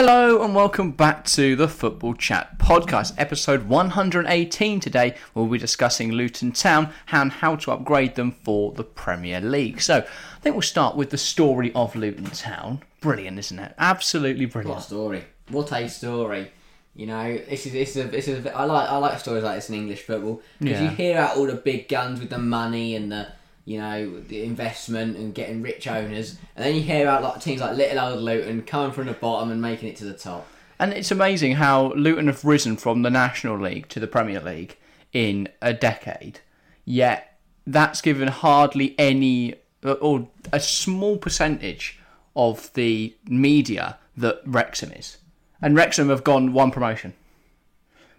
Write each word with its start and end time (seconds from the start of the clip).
Hello 0.00 0.44
and 0.44 0.54
welcome 0.54 0.92
back 0.92 1.24
to 1.24 1.56
the 1.56 1.66
Football 1.66 2.14
Chat 2.14 2.56
podcast, 2.60 3.14
episode 3.18 3.64
118. 3.64 4.78
Today 4.78 5.16
we'll 5.34 5.48
be 5.48 5.58
discussing 5.58 6.12
Luton 6.12 6.52
Town 6.52 6.92
and 7.10 7.32
how 7.32 7.56
to 7.56 7.72
upgrade 7.72 8.14
them 8.14 8.30
for 8.30 8.70
the 8.70 8.84
Premier 8.84 9.40
League. 9.40 9.80
So 9.80 9.96
I 9.96 10.40
think 10.40 10.54
we'll 10.54 10.62
start 10.62 10.94
with 10.94 11.10
the 11.10 11.18
story 11.18 11.72
of 11.74 11.96
Luton 11.96 12.26
Town. 12.26 12.84
Brilliant, 13.00 13.40
isn't 13.40 13.58
it? 13.58 13.74
Absolutely 13.76 14.46
brilliant. 14.46 14.76
What 14.76 14.84
a 14.84 14.86
story! 14.86 15.24
What 15.48 15.72
a 15.72 15.88
story! 15.88 16.52
You 16.94 17.06
know, 17.06 17.36
this 17.36 17.66
is 17.66 17.72
this 17.72 17.96
is 17.96 18.04
a, 18.04 18.08
this 18.08 18.28
is 18.28 18.46
a, 18.46 18.56
I 18.56 18.62
like 18.66 18.88
I 18.88 18.98
like 18.98 19.18
stories 19.18 19.42
like 19.42 19.56
this 19.56 19.68
in 19.68 19.74
English 19.74 20.02
football 20.02 20.40
because 20.60 20.80
Yeah. 20.80 20.90
you 20.90 20.96
hear 20.96 21.18
out 21.18 21.36
all 21.36 21.46
the 21.46 21.54
big 21.54 21.88
guns 21.88 22.20
with 22.20 22.30
the 22.30 22.38
money 22.38 22.94
and 22.94 23.10
the 23.10 23.26
you 23.68 23.78
know 23.78 24.20
the 24.20 24.42
investment 24.44 25.18
and 25.18 25.34
getting 25.34 25.60
rich 25.60 25.86
owners, 25.86 26.38
and 26.56 26.64
then 26.64 26.74
you 26.74 26.80
hear 26.80 27.02
about 27.02 27.22
like 27.22 27.42
teams 27.42 27.60
like 27.60 27.76
Little 27.76 28.00
Old 28.00 28.20
Luton 28.20 28.62
coming 28.62 28.92
from 28.92 29.06
the 29.06 29.12
bottom 29.12 29.50
and 29.50 29.60
making 29.60 29.90
it 29.90 29.96
to 29.96 30.06
the 30.06 30.14
top. 30.14 30.48
And 30.78 30.94
it's 30.94 31.10
amazing 31.10 31.56
how 31.56 31.92
Luton 31.92 32.28
have 32.28 32.46
risen 32.46 32.78
from 32.78 33.02
the 33.02 33.10
National 33.10 33.58
League 33.58 33.88
to 33.88 34.00
the 34.00 34.06
Premier 34.06 34.40
League 34.40 34.78
in 35.12 35.50
a 35.60 35.74
decade. 35.74 36.40
Yet 36.86 37.38
that's 37.66 38.00
given 38.00 38.28
hardly 38.28 38.94
any 38.98 39.56
uh, 39.84 39.92
or 39.92 40.28
a 40.50 40.60
small 40.60 41.18
percentage 41.18 42.00
of 42.34 42.72
the 42.72 43.14
media 43.28 43.98
that 44.16 44.40
Wrexham 44.46 44.92
is. 44.92 45.18
And 45.60 45.76
Wrexham 45.76 46.08
have 46.08 46.24
gone 46.24 46.54
one 46.54 46.70
promotion. 46.70 47.12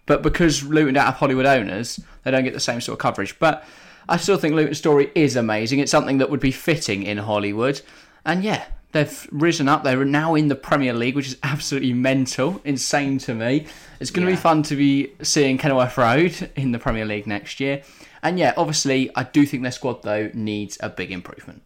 But 0.06 0.22
because 0.22 0.64
Luton 0.64 0.94
don't 0.94 1.06
have 1.06 1.16
Hollywood 1.16 1.48
owners, 1.48 2.00
they 2.24 2.30
don't 2.30 2.44
get 2.44 2.54
the 2.54 2.60
same 2.60 2.82
sort 2.82 3.00
of 3.00 3.00
coverage. 3.00 3.40
But 3.40 3.66
I 4.10 4.18
still 4.18 4.38
think 4.38 4.56
Luton's 4.56 4.78
story 4.78 5.12
is 5.16 5.36
amazing. 5.36 5.80
It's 5.80 5.92
something 5.92 6.18
that 6.18 6.30
would 6.30 6.40
be 6.40 6.52
fitting 6.52 7.04
in 7.04 7.18
Hollywood. 7.20 7.82
And 8.26 8.44
yeah, 8.44 8.66
they've 8.92 9.28
risen 9.32 9.70
up. 9.70 9.84
They're 9.84 10.04
now 10.04 10.36
in 10.36 10.48
the 10.48 10.56
Premier 10.56 10.94
League, 10.94 11.16
which 11.16 11.28
is 11.28 11.38
absolutely 11.44 11.94
mental, 11.94 12.62
insane 12.66 13.18
to 13.20 13.34
me. 13.34 13.68
It's 14.00 14.12
going 14.12 14.26
to 14.26 14.32
Yeah. 14.32 14.38
be 14.38 14.42
fun 14.42 14.64
to 14.64 14.76
be 14.76 15.12
seeing 15.22 15.58
Kenilworth 15.58 15.98
Road 15.98 16.52
in 16.56 16.72
the 16.72 16.80
Premier 16.80 17.06
League 17.06 17.28
next 17.28 17.60
year. 17.60 17.84
And 18.22 18.38
yeah, 18.38 18.54
obviously, 18.58 19.10
I 19.16 19.24
do 19.24 19.46
think 19.46 19.64
their 19.64 19.72
squad, 19.72 20.04
though, 20.04 20.30
needs 20.34 20.78
a 20.82 20.90
big 20.90 21.12
improvement. 21.12 21.62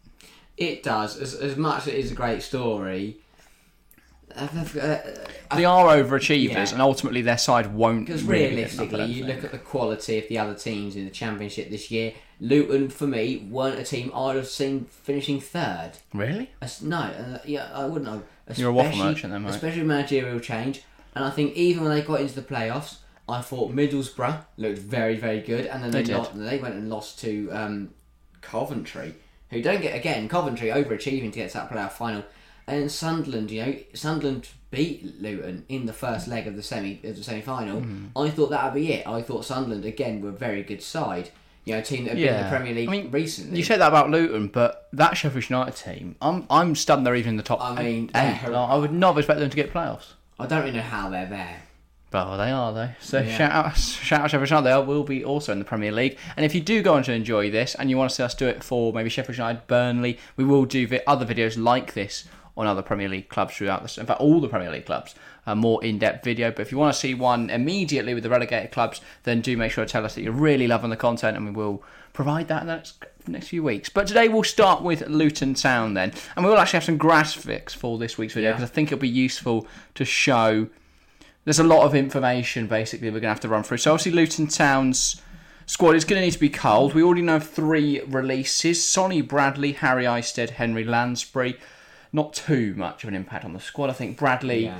It 0.56 0.84
does 0.84 1.18
as 1.18 1.34
as 1.34 1.56
much 1.56 1.82
as 1.82 1.88
it 1.88 1.94
is 1.96 2.12
a 2.12 2.14
great 2.14 2.40
story. 2.42 3.16
Uh, 4.36 4.98
They 5.56 5.64
are 5.64 5.86
overachievers, 5.86 6.52
Yeah. 6.52 6.72
and 6.72 6.82
ultimately 6.82 7.22
their 7.22 7.38
side 7.38 7.72
won't 7.74 8.06
Because 8.06 8.22
really 8.24 8.56
realistically, 8.56 9.04
you 9.06 9.24
look 9.24 9.44
at 9.44 9.52
the 9.52 9.58
quality 9.58 10.18
of 10.18 10.28
the 10.28 10.38
other 10.38 10.54
teams 10.54 10.96
in 10.96 11.04
the 11.04 11.10
championship 11.10 11.70
this 11.70 11.90
year. 11.90 12.12
Luton, 12.40 12.88
for 12.88 13.06
me, 13.06 13.46
weren't 13.50 13.78
a 13.78 13.84
team 13.84 14.10
I'd 14.14 14.36
have 14.36 14.48
seen 14.48 14.86
finishing 14.86 15.40
third. 15.40 15.92
Really? 16.12 16.50
As- 16.60 16.82
No, 16.82 16.98
uh, 16.98 17.38
yeah, 17.44 17.68
I 17.72 17.84
wouldn't 17.86 18.10
have. 18.10 18.58
You're 18.58 18.70
a 18.70 18.72
waffle 18.72 18.90
Especially- 18.90 19.08
merchant 19.12 19.32
then, 19.32 19.42
mate. 19.44 19.50
Especially 19.50 19.82
managerial 19.84 20.40
change. 20.40 20.82
And 21.14 21.24
I 21.24 21.30
think 21.30 21.54
even 21.54 21.84
when 21.84 21.92
they 21.94 22.02
got 22.02 22.20
into 22.20 22.34
the 22.34 22.42
playoffs, 22.42 22.96
I 23.28 23.40
thought 23.40 23.74
Middlesbrough 23.74 24.44
looked 24.56 24.78
very, 24.80 25.16
very 25.16 25.40
good. 25.40 25.66
And 25.66 25.82
then 25.82 25.90
They 25.92 26.02
they, 26.02 26.08
did. 26.12 26.16
lo- 26.16 26.28
they 26.34 26.58
went 26.58 26.74
and 26.74 26.90
lost 26.90 27.20
to 27.20 27.48
um, 27.52 27.90
Coventry, 28.40 29.14
who 29.50 29.62
don't 29.62 29.80
get, 29.80 29.94
again, 29.96 30.28
Coventry 30.28 30.68
overachieving 30.68 31.32
to 31.32 31.38
get 31.38 31.50
to 31.52 31.58
that 31.58 31.70
playoff 31.70 31.92
final. 31.92 32.24
And 32.66 32.90
Sunderland, 32.90 33.50
you 33.50 33.64
know, 33.64 33.76
Sunderland 33.92 34.48
beat 34.70 35.20
Luton 35.20 35.64
in 35.68 35.86
the 35.86 35.92
first 35.92 36.26
leg 36.26 36.46
of 36.46 36.56
the 36.56 36.62
semi 36.62 37.00
of 37.04 37.16
the 37.16 37.22
semi 37.22 37.40
final. 37.42 37.80
Mm-hmm. 37.80 38.18
I 38.18 38.30
thought 38.30 38.50
that 38.50 38.64
would 38.64 38.80
be 38.80 38.92
it. 38.92 39.06
I 39.06 39.22
thought 39.22 39.44
Sunderland 39.44 39.84
again 39.84 40.20
were 40.20 40.30
a 40.30 40.32
very 40.32 40.62
good 40.62 40.82
side. 40.82 41.30
You 41.64 41.74
know, 41.74 41.78
a 41.80 41.82
team 41.82 42.04
that 42.04 42.10
have 42.10 42.18
been 42.18 42.34
in 42.34 42.42
the 42.42 42.48
Premier 42.48 42.74
League 42.74 42.88
I 42.88 42.92
mean, 42.92 43.10
recently. 43.10 43.56
You 43.56 43.64
said 43.64 43.80
that 43.80 43.88
about 43.88 44.10
Luton, 44.10 44.48
but 44.48 44.88
that 44.92 45.16
Sheffield 45.16 45.48
United 45.48 45.76
team, 45.76 46.16
I'm 46.20 46.46
I'm 46.50 46.74
stunned 46.74 47.06
they're 47.06 47.14
even 47.14 47.30
in 47.30 47.36
the 47.36 47.42
top 47.42 47.60
I 47.62 47.82
mean, 47.82 48.10
eight. 48.14 48.44
I 48.44 48.76
would 48.76 48.92
not 48.92 49.16
expect 49.16 49.40
them 49.40 49.50
to 49.50 49.56
get 49.56 49.72
playoffs. 49.72 50.12
I 50.38 50.46
don't 50.46 50.60
really 50.60 50.76
know 50.76 50.82
how 50.82 51.10
they're 51.10 51.26
there. 51.26 51.62
But 52.10 52.36
they 52.36 52.52
are 52.52 52.72
though. 52.72 52.90
So 53.00 53.20
Yeah. 53.20 53.36
shout 53.36 53.52
out, 53.52 53.76
shout 53.76 54.20
out 54.20 54.30
Sheffield 54.30 54.48
United. 54.48 54.70
They 54.70 54.86
will 54.86 55.02
be 55.02 55.24
also 55.24 55.50
in 55.52 55.58
the 55.58 55.64
Premier 55.64 55.90
League. 55.90 56.16
And 56.36 56.46
if 56.46 56.54
you 56.54 56.60
do 56.60 56.80
go 56.80 56.94
on 56.94 57.02
to 57.04 57.12
enjoy 57.12 57.50
this, 57.50 57.74
and 57.74 57.90
you 57.90 57.96
want 57.96 58.10
to 58.10 58.14
see 58.14 58.22
us 58.22 58.34
do 58.34 58.46
it 58.46 58.62
for 58.62 58.92
maybe 58.92 59.10
Sheffield 59.10 59.36
United, 59.36 59.66
Burnley, 59.66 60.18
we 60.36 60.44
will 60.44 60.64
do 60.64 60.86
other 61.06 61.26
videos 61.26 61.60
like 61.60 61.94
this 61.94 62.24
on 62.56 62.66
other 62.66 62.82
Premier 62.82 63.08
League 63.08 63.28
clubs 63.28 63.56
throughout 63.56 63.82
this. 63.82 63.98
In 63.98 64.06
fact, 64.06 64.20
all 64.20 64.40
the 64.40 64.48
Premier 64.48 64.70
League 64.70 64.86
clubs, 64.86 65.14
a 65.46 65.56
more 65.56 65.82
in-depth 65.84 66.24
video. 66.24 66.50
But 66.50 66.60
if 66.62 66.72
you 66.72 66.78
want 66.78 66.94
to 66.94 66.98
see 66.98 67.14
one 67.14 67.50
immediately 67.50 68.14
with 68.14 68.22
the 68.22 68.30
relegated 68.30 68.70
clubs, 68.70 69.00
then 69.24 69.40
do 69.40 69.56
make 69.56 69.72
sure 69.72 69.84
to 69.84 69.90
tell 69.90 70.04
us 70.04 70.14
that 70.14 70.22
you're 70.22 70.32
really 70.32 70.68
loving 70.68 70.90
the 70.90 70.96
content, 70.96 71.36
and 71.36 71.46
we 71.46 71.52
will 71.52 71.82
provide 72.12 72.46
that 72.48 72.60
in 72.62 72.68
the 72.68 72.74
next, 72.74 73.04
next 73.26 73.48
few 73.48 73.62
weeks. 73.62 73.88
But 73.88 74.06
today 74.06 74.28
we'll 74.28 74.44
start 74.44 74.82
with 74.82 75.08
Luton 75.08 75.54
Town 75.54 75.94
then, 75.94 76.12
and 76.36 76.44
we 76.44 76.50
will 76.50 76.58
actually 76.58 76.76
have 76.76 76.84
some 76.84 76.98
graphics 76.98 77.74
for 77.74 77.98
this 77.98 78.16
week's 78.16 78.34
video 78.34 78.50
Yeah. 78.50 78.56
because 78.56 78.70
I 78.70 78.72
think 78.72 78.92
it'll 78.92 79.00
be 79.00 79.08
useful 79.08 79.66
to 79.96 80.04
show 80.04 80.68
there's 81.44 81.58
a 81.58 81.64
lot 81.64 81.84
of 81.84 81.94
information 81.94 82.66
basically 82.68 83.08
we're 83.08 83.20
going 83.20 83.22
to 83.22 83.28
have 83.28 83.40
to 83.40 83.48
run 83.48 83.62
through. 83.64 83.78
So 83.78 83.92
obviously 83.92 84.12
Luton 84.12 84.46
Town's 84.46 85.20
squad 85.66 85.94
is 85.96 86.04
going 86.04 86.20
to 86.20 86.24
need 86.24 86.32
to 86.32 86.38
be 86.38 86.48
culled. 86.48 86.94
We 86.94 87.02
already 87.02 87.22
know 87.22 87.40
three 87.40 88.00
releases: 88.02 88.82
Sonny 88.82 89.20
Bradley, 89.20 89.72
Harry 89.72 90.06
Isted, 90.06 90.50
Henry 90.50 90.84
Lansbury. 90.84 91.58
Not 92.14 92.32
too 92.32 92.74
much 92.76 93.02
of 93.02 93.08
an 93.08 93.14
impact 93.16 93.44
on 93.44 93.52
the 93.54 93.60
squad. 93.60 93.90
I 93.90 93.92
think 93.92 94.16
Bradley 94.16 94.66
Yeah. 94.66 94.78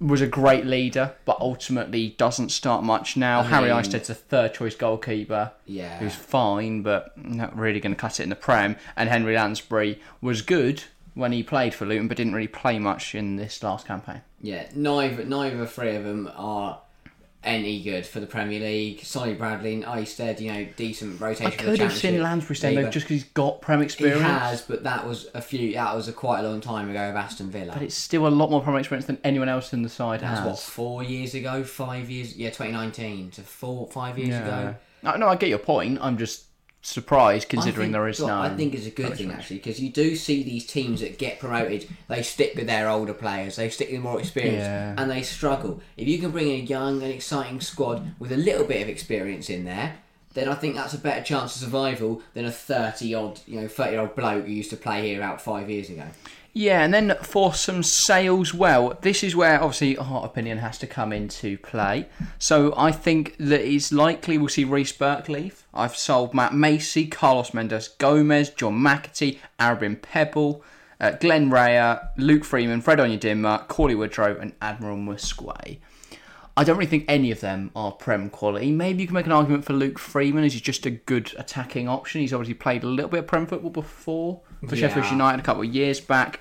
was 0.00 0.20
a 0.20 0.28
great 0.28 0.64
leader, 0.64 1.14
but 1.24 1.36
ultimately 1.40 2.10
doesn't 2.16 2.50
start 2.50 2.84
much 2.84 3.16
now. 3.16 3.42
Harry 3.42 3.68
mean- 3.68 3.72
a 4.08 4.14
third 4.14 4.54
choice 4.54 4.76
goalkeeper. 4.76 5.50
Yeah. 5.66 5.98
Who's 5.98 6.14
fine, 6.14 6.82
but 6.82 7.12
not 7.16 7.56
really 7.58 7.80
going 7.80 7.94
to 7.96 8.00
cut 8.00 8.20
it 8.20 8.22
in 8.22 8.28
the 8.28 8.36
Prem. 8.36 8.76
And 8.96 9.08
Henry 9.08 9.34
Lansbury 9.34 10.00
was 10.20 10.40
good 10.40 10.84
when 11.14 11.32
he 11.32 11.42
played 11.42 11.74
for 11.74 11.84
Luton, 11.84 12.06
but 12.06 12.16
didn't 12.16 12.34
really 12.34 12.46
play 12.46 12.78
much 12.78 13.12
in 13.12 13.34
this 13.34 13.60
last 13.60 13.84
campaign. 13.84 14.20
Yeah, 14.40 14.66
neither 14.72 15.24
neither 15.24 15.66
three 15.66 15.96
of 15.96 16.04
them 16.04 16.30
are 16.36 16.78
any 17.48 17.82
good 17.82 18.06
for 18.06 18.20
the 18.20 18.26
Premier 18.26 18.60
League. 18.60 19.00
Sonny 19.02 19.34
Bradley 19.34 19.82
and 19.82 20.00
Isted, 20.00 20.38
you 20.38 20.52
know, 20.52 20.68
decent 20.76 21.20
rotation. 21.20 21.46
I 21.46 21.50
for 21.50 21.62
the 21.62 21.70
could 21.70 21.80
have 21.80 21.92
seen 21.92 22.22
Lansbury 22.22 22.56
staying 22.56 22.76
though, 22.76 22.82
but 22.84 22.92
just 22.92 23.06
because 23.06 23.22
he's 23.22 23.32
got 23.32 23.60
Prem 23.62 23.80
experience. 23.80 24.20
he 24.20 24.28
has, 24.28 24.62
but 24.62 24.84
that 24.84 25.06
was 25.06 25.28
a 25.34 25.40
few. 25.40 25.72
That 25.72 25.96
was 25.96 26.08
a 26.08 26.12
quite 26.12 26.40
a 26.40 26.48
long 26.48 26.60
time 26.60 26.90
ago 26.90 27.08
of 27.08 27.16
Aston 27.16 27.50
Villa. 27.50 27.72
But 27.72 27.82
it's 27.82 27.94
still 27.94 28.26
a 28.26 28.28
lot 28.28 28.50
more 28.50 28.60
Prem 28.60 28.76
experience 28.76 29.06
than 29.06 29.18
anyone 29.24 29.48
else 29.48 29.72
in 29.72 29.82
the 29.82 29.88
side 29.88 30.20
That's 30.20 30.40
has. 30.40 30.46
what 30.46 30.58
four 30.58 31.02
years 31.02 31.34
ago, 31.34 31.64
five 31.64 32.10
years. 32.10 32.36
Yeah, 32.36 32.50
2019 32.50 33.30
to 33.32 33.40
four, 33.40 33.88
five 33.88 34.18
years 34.18 34.30
yeah. 34.30 34.44
ago. 34.44 34.74
No, 35.02 35.16
no, 35.16 35.28
I 35.28 35.36
get 35.36 35.48
your 35.48 35.58
point. 35.58 35.98
I'm 36.02 36.18
just 36.18 36.47
surprised 36.80 37.48
considering 37.48 37.86
think, 37.86 37.92
there 37.92 38.08
is 38.08 38.20
no. 38.20 38.38
I 38.38 38.50
think 38.50 38.74
it's 38.74 38.86
a 38.86 38.90
good 38.90 39.16
thing 39.16 39.30
actually 39.30 39.56
because 39.56 39.80
you 39.80 39.90
do 39.90 40.16
see 40.16 40.42
these 40.42 40.66
teams 40.66 41.00
that 41.00 41.18
get 41.18 41.38
promoted. 41.38 41.88
They 42.08 42.22
stick 42.22 42.54
with 42.54 42.66
their 42.66 42.88
older 42.88 43.14
players. 43.14 43.56
They 43.56 43.68
stick 43.68 43.90
with 43.90 44.00
more 44.00 44.18
experience, 44.20 44.58
Yeah. 44.62 44.94
and 44.96 45.10
they 45.10 45.22
struggle. 45.22 45.80
If 45.96 46.08
you 46.08 46.18
can 46.18 46.30
bring 46.30 46.48
in 46.48 46.60
a 46.60 46.64
young 46.64 47.02
and 47.02 47.12
exciting 47.12 47.60
squad 47.60 48.14
with 48.18 48.32
a 48.32 48.36
little 48.36 48.64
bit 48.64 48.82
of 48.82 48.88
experience 48.88 49.50
in 49.50 49.64
there, 49.64 49.96
then 50.34 50.48
I 50.48 50.54
think 50.54 50.76
that's 50.76 50.94
a 50.94 50.98
better 50.98 51.22
chance 51.24 51.56
of 51.56 51.62
survival 51.62 52.22
than 52.34 52.44
a 52.44 52.52
thirty 52.52 53.14
odd, 53.14 53.40
you 53.46 53.60
know, 53.60 53.68
thirty 53.68 53.92
year 53.92 54.00
old 54.00 54.14
bloke 54.14 54.46
who 54.46 54.52
used 54.52 54.70
to 54.70 54.76
play 54.76 55.08
here 55.08 55.22
out 55.22 55.40
five 55.40 55.68
years 55.68 55.90
ago. 55.90 56.04
Yeah, 56.58 56.82
and 56.82 56.92
then 56.92 57.16
for 57.22 57.54
some 57.54 57.84
sales, 57.84 58.52
well, 58.52 58.98
this 59.02 59.22
is 59.22 59.36
where 59.36 59.62
obviously 59.62 59.96
our 59.96 60.24
opinion 60.24 60.58
has 60.58 60.76
to 60.78 60.88
come 60.88 61.12
into 61.12 61.56
play. 61.58 62.08
So 62.40 62.74
I 62.76 62.90
think 62.90 63.36
that 63.38 63.60
it's 63.60 63.92
likely 63.92 64.38
we'll 64.38 64.48
see 64.48 64.64
Reece 64.64 64.90
Burke 64.90 65.28
leave. 65.28 65.64
I've 65.72 65.96
sold 65.96 66.34
Matt 66.34 66.54
Macey, 66.54 67.06
Carlos 67.06 67.54
Mendes 67.54 67.86
Gomes, 67.86 68.50
John 68.50 68.76
McAtee, 68.76 69.38
Aribim 69.60 70.02
Pepple, 70.02 70.64
uh, 70.98 71.12
Glen 71.12 71.48
Rea, 71.48 71.98
Luke 72.16 72.42
Freeman, 72.42 72.80
Fred 72.80 72.98
Onyedinma, 72.98 73.68
Cauley 73.68 73.94
Woodrow, 73.94 74.36
and 74.40 74.52
Admiral 74.60 74.96
Muskwe. 74.96 75.78
I 76.58 76.64
don't 76.64 76.76
really 76.76 76.90
think 76.90 77.04
any 77.06 77.30
of 77.30 77.38
them 77.38 77.70
are 77.76 77.92
Prem 77.92 78.30
quality. 78.30 78.72
Maybe 78.72 79.02
you 79.02 79.06
can 79.06 79.14
make 79.14 79.26
an 79.26 79.32
argument 79.32 79.64
for 79.64 79.74
Luke 79.74 79.96
Freeman 79.96 80.42
as 80.42 80.54
he's 80.54 80.60
just 80.60 80.84
a 80.86 80.90
good 80.90 81.32
attacking 81.38 81.88
option. 81.88 82.20
He's 82.20 82.32
obviously 82.32 82.54
played 82.54 82.82
a 82.82 82.88
little 82.88 83.08
bit 83.08 83.20
of 83.20 83.26
Prem 83.28 83.46
football 83.46 83.70
before 83.70 84.40
for 84.66 84.74
Yeah. 84.74 84.88
Sheffield 84.88 85.06
United 85.12 85.38
a 85.38 85.44
couple 85.44 85.62
of 85.62 85.72
years 85.72 86.00
back. 86.00 86.40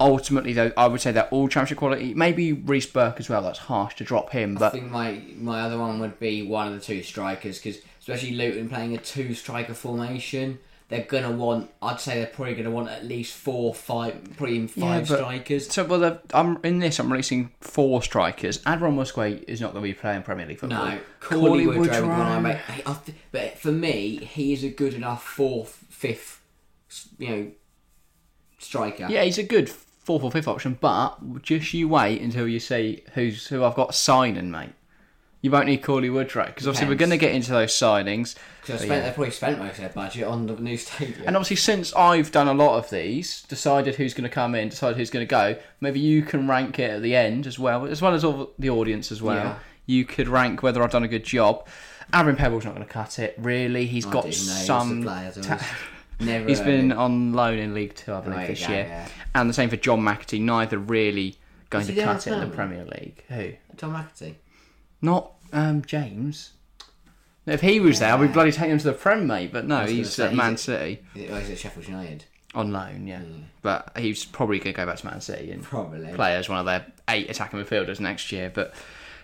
Ultimately, 0.00 0.54
though, 0.54 0.72
I 0.74 0.86
would 0.86 1.02
say 1.02 1.12
they're 1.12 1.28
all 1.28 1.48
championship 1.48 1.76
quality. 1.76 2.14
Maybe 2.14 2.54
Reece 2.54 2.86
Burke 2.86 3.20
as 3.20 3.28
well. 3.28 3.42
That's 3.42 3.58
harsh 3.58 3.96
to 3.96 4.04
drop 4.04 4.30
him, 4.30 4.56
I 4.56 4.60
but 4.60 4.72
think 4.72 4.90
my 4.90 5.20
my 5.36 5.60
other 5.60 5.78
one 5.78 5.98
would 6.00 6.18
be 6.18 6.42
one 6.42 6.68
of 6.68 6.72
the 6.72 6.80
two 6.80 7.02
strikers 7.02 7.58
because 7.58 7.82
especially 8.00 8.32
Luton 8.36 8.70
playing 8.70 8.94
a 8.94 8.98
two 8.98 9.34
striker 9.34 9.74
formation. 9.74 10.60
They're 10.88 11.04
gonna 11.04 11.30
want. 11.32 11.70
I'd 11.82 12.00
say 12.00 12.14
they're 12.14 12.26
probably 12.26 12.54
gonna 12.54 12.70
want 12.70 12.88
at 12.88 13.04
least 13.04 13.34
four, 13.34 13.74
five, 13.74 14.22
probably 14.38 14.56
even 14.56 14.68
five 14.68 15.06
but- 15.06 15.18
strikers. 15.18 15.68
so 15.70 15.84
well. 15.84 16.18
I'm 16.32 16.58
in 16.64 16.78
this. 16.78 16.98
I'm 16.98 17.12
releasing 17.12 17.50
four 17.60 18.02
strikers. 18.02 18.62
Admiral 18.64 18.92
Muskwe 18.92 19.44
is 19.46 19.60
not 19.60 19.72
going 19.74 19.84
to 19.84 19.88
be 19.88 19.92
playing 19.92 20.22
Premier 20.22 20.46
League 20.46 20.58
football. 20.58 20.86
No, 20.86 20.98
Cauley 21.20 21.66
Woodrow, 21.66 21.82
Woodrow. 21.82 22.08
one 22.08 22.20
I 22.20 22.40
make. 22.40 22.58
I 22.88 22.94
th- 23.04 23.18
but 23.32 23.58
for 23.58 23.70
me, 23.70 24.16
he 24.16 24.54
is 24.54 24.64
a 24.64 24.70
good 24.70 24.94
enough 24.94 25.22
fourth, 25.22 25.84
fifth, 25.90 26.40
you 27.18 27.28
know, 27.28 27.50
striker. 28.58 29.06
Yeah, 29.10 29.24
he's 29.24 29.36
a 29.38 29.42
good 29.42 29.68
fourth 29.68 30.22
or 30.22 30.30
fifth 30.30 30.48
option, 30.48 30.78
but 30.80 31.42
just 31.42 31.74
you 31.74 31.86
wait 31.88 32.22
until 32.22 32.48
you 32.48 32.60
see 32.60 33.02
who's 33.12 33.46
who 33.48 33.62
I've 33.62 33.74
got 33.74 33.94
signing, 33.94 34.50
mate. 34.50 34.70
You 35.40 35.52
won't 35.52 35.66
need 35.66 35.82
Cauley 35.84 36.10
Woodrow 36.10 36.46
because 36.46 36.66
obviously 36.66 36.88
we're 36.88 36.94
Depends. 36.94 37.10
going 37.10 37.20
to 37.20 37.26
get 37.26 37.34
into 37.34 37.52
those 37.52 37.72
signings. 37.72 38.34
Because 38.60 38.80
spent, 38.82 39.04
they 39.04 39.12
probably 39.12 39.30
spent 39.30 39.58
most 39.60 39.72
of 39.74 39.78
their 39.78 39.88
budget 39.90 40.24
on 40.24 40.46
the 40.46 40.56
new 40.56 40.76
stadium. 40.76 41.22
And 41.26 41.36
obviously, 41.36 41.56
since 41.56 41.94
I've 41.94 42.32
done 42.32 42.48
a 42.48 42.54
lot 42.54 42.76
of 42.78 42.90
these, 42.90 43.42
decided 43.42 43.94
who's 43.94 44.14
going 44.14 44.28
to 44.28 44.34
come 44.34 44.54
in, 44.56 44.68
decided 44.68 44.96
who's 44.96 45.10
going 45.10 45.24
to 45.26 45.30
go, 45.30 45.56
maybe 45.80 46.00
you 46.00 46.22
can 46.22 46.48
rank 46.48 46.78
it 46.80 46.90
at 46.90 47.02
the 47.02 47.14
end 47.14 47.46
as 47.46 47.56
well, 47.58 47.86
as 47.86 48.02
well 48.02 48.14
as 48.14 48.24
all 48.24 48.50
the 48.58 48.68
audience 48.70 49.12
as 49.12 49.22
well. 49.22 49.36
Yeah. 49.36 49.58
You 49.86 50.04
could 50.04 50.26
rank 50.28 50.62
whether 50.64 50.82
I've 50.82 50.90
done 50.90 51.04
a 51.04 51.08
good 51.08 51.24
job. 51.24 51.66
Aaron 52.12 52.34
Pepple's 52.36 52.64
not 52.64 52.74
going 52.74 52.86
to 52.86 52.92
cut 52.92 53.18
it, 53.20 53.34
really. 53.38 53.86
He's 53.86 54.06
I 54.06 54.10
got 54.12 54.24
didn't 54.24 54.44
know 54.46 54.52
he 54.54 54.58
was 54.58 54.66
some. 54.66 55.00
the 55.00 55.06
player, 55.06 55.32
so 55.32 55.40
ta- 55.42 55.66
Never 56.20 56.48
He's 56.48 56.60
been 56.60 56.90
on 56.90 57.32
loan 57.32 57.58
in 57.58 57.74
League 57.74 57.94
Two, 57.94 58.12
I 58.12 58.20
believe, 58.20 58.48
this 58.48 58.68
year. 58.68 58.86
yeah. 58.88 59.08
And 59.36 59.48
the 59.48 59.54
same 59.54 59.70
for 59.70 59.76
John 59.76 60.00
McAtee, 60.00 60.40
neither 60.40 60.76
really 60.76 61.36
going 61.70 61.82
Is 61.82 61.88
to 61.88 61.94
there 61.94 62.06
cut 62.06 62.26
it 62.26 62.32
in 62.32 62.40
the 62.40 62.46
permanent? 62.46 62.54
Premier 62.56 62.84
League. 63.00 63.24
Who? 63.28 63.76
Tom 63.76 63.92
McAtee. 63.94 64.34
Not 65.00 65.32
um, 65.52 65.82
James. 65.84 66.52
If 67.46 67.62
he 67.62 67.80
was 67.80 67.98
there, 67.98 68.12
I'd 68.12 68.20
be 68.20 68.26
bloody 68.28 68.52
taking 68.52 68.72
him 68.72 68.78
to 68.78 68.84
the 68.84 68.92
Prem, 68.92 69.26
mate. 69.26 69.52
But 69.52 69.64
no, 69.66 69.76
was 69.80 69.84
gonna 69.86 69.96
he's 69.96 70.12
say, 70.12 70.26
at 70.26 70.34
Man 70.34 70.52
at- 70.54 70.58
City 70.60 71.00
Is 71.14 71.22
it, 71.24 71.30
oh, 71.32 71.36
he's 71.38 71.50
at 71.50 71.58
Sheffield 71.58 71.88
United. 71.88 72.24
on 72.54 72.72
loan, 72.72 73.06
yeah. 73.06 73.22
But 73.62 73.92
he's 73.96 74.24
probably 74.26 74.58
going 74.58 74.74
to 74.74 74.76
go 74.76 74.84
back 74.86 74.98
to 74.98 75.06
Man 75.06 75.20
City 75.22 75.50
and 75.50 75.62
Probably. 75.62 76.12
play 76.12 76.34
as 76.36 76.48
one 76.48 76.58
of 76.58 76.66
their 76.66 76.86
eight 77.08 77.30
attacking 77.30 77.58
midfielders 77.58 78.00
next 78.00 78.30
year. 78.32 78.50
But 78.54 78.74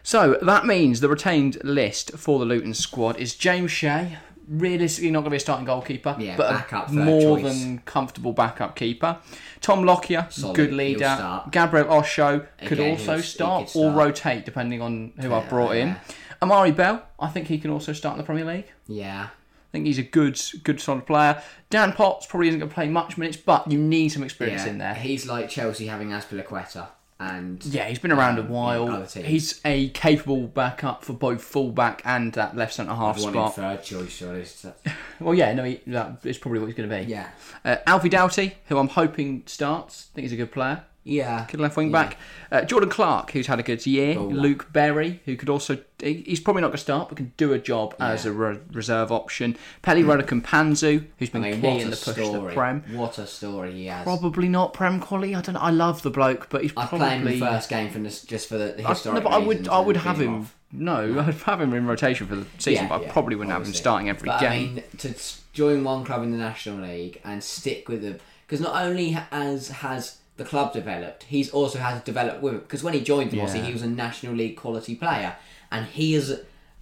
so 0.03 0.39
that 0.43 0.65
means 0.65 1.01
the 1.01 1.09
retained 1.09 1.63
list 1.65 2.13
for 2.17 2.39
the 2.39 2.45
Luton 2.47 2.73
squad 2.73 3.19
is 3.19 3.35
James 3.35 3.71
Shea. 3.71 4.17
Realistically, 4.49 5.11
not 5.11 5.21
going 5.21 5.27
to 5.27 5.31
be 5.31 5.37
a 5.37 5.41
starting 5.41 5.65
goalkeeper, 5.65 6.17
Yeah, 6.19 6.37
but 6.37 6.71
a 6.73 6.93
more 6.93 7.39
choice. 7.39 7.63
than 7.63 7.79
comfortable 7.79 8.33
backup 8.33 8.77
keeper. 8.77 9.19
Tom 9.61 9.85
Lockyer, 9.85 10.27
Solid, 10.31 10.57
good 10.57 10.73
leader. 10.73 11.43
Gabriel 11.51 11.91
Osho 11.93 12.47
could 12.59 12.79
Again, 12.79 12.91
also 12.93 13.15
he'll- 13.15 13.23
start, 13.23 13.75
or 13.75 13.93
rotate 13.93 14.45
depending 14.45 14.83
on 14.83 15.13
who 15.21 15.33
I've 15.33 15.49
brought 15.49 15.77
in. 15.77 15.97
Amari 16.43 16.73
Bell, 16.73 17.03
I 17.19 17.29
think 17.29 17.47
he 17.49 17.59
can 17.59 17.71
also 17.71 17.93
start 17.93 18.15
in 18.15 18.19
the 18.19 18.25
Premier 18.25 18.45
League. 18.45 18.71
Yeah. 18.87 19.29
I 19.31 19.69
think 19.73 19.87
he's 19.87 19.99
a 19.99 20.03
good, 20.03 20.41
good 20.63 20.81
solid 20.81 21.07
player. 21.07 21.43
Dan 21.71 21.93
Potts 21.93 22.27
probably 22.27 22.49
isn't 22.49 22.61
going 22.61 22.69
to 22.69 22.75
play 22.75 22.89
much 22.89 23.17
minutes, 23.19 23.37
but 23.39 23.71
you 23.71 23.79
need 23.79 24.11
some 24.11 24.23
experience 24.23 24.65
yeah. 24.65 24.71
in 24.71 24.79
there. 24.79 24.95
He's 24.95 25.27
like 25.27 25.49
Chelsea 25.49 25.87
having 25.87 26.11
Azpilicueta 26.11 26.89
and 27.25 27.65
Yeah, 27.65 27.89
he's 27.89 27.99
been 27.99 28.13
around 28.13 28.39
a 28.39 28.43
Um, 28.43 28.49
while. 28.49 28.89
other 28.91 29.07
teams. 29.07 29.27
he's 29.27 29.61
a 29.65 29.89
capable 29.91 30.47
backup 30.47 31.05
for 31.05 31.13
both 31.15 31.43
fullback 31.43 32.03
and 32.05 32.33
that 32.35 32.57
left 32.57 32.75
centre 32.75 32.95
half 32.95 33.19
spot. 33.19 33.55
third 33.57 33.83
choice. 33.83 34.21
It's- 34.23 34.67
Well, 35.21 35.35
yeah, 35.35 35.53
no, 35.55 35.65
he, 35.65 35.81
that 35.87 36.19
is 36.25 36.39
probably 36.39 36.59
what 36.61 36.67
he's 36.67 36.75
going 36.77 36.89
to 36.89 36.97
be. 36.97 37.05
yeah. 37.11 37.29
Uh, 37.65 37.77
Alfie 37.87 38.09
Doughty, 38.09 38.55
who 38.67 38.79
I'm 38.79 38.89
hoping 38.89 39.43
starts. 39.47 40.09
I 40.13 40.15
think 40.17 40.25
he's 40.25 40.33
a 40.33 40.37
good 40.37 40.53
player. 40.53 40.83
Yeah. 41.05 41.47
Good 41.51 41.61
left 41.61 41.77
wing 41.77 41.93
back. 41.93 42.17
Uh, 42.51 42.63
Jordan 42.63 42.89
Clark, 42.89 43.31
who's 43.33 43.47
had 43.47 43.61
a 43.61 43.63
good 43.63 43.85
year. 43.87 44.17
Oh. 44.19 44.25
Luke 44.25 44.73
Berry, 44.73 45.21
who 45.27 45.37
could 45.37 45.51
also. 45.51 45.79
he- 46.01 46.25
He's 46.27 46.41
probably 46.41 46.63
not 46.63 46.69
going 46.69 46.77
to 46.79 46.83
start, 46.83 47.09
but 47.11 47.17
can 47.19 47.33
do 47.37 47.53
a 47.53 47.59
job 47.59 47.95
as 48.01 48.25
a 48.25 48.33
re- 48.33 48.59
reserve 48.73 49.13
option. 49.13 49.57
Pelly 49.83 50.03
Ruddock 50.03 50.29
Mpanzu, 50.29 51.05
who's 51.19 51.29
I 51.29 51.33
been 51.33 51.43
mean, 51.43 51.61
key 51.61 51.81
in 51.83 51.91
the 51.91 51.97
push 51.97 52.15
to. 52.17 52.51
Prem. 52.55 52.83
What 52.97 53.19
a 53.19 53.27
story 53.27 53.73
he 53.73 53.87
has. 53.87 54.03
Probably 54.05 54.49
not 54.49 54.73
Prem 54.73 54.99
quality. 54.99 55.35
I 55.35 55.41
don't 55.43 55.55
know. 55.55 55.61
I 55.61 55.71
love 55.71 56.01
the 56.03 56.11
bloke, 56.11 56.49
but 56.49 56.63
he's 56.63 56.73
I 56.77 56.87
probably. 56.87 57.07
play 57.07 57.17
him 57.19 57.25
the 57.27 57.39
first 57.39 57.69
game 57.69 57.91
from 57.91 58.03
this, 58.05 58.23
just 58.23 58.49
for 58.49 58.57
the, 58.57 58.73
the 58.77 58.85
I, 58.89 58.95
no, 59.05 59.21
but 59.21 59.27
I 59.33 59.39
would, 59.39 59.69
I 59.69 59.81
would 59.81 59.97
have 59.99 60.21
him. 60.21 60.41
off. 60.41 60.57
No, 60.73 61.21
I'd 61.21 61.35
have 61.35 61.61
him 61.61 61.73
in 61.75 61.87
rotation 61.87 62.27
for 62.27 62.35
the 62.37 62.47
season, 62.59 62.85
Yeah, 62.85 62.89
but 62.89 63.01
I 63.01 63.05
yeah, 63.05 63.13
probably 63.13 63.37
wouldn't 63.37 63.53
have 63.53 63.67
him 63.67 63.75
starting 63.75 64.09
every 64.09 64.27
But 64.27 64.41
game. 64.41 64.51
I 64.71 64.75
mean, 64.75 64.83
to 64.99 65.15
join 65.53 65.85
one 65.85 66.05
club 66.05 66.23
in 66.23 66.33
the 66.33 66.39
National 66.39 66.85
League 66.85 67.21
and 67.25 67.45
stick 67.45 67.89
with 67.89 68.03
them, 68.03 68.19
because 68.47 68.61
not 68.61 68.83
only 68.83 69.13
ha- 69.13 69.29
as 69.31 69.69
has 69.69 70.19
the 70.37 70.45
club 70.45 70.73
developed, 70.73 71.25
he's 71.25 71.51
also 71.51 71.79
has 71.79 72.03
developed 72.03 72.43
with 72.43 72.55
it. 72.55 72.63
Because 72.63 72.83
when 72.83 72.95
he 72.95 73.01
joined 73.01 73.31
them, 73.31 73.41
obviously 73.41 73.67
he 73.67 73.73
was 73.73 73.83
a 73.83 73.89
National 73.89 74.35
League 74.35 74.57
quality 74.57 74.95
player, 74.95 75.37
and 75.71 75.87
he 75.87 76.15
has 76.15 76.41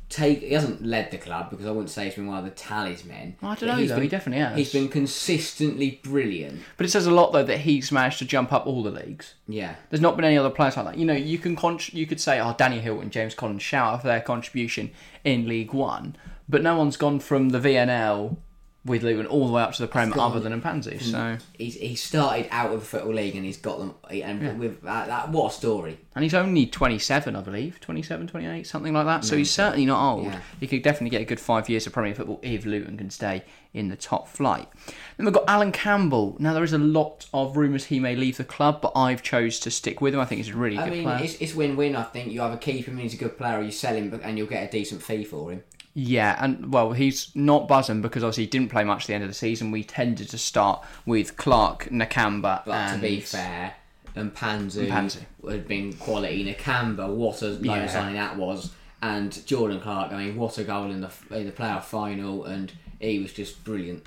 take 0.09 0.41
he 0.43 0.53
hasn't 0.53 0.85
led 0.85 1.11
the 1.11 1.17
club 1.17 1.49
because 1.49 1.65
I 1.65 1.71
wouldn't 1.71 1.89
say 1.89 2.05
he's 2.05 2.15
been 2.17 2.27
one 2.27 2.37
of 2.39 2.45
the 2.45 2.51
talismen. 2.51 3.35
I 3.43 3.55
don't 3.55 3.67
know, 3.67 3.77
he's 3.77 3.89
though, 3.89 3.95
been- 3.97 4.03
he 4.03 4.09
definitely 4.09 4.45
has. 4.45 4.57
He's 4.59 4.73
been 4.73 4.89
consistently 4.89 6.01
brilliant. 6.03 6.61
But 6.77 6.87
it 6.87 6.91
says 6.91 7.07
a 7.07 7.11
lot 7.11 7.33
though 7.33 7.45
that 7.45 7.61
he's 7.61 7.91
managed 7.91 8.19
to 8.19 8.25
jump 8.27 8.53
up 8.53 8.67
all 8.67 8.83
the 8.83 8.91
leagues. 8.91 9.35
Yeah. 9.49 9.77
There's 9.89 10.03
not 10.03 10.17
been 10.17 10.25
any 10.27 10.37
other 10.37 10.51
players 10.51 10.77
like 10.77 10.85
that. 10.87 10.99
You 10.99 11.07
know, 11.07 11.15
you 11.15 11.39
can 11.39 11.57
con- 11.57 11.79
you 11.93 12.07
could 12.07 12.21
say, 12.21 12.41
oh, 12.41 12.55
Danny 12.59 12.81
Hylton, 12.81 13.05
and 13.05 13.13
James 13.13 13.35
Collins, 13.35 13.63
shout 13.63 13.95
out 13.95 14.01
for 14.03 14.09
their 14.09 14.21
contribution 14.21 14.91
in 15.25 15.49
League 15.49 15.73
One, 15.73 16.17
but 16.49 16.63
no 16.63 16.77
one's 16.77 16.99
gone 16.99 17.19
from 17.19 17.49
the 17.51 17.59
VNL 17.59 18.37
with 18.85 19.05
Luton 19.05 19.27
all 19.27 19.47
the 19.47 19.53
way 19.53 19.63
up 19.63 19.73
to 19.75 19.83
the 19.83 19.89
Prem 19.89 20.13
other 20.19 20.41
than 20.41 20.61
Mpanzu. 20.61 20.99
Mm. 20.99 21.03
So, 21.03 21.39
He's 21.57 21.75
he 21.75 21.95
started 21.95 22.49
out 22.51 22.73
of 22.73 22.81
the 22.81 22.87
football 22.87 23.15
league 23.15 23.37
and 23.37 23.45
he's 23.45 23.57
got 23.57 23.79
them. 23.79 23.95
And 24.11 24.59
with 24.59 24.83
that, 24.83 25.07
that, 25.07 25.29
what 25.29 25.53
a 25.53 25.55
story! 25.55 25.99
and 26.15 26.23
he's 26.23 26.35
only 26.35 26.67
27, 26.67 27.35
I 27.35 27.41
believe, 27.41 27.81
27, 27.81 28.27
28, 28.27 28.67
something 28.67 28.93
like 28.93 29.07
that. 29.07 29.25
So 29.25 29.37
he's 29.37 29.51
mm. 29.51 29.55
certainly 29.55 29.87
not 29.87 30.13
old. 30.13 30.25
Yeah. 30.27 30.41
He 30.61 30.67
could 30.67 30.83
definitely 30.83 31.11
get 31.11 31.23
a 31.23 31.25
good 31.25 31.41
five 31.41 31.69
years 31.69 31.87
of 31.87 31.93
Premier 31.93 32.15
football 32.15 32.41
if 32.43 32.67
Luton 32.67 32.99
can 32.99 33.09
stay 33.11 33.45
in 33.73 33.89
the 33.89 33.97
top 33.97 34.29
flight. 34.29 34.69
Then 35.17 35.27
we've 35.27 35.35
got 35.35 35.49
Allan 35.49 35.73
Campbell. 35.73 36.37
Now 36.39 36.53
there 36.53 36.65
is 36.65 36.75
a 36.75 36.79
lot 36.79 37.27
of 37.33 37.57
rumours 37.57 37.87
he 37.87 37.99
may 37.99 38.15
leave 38.15 38.37
the 38.37 38.45
club, 38.45 38.83
but 38.83 38.93
I've 38.95 39.23
chose 39.23 39.59
to 39.61 39.71
stick 39.71 40.01
with 40.01 40.13
him. 40.13 40.21
I 40.21 40.27
think 40.27 40.41
he's 40.41 40.55
a 40.55 40.57
really 40.57 40.77
I 40.77 40.85
good 40.85 40.93
mean, 40.93 41.05
player. 41.05 41.25
it's, 41.25 41.35
it's 41.37 41.55
win-win. 41.55 41.97
I 41.97 42.03
think 42.03 42.31
you 42.33 42.43
either 42.43 42.59
keep 42.59 42.87
him 42.87 42.95
and 42.95 43.03
he's 43.03 43.15
a 43.15 43.19
good 43.19 43.39
player, 43.39 43.61
or 43.61 43.63
you 43.63 43.71
sell 43.71 43.95
him 43.95 44.21
and 44.23 44.37
you'll 44.37 44.49
get 44.49 44.69
a 44.69 44.71
decent 44.71 45.03
fee 45.03 45.25
for 45.25 45.53
him. 45.53 45.63
Yeah, 45.95 46.37
and 46.43 46.73
well, 46.73 46.93
he's 46.93 47.31
not 47.35 47.69
buzzing 47.69 48.01
because 48.01 48.23
obviously 48.25 48.45
he 48.45 48.51
didn't 48.51 48.71
play 48.71 48.83
much 48.85 49.05
at 49.05 49.07
the 49.09 49.15
end 49.15 49.25
of 49.25 49.31
the 49.31 49.35
season. 49.35 49.71
We 49.71 49.85
tended 49.85 50.31
to 50.31 50.39
start 50.39 50.83
with 51.05 51.37
Clark, 51.37 51.89
Nakamba, 51.91 52.63
But 52.65 52.73
and 52.73 53.03
to 53.03 53.07
be 53.09 53.21
fair, 53.21 53.75
and 54.15 54.35
Panzu, 54.35 54.89
Panzu. 54.89 55.21
had 55.51 55.69
been 55.69 55.93
quality. 55.95 56.45
Nakamba, 56.55 57.09
what 57.15 57.43
a 57.43 57.49
loan 57.49 57.65
Yeah. 57.65 57.87
signing 57.89 58.15
that 58.15 58.37
was, 58.39 58.71
and 59.03 59.45
Jordan 59.47 59.81
Clark. 59.81 60.13
I 60.13 60.25
mean, 60.25 60.37
what 60.37 60.57
a 60.59 60.65
goal 60.65 60.91
in 60.91 61.03
the 61.03 61.11
in 61.31 61.45
the 61.47 61.53
playoff 61.53 61.85
final, 61.85 62.45
and 62.45 62.73
he 62.99 63.19
was 63.19 63.33
just 63.35 63.63
brilliant. 63.65 64.07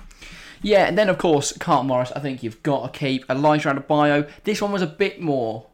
yeah, 0.62 0.86
and 0.86 0.98
then 0.98 1.08
of 1.08 1.18
course 1.18 1.52
Carlton 1.58 1.86
Morris. 1.86 2.10
I 2.16 2.18
think 2.20 2.42
you've 2.42 2.62
got 2.64 2.92
to 2.92 2.98
keep 2.98 3.28
Elijah 3.30 3.68
Adebayo. 3.72 4.28
This 4.42 4.60
one 4.60 4.72
was 4.72 4.82
a 4.82 4.86
bit 4.88 5.20
more 5.20 5.66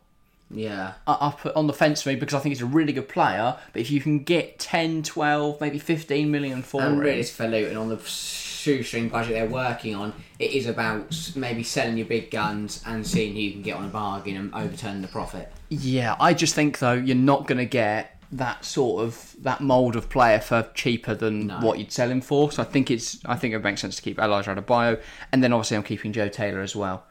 Yeah, 0.53 0.95
up 1.07 1.41
on 1.57 1.67
the 1.67 1.73
fence 1.73 2.03
for 2.03 2.11
me 2.11 2.17
because 2.17 2.35
I 2.35 2.41
think 2.41 2.53
he's 2.53 2.63
a 2.63 2.67
really 2.67 2.93
good 2.93 3.09
player. 3.09 3.57
But 3.73 3.81
if 3.83 3.91
you 3.91 4.01
can 4.01 4.21
get 4.21 4.59
10, 4.59 5.03
12, 5.03 5.61
maybe 5.61 5.79
15 5.79 6.31
million 6.31 6.63
for 6.63 6.83
and 6.83 6.95
him, 6.95 6.99
really, 7.01 7.21
it's 7.21 7.31
for 7.31 7.49
Luton 7.49 7.77
on 7.77 7.89
the 7.89 7.99
shoestring 7.99 9.09
budget 9.09 9.33
they're 9.35 9.47
working 9.47 9.95
on. 9.95 10.13
It 10.39 10.53
is 10.53 10.67
about 10.67 11.33
maybe 11.35 11.63
selling 11.63 11.97
your 11.97 12.07
big 12.07 12.31
guns 12.31 12.83
and 12.87 13.07
seeing 13.07 13.33
who 13.35 13.41
you 13.41 13.53
can 13.53 13.63
get 13.63 13.77
on 13.77 13.85
a 13.85 13.89
bargain 13.89 14.37
and 14.37 14.55
overturn 14.55 15.03
the 15.03 15.09
profit. 15.09 15.51
Yeah, 15.69 16.17
I 16.21 16.35
just 16.35 16.55
think 16.55 16.79
though 16.79 16.93
you're 16.93 17.17
not 17.17 17.47
going 17.47 17.59
to 17.59 17.65
get 17.67 18.19
that 18.33 18.65
sort 18.65 19.05
of 19.05 19.37
that 19.41 19.61
mold 19.61 19.95
of 19.95 20.09
player 20.09 20.41
for 20.41 20.67
cheaper 20.75 21.15
than 21.15 21.49
No. 21.49 21.59
what 21.61 21.79
you'd 21.79 21.93
sell 21.93 22.11
him 22.11 22.21
for. 22.23 22.51
So 22.51 22.63
I 22.63 22.65
think 22.65 22.91
it's 22.91 23.23
I 23.27 23.37
think 23.37 23.55
it 23.55 23.59
makes 23.63 23.81
sense 23.81 23.97
to 23.97 24.03
keep 24.03 24.19
Elijah 24.19 24.55
Adebayo, 24.55 25.01
and 25.33 25.43
then 25.43 25.53
obviously 25.53 25.77
I'm 25.77 25.83
keeping 25.83 26.13
Joe 26.13 26.29
Taylor 26.29 26.61
as 26.61 26.75
well. 26.75 27.05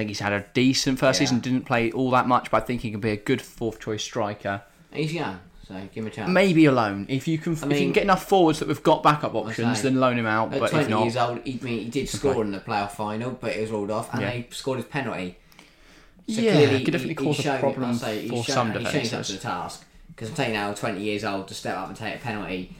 I 0.00 0.02
think 0.02 0.08
he's 0.10 0.20
had 0.20 0.32
a 0.32 0.46
decent 0.54 0.98
first 0.98 1.20
Yeah. 1.20 1.26
season, 1.26 1.40
didn't 1.40 1.66
play 1.66 1.92
all 1.92 2.10
that 2.12 2.26
much, 2.26 2.50
but 2.50 2.62
I 2.62 2.66
think 2.66 2.80
he 2.80 2.90
can 2.90 3.00
be 3.00 3.10
a 3.10 3.16
good 3.18 3.42
fourth 3.42 3.80
choice 3.80 4.02
striker. 4.02 4.62
He's 4.90 5.12
young, 5.12 5.40
so 5.68 5.74
give 5.94 6.04
him 6.04 6.06
a 6.06 6.10
chance. 6.10 6.30
Maybe 6.30 6.64
a 6.64 6.72
loan 6.72 7.04
if 7.10 7.28
you 7.28 7.36
can. 7.36 7.52
if 7.52 7.62
you 7.64 7.68
can 7.68 7.92
get 7.92 8.04
enough 8.04 8.26
forwards 8.26 8.60
that 8.60 8.68
we've 8.68 8.82
got 8.82 9.02
backup 9.02 9.34
options, 9.34 9.80
say, 9.80 9.90
then 9.90 10.00
loan 10.00 10.18
him 10.18 10.24
out. 10.24 10.54
At 10.54 10.60
But 10.60 10.70
20 10.70 10.84
if 10.84 10.90
not, 10.90 11.02
years 11.02 11.16
old, 11.18 11.40
he, 11.44 11.58
I 11.60 11.64
mean, 11.64 11.78
he 11.80 11.90
did 11.90 12.08
score 12.08 12.42
in 12.42 12.50
the 12.52 12.60
playoff 12.60 12.92
final, 12.92 13.32
but 13.32 13.54
it 13.54 13.60
was 13.60 13.70
ruled 13.70 13.90
off, 13.90 14.10
and 14.14 14.22
Yeah. 14.22 14.30
he 14.30 14.46
scored 14.52 14.78
his 14.78 14.86
penalty. 14.86 15.36
Yeah, 16.24 16.52
clearly 16.52 16.82
could 16.84 16.92
definitely 16.92 17.22
he- 17.22 17.34
cause 17.34 17.44
a 17.46 17.58
problem 17.58 17.94
say 17.94 18.26
for 18.28 18.36
shown- 18.36 18.44
some 18.54 18.72
he's 18.72 18.90
shown 18.90 19.00
he's 19.00 19.12
up 19.12 19.24
to 19.24 19.32
the 19.32 19.38
task. 19.38 19.84
Because 20.08 20.30
I'm 20.30 20.34
taking 20.34 20.54
now 20.54 20.72
20 20.72 21.00
years 21.02 21.24
old 21.24 21.46
to 21.48 21.54
step 21.54 21.76
up 21.76 21.88
and 21.88 21.96
take 21.96 22.14
a 22.14 22.18
penalty, 22.18 22.74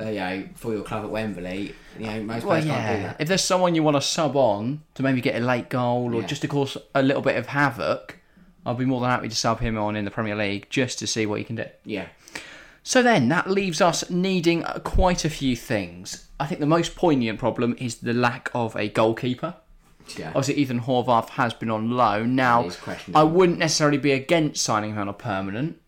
uh, 0.00 0.06
you 0.08 0.14
know, 0.20 0.44
for 0.54 0.72
your 0.74 0.82
club 0.82 1.04
at 1.04 1.10
Wembley. 1.10 1.74
You 1.98 2.06
know, 2.06 2.22
most 2.22 2.44
Well, 2.44 2.60
players 2.60 2.64
can't 2.64 2.86
do 2.86 3.02
yeah. 3.02 3.06
that. 3.08 3.20
If 3.20 3.28
there's 3.28 3.44
someone 3.44 3.74
you 3.74 3.82
want 3.82 3.96
to 3.96 4.00
sub 4.00 4.36
on 4.36 4.82
to 4.94 5.02
maybe 5.02 5.20
get 5.20 5.36
a 5.40 5.44
late 5.44 5.68
goal 5.68 6.14
or 6.14 6.20
Yeah. 6.22 6.26
just 6.26 6.42
to 6.42 6.48
cause 6.48 6.76
a 6.94 7.02
little 7.02 7.22
bit 7.22 7.36
of 7.36 7.46
havoc, 7.46 8.18
I'll 8.66 8.74
be 8.74 8.84
more 8.84 9.00
than 9.00 9.10
happy 9.10 9.28
to 9.28 9.36
sub 9.36 9.60
him 9.60 9.76
on 9.78 9.94
in 9.96 10.04
the 10.04 10.10
Premier 10.10 10.34
League 10.34 10.66
just 10.70 10.98
to 11.00 11.06
see 11.06 11.26
what 11.26 11.38
he 11.38 11.44
can 11.44 11.56
do. 11.56 11.66
Yeah, 11.84 12.06
So 12.82 13.02
then 13.02 13.28
that 13.28 13.48
leaves 13.50 13.80
us 13.80 14.08
needing 14.10 14.64
uh, 14.64 14.78
quite 14.80 15.24
a 15.24 15.30
few 15.30 15.54
things. 15.54 16.26
I 16.40 16.46
think 16.46 16.60
the 16.60 16.66
most 16.66 16.96
poignant 16.96 17.38
problem 17.38 17.76
is 17.78 17.96
the 17.96 18.12
lack 18.14 18.50
of 18.54 18.74
a 18.76 18.88
goalkeeper. 18.88 19.54
yeah. 20.18 20.28
Obviously, 20.28 20.54
Ethan 20.56 20.80
Horvath 20.80 21.28
has 21.30 21.54
been 21.54 21.70
on 21.70 21.90
loan. 21.90 22.34
Now, 22.34 22.68
questionable. 22.82 23.20
I 23.20 23.22
wouldn't 23.24 23.58
necessarily 23.58 23.98
be 23.98 24.12
against 24.12 24.62
signing 24.62 24.90
him 24.92 24.98
on 24.98 25.08
a 25.08 25.12
permanent. 25.14 25.78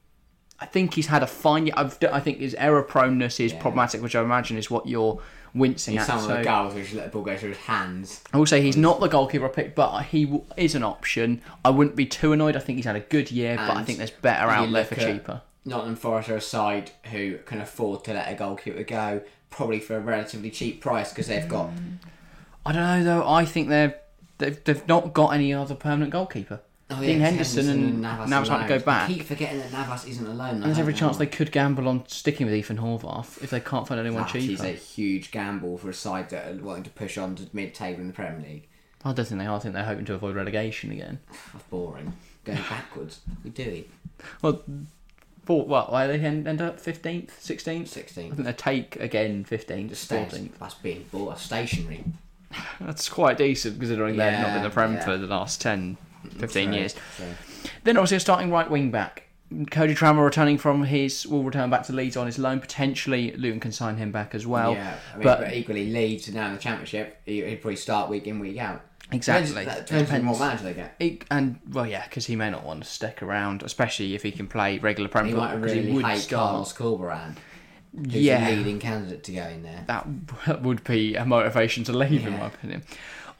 I 0.60 0.66
think 0.66 0.94
he's 0.94 1.06
had 1.08 1.22
a 1.22 1.26
fine. 1.26 1.70
I've, 1.76 1.98
I 2.10 2.20
think 2.20 2.38
his 2.38 2.54
error 2.54 2.82
proneness 2.82 3.38
is 3.40 3.52
Yeah. 3.52 3.60
problematic, 3.60 4.02
which 4.02 4.14
I 4.16 4.22
imagine 4.22 4.56
is 4.56 4.70
what 4.70 4.86
you're 4.86 5.20
wincing 5.54 5.92
He's 5.94 6.02
at. 6.02 6.06
some 6.06 6.16
of 6.18 6.24
so- 6.24 6.36
the 6.36 6.44
goals 6.44 6.74
which 6.74 6.92
let 6.94 7.04
the 7.06 7.10
ball 7.10 7.22
go 7.22 7.36
through 7.36 7.50
his 7.50 7.58
hands. 7.58 8.22
I 8.32 8.38
will 8.38 8.46
say 8.46 8.60
he's 8.62 8.76
not 8.76 9.00
the 9.00 9.08
goalkeeper 9.08 9.46
I 9.46 9.48
picked, 9.48 9.74
but 9.74 10.02
he 10.04 10.24
w- 10.24 10.44
is 10.56 10.74
an 10.74 10.82
option. 10.82 11.40
I 11.64 11.70
wouldn't 11.70 11.96
be 11.96 12.06
too 12.06 12.32
annoyed. 12.32 12.56
I 12.56 12.60
think 12.60 12.76
he's 12.76 12.84
had 12.86 12.96
a 12.96 13.00
good 13.00 13.30
year, 13.30 13.56
but 13.56 13.76
I 13.76 13.82
think 13.84 13.98
there's 13.98 14.10
better 14.10 14.48
out 14.50 14.70
there 14.72 14.84
for 14.84 14.94
cheaper. 14.96 15.42
Nottingham 15.64 15.96
Forest 15.96 16.28
are 16.28 16.36
a 16.36 16.40
side 16.40 16.92
who 17.10 17.38
can 17.44 17.60
afford 17.60 18.04
to 18.04 18.14
let 18.14 18.30
a 18.30 18.34
goalkeeper 18.34 18.82
go, 18.84 19.22
probably 19.50 19.80
for 19.80 19.96
a 19.96 20.00
relatively 20.00 20.50
cheap 20.50 20.80
price 20.80 21.10
because 21.10 21.26
they've 21.26 21.48
got. 21.48 21.70
Mm. 21.70 21.96
I 22.64 22.72
don't 22.72 22.82
know 22.82 23.04
though. 23.04 23.28
I 23.28 23.44
think 23.44 23.68
they're 23.68 23.96
they've, 24.38 24.62
they've 24.64 24.86
not 24.88 25.12
got 25.14 25.30
any 25.34 25.52
other 25.52 25.74
permanent 25.74 26.12
goalkeeper. 26.12 26.60
Oh, 26.88 27.00
Dean 27.00 27.18
Henderson 27.18 27.68
and 27.68 28.00
Navas 28.02 28.30
Navas 28.30 28.48
might 28.48 28.56
alone. 28.58 28.68
go 28.68 28.74
I 28.76 28.78
back. 28.78 29.08
keep 29.08 29.24
forgetting 29.24 29.58
that 29.58 29.72
Navas 29.72 30.04
isn't 30.06 30.26
alone. 30.26 30.54
And 30.56 30.62
there's 30.64 30.78
every 30.78 30.94
chance 30.94 31.16
they 31.16 31.26
could 31.26 31.50
gamble 31.50 31.88
on 31.88 32.06
sticking 32.06 32.46
with 32.46 32.54
Ethan 32.54 32.78
Horvath 32.78 33.42
if 33.42 33.50
they 33.50 33.58
can't 33.58 33.88
find 33.88 33.98
anyone 34.00 34.22
That 34.22 34.36
is 34.36 34.44
cheaper. 34.46 34.64
a 34.66 34.72
huge 34.72 35.30
gamble 35.32 35.78
for 35.78 35.90
a 35.90 35.94
side 35.94 36.30
that 36.30 36.46
are 36.48 36.54
wanting 36.62 36.84
to 36.84 36.90
push 36.90 37.18
on 37.18 37.34
to 37.36 37.48
mid-table 37.52 38.00
in 38.00 38.06
the 38.06 38.12
Premier 38.12 38.40
League. 38.40 38.68
I 39.04 39.12
don't 39.12 39.26
think 39.26 39.40
they 39.40 39.46
are. 39.46 39.56
I 39.56 39.58
think 39.58 39.74
they're 39.74 39.84
hoping 39.84 40.04
to 40.04 40.14
avoid 40.14 40.36
relegation 40.36 40.92
again. 40.92 41.18
That's 41.52 41.64
boring. 41.64 42.12
Going 42.44 42.58
backwards. 42.58 43.20
We 43.42 43.50
do 43.50 43.62
it. 43.62 43.90
Well, 44.40 44.62
for 45.44 45.64
what? 45.66 45.90
Why 45.90 46.06
they 46.06 46.20
end, 46.20 46.46
end 46.46 46.60
up 46.62 46.78
fifteenth, 46.78 47.40
sixteenth? 47.42 47.88
sixteenth? 47.88 48.34
I 48.34 48.36
16. 48.36 48.44
think 48.44 48.46
they 48.46 48.52
take 48.52 48.96
again 48.96 49.44
fifteenth, 49.44 49.96
fourteenth. 49.98 50.58
That's 50.58 50.74
being 50.74 51.06
bought 51.10 51.38
stationary. 51.40 52.04
That's 52.80 53.08
quite 53.08 53.38
decent 53.38 53.78
considering 53.78 54.16
they've 54.16 54.38
not 54.40 54.54
been 54.54 54.62
the 54.62 54.70
Prem 54.70 54.94
yeah. 54.94 55.04
for 55.04 55.16
the 55.16 55.26
last 55.26 55.60
10, 55.60 55.96
15 56.30 56.68
True, 56.68 56.76
years. 56.76 56.94
Then 57.84 57.96
obviously 57.96 58.16
a 58.18 58.20
starting 58.20 58.50
right 58.50 58.70
wing 58.70 58.90
back. 58.90 59.24
Cody 59.70 59.94
Drameh 59.94 60.24
returning 60.24 60.58
from 60.58 60.82
his 60.84 61.24
will 61.26 61.44
return 61.44 61.70
back 61.70 61.84
to 61.84 61.92
Leeds 61.92 62.16
on 62.16 62.26
his 62.26 62.36
loan. 62.38 62.58
Potentially 62.58 63.30
Luton 63.32 63.60
can 63.60 63.70
sign 63.72 63.96
him 63.96 64.10
back 64.10 64.34
as 64.34 64.44
well. 64.46 64.72
yeah, 64.74 64.96
I 65.12 65.16
mean, 65.18 65.22
but- 65.24 65.40
but, 65.40 65.54
equally 65.54 65.90
Leeds 65.92 66.28
are 66.28 66.32
now 66.32 66.48
in 66.48 66.54
the 66.54 66.58
Championship. 66.58 67.20
he- 67.24 67.44
He'd 67.44 67.56
probably 67.62 67.76
start 67.76 68.10
week 68.10 68.26
in, 68.26 68.40
week 68.40 68.58
out. 68.58 68.82
Exactly. 69.12 69.50
Depends, 69.50 69.66
that 69.68 69.78
It 69.82 69.86
depends 69.86 70.10
on 70.10 70.18
depends. 70.20 70.40
what 70.40 70.46
manager 70.48 70.64
they 70.64 70.74
get. 70.74 70.94
He- 70.98 71.20
and 71.30 71.60
well, 71.70 71.86
yeah, 71.86 72.04
because 72.06 72.26
he 72.26 72.34
may 72.34 72.50
not 72.50 72.64
want 72.64 72.82
to 72.82 72.90
stick 72.90 73.22
around, 73.22 73.62
especially 73.62 74.16
if 74.16 74.24
he 74.24 74.32
can 74.32 74.48
play 74.48 74.78
regular 74.78 75.08
Premier 75.08 75.28
He 75.28 75.32
football. 75.38 75.48
might 75.58 75.62
'cause 75.64 75.74
really 75.76 75.86
he 75.90 75.92
would 75.94 76.04
hate 76.06 76.18
start. 76.18 76.50
Carlos 76.50 76.72
Corberan, 76.72 77.36
Yeah. 78.02 78.50
leading 78.50 78.80
candidate 78.80 79.22
to 79.22 79.32
go 79.32 79.44
in 79.44 79.62
there. 79.62 79.84
That 79.86 80.06
would 80.62 80.82
be 80.82 81.14
a 81.14 81.24
motivation 81.24 81.84
to 81.84 81.92
leave, 81.92 82.26
in 82.26 82.36
my 82.36 82.46
opinion. 82.48 82.82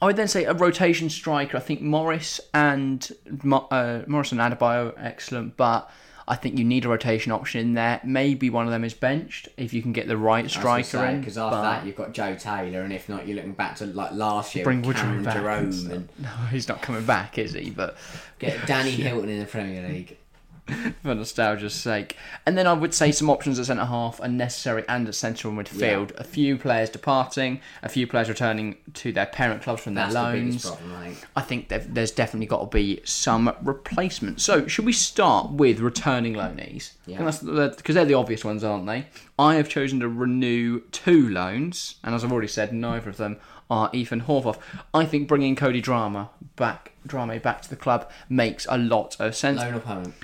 I 0.01 0.07
would 0.07 0.17
then 0.17 0.29
say 0.29 0.45
a 0.45 0.53
rotation 0.53 1.09
striker. 1.09 1.57
I 1.57 1.61
think 1.61 1.81
Morris 1.81 2.41
and 2.53 3.09
uh, 3.51 4.03
Morris 4.07 4.33
and 4.33 4.41
Adebayo 4.41 4.93
excellent, 4.99 5.57
but 5.57 5.91
I 6.29 6.35
think 6.35 6.59
you 6.59 6.65
need 6.65 6.85
a 6.85 6.89
rotation 6.89 7.31
option 7.33 7.61
in 7.61 7.75
there. 7.75 8.01
Maybe 8.05 8.51
one 8.51 8.67
of 8.67 8.73
them 8.73 8.85
is 8.85 8.95
benched 8.95 9.49
if 9.57 9.73
you 9.73 9.81
can 9.81 9.93
get 9.93 10.09
the 10.09 10.17
right 10.17 10.51
striker 10.51 11.05
in. 11.07 11.21
Because 11.21 11.39
after 11.39 11.63
that, 11.63 11.87
you've 11.87 11.97
got 11.97 12.13
Joe 12.13 12.35
Taylor, 12.35 12.83
and 12.83 12.93
if 12.93 13.09
not, 13.09 13.27
you're 13.27 13.37
looking 13.37 13.53
back 13.53 13.77
to 13.77 13.87
like 13.87 14.13
last 14.13 14.55
year, 14.55 14.65
Bring 14.65 14.83
Woodrow 14.83 15.23
back 15.23 15.37
and 15.37 15.73
Jerome, 15.73 15.91
and 15.93 16.09
No, 16.19 16.29
he's 16.51 16.69
not 16.69 16.83
coming 16.83 17.05
back, 17.05 17.39
is 17.39 17.53
he? 17.53 17.71
But 17.71 17.97
get 18.39 18.67
Danny 18.67 18.91
Hylton 18.91 19.29
in 19.31 19.39
the 19.39 19.47
Premier 19.47 19.89
League. 19.89 20.19
for 21.03 21.15
nostalgia's 21.15 21.75
sake. 21.75 22.17
And 22.45 22.57
then 22.59 22.67
I 22.67 22.73
would 22.73 22.95
say 22.95 23.13
some 23.13 23.31
options 23.31 23.59
at 23.59 23.67
centre 23.67 23.85
half 23.85 24.21
are 24.21 24.29
necessary 24.29 24.85
and 24.89 25.07
at 25.09 25.15
central 25.15 25.57
and 25.57 25.67
midfield. 25.67 26.13
A 26.19 26.25
few 26.25 26.57
players 26.59 26.91
departing, 26.91 27.61
a 27.83 27.89
few 27.89 28.07
players 28.07 28.29
returning 28.29 28.77
to 28.95 29.13
their 29.13 29.27
parent 29.27 29.63
clubs 29.63 29.83
from 29.83 29.95
their 29.95 30.05
That's 30.05 30.15
the 30.15 30.23
loans. 30.23 30.47
biggest 30.47 30.67
problem, 30.67 30.93
I 30.95 31.05
think. 31.05 31.27
I 31.37 31.41
think 31.43 31.95
there's 31.95 32.11
definitely 32.11 32.47
got 32.47 32.61
to 32.71 32.77
be 32.77 33.01
some 33.05 33.55
replacement. 33.63 34.41
So, 34.41 34.67
should 34.67 34.87
we 34.87 34.93
start 34.93 35.53
with 35.53 35.81
returning 35.81 36.35
loanees? 36.35 36.93
Yeah. 37.07 37.19
Because 37.19 37.95
they're 37.95 38.05
the 38.05 38.15
obvious 38.15 38.45
ones, 38.45 38.65
aren't 38.65 38.87
they? 38.87 39.07
I 39.39 39.57
have 39.57 39.69
chosen 39.69 40.01
to 40.01 40.09
renew 40.09 40.81
two 40.93 41.29
loans, 41.29 41.97
and 42.03 42.15
as 42.15 42.25
I've 42.25 42.33
already 42.33 42.49
said, 42.49 42.73
neither 42.73 43.11
of 43.11 43.19
them 43.19 43.39
are 43.69 43.91
Ethan 43.93 44.23
Horvath. 44.23 44.59
I 44.95 45.05
think 45.05 45.29
bringing 45.29 45.57
Cody 45.57 45.83
Drameh 45.83 46.29
back, 46.57 46.93
Drameh 47.07 47.43
back 47.43 47.63
to 47.63 47.71
the 47.71 47.77
club 47.77 48.11
makes 48.29 48.67
a 48.71 48.79
lot 48.79 49.17
of 49.21 49.35
sense. 49.35 49.61
Loan 49.61 49.75
opponent. 49.75 50.15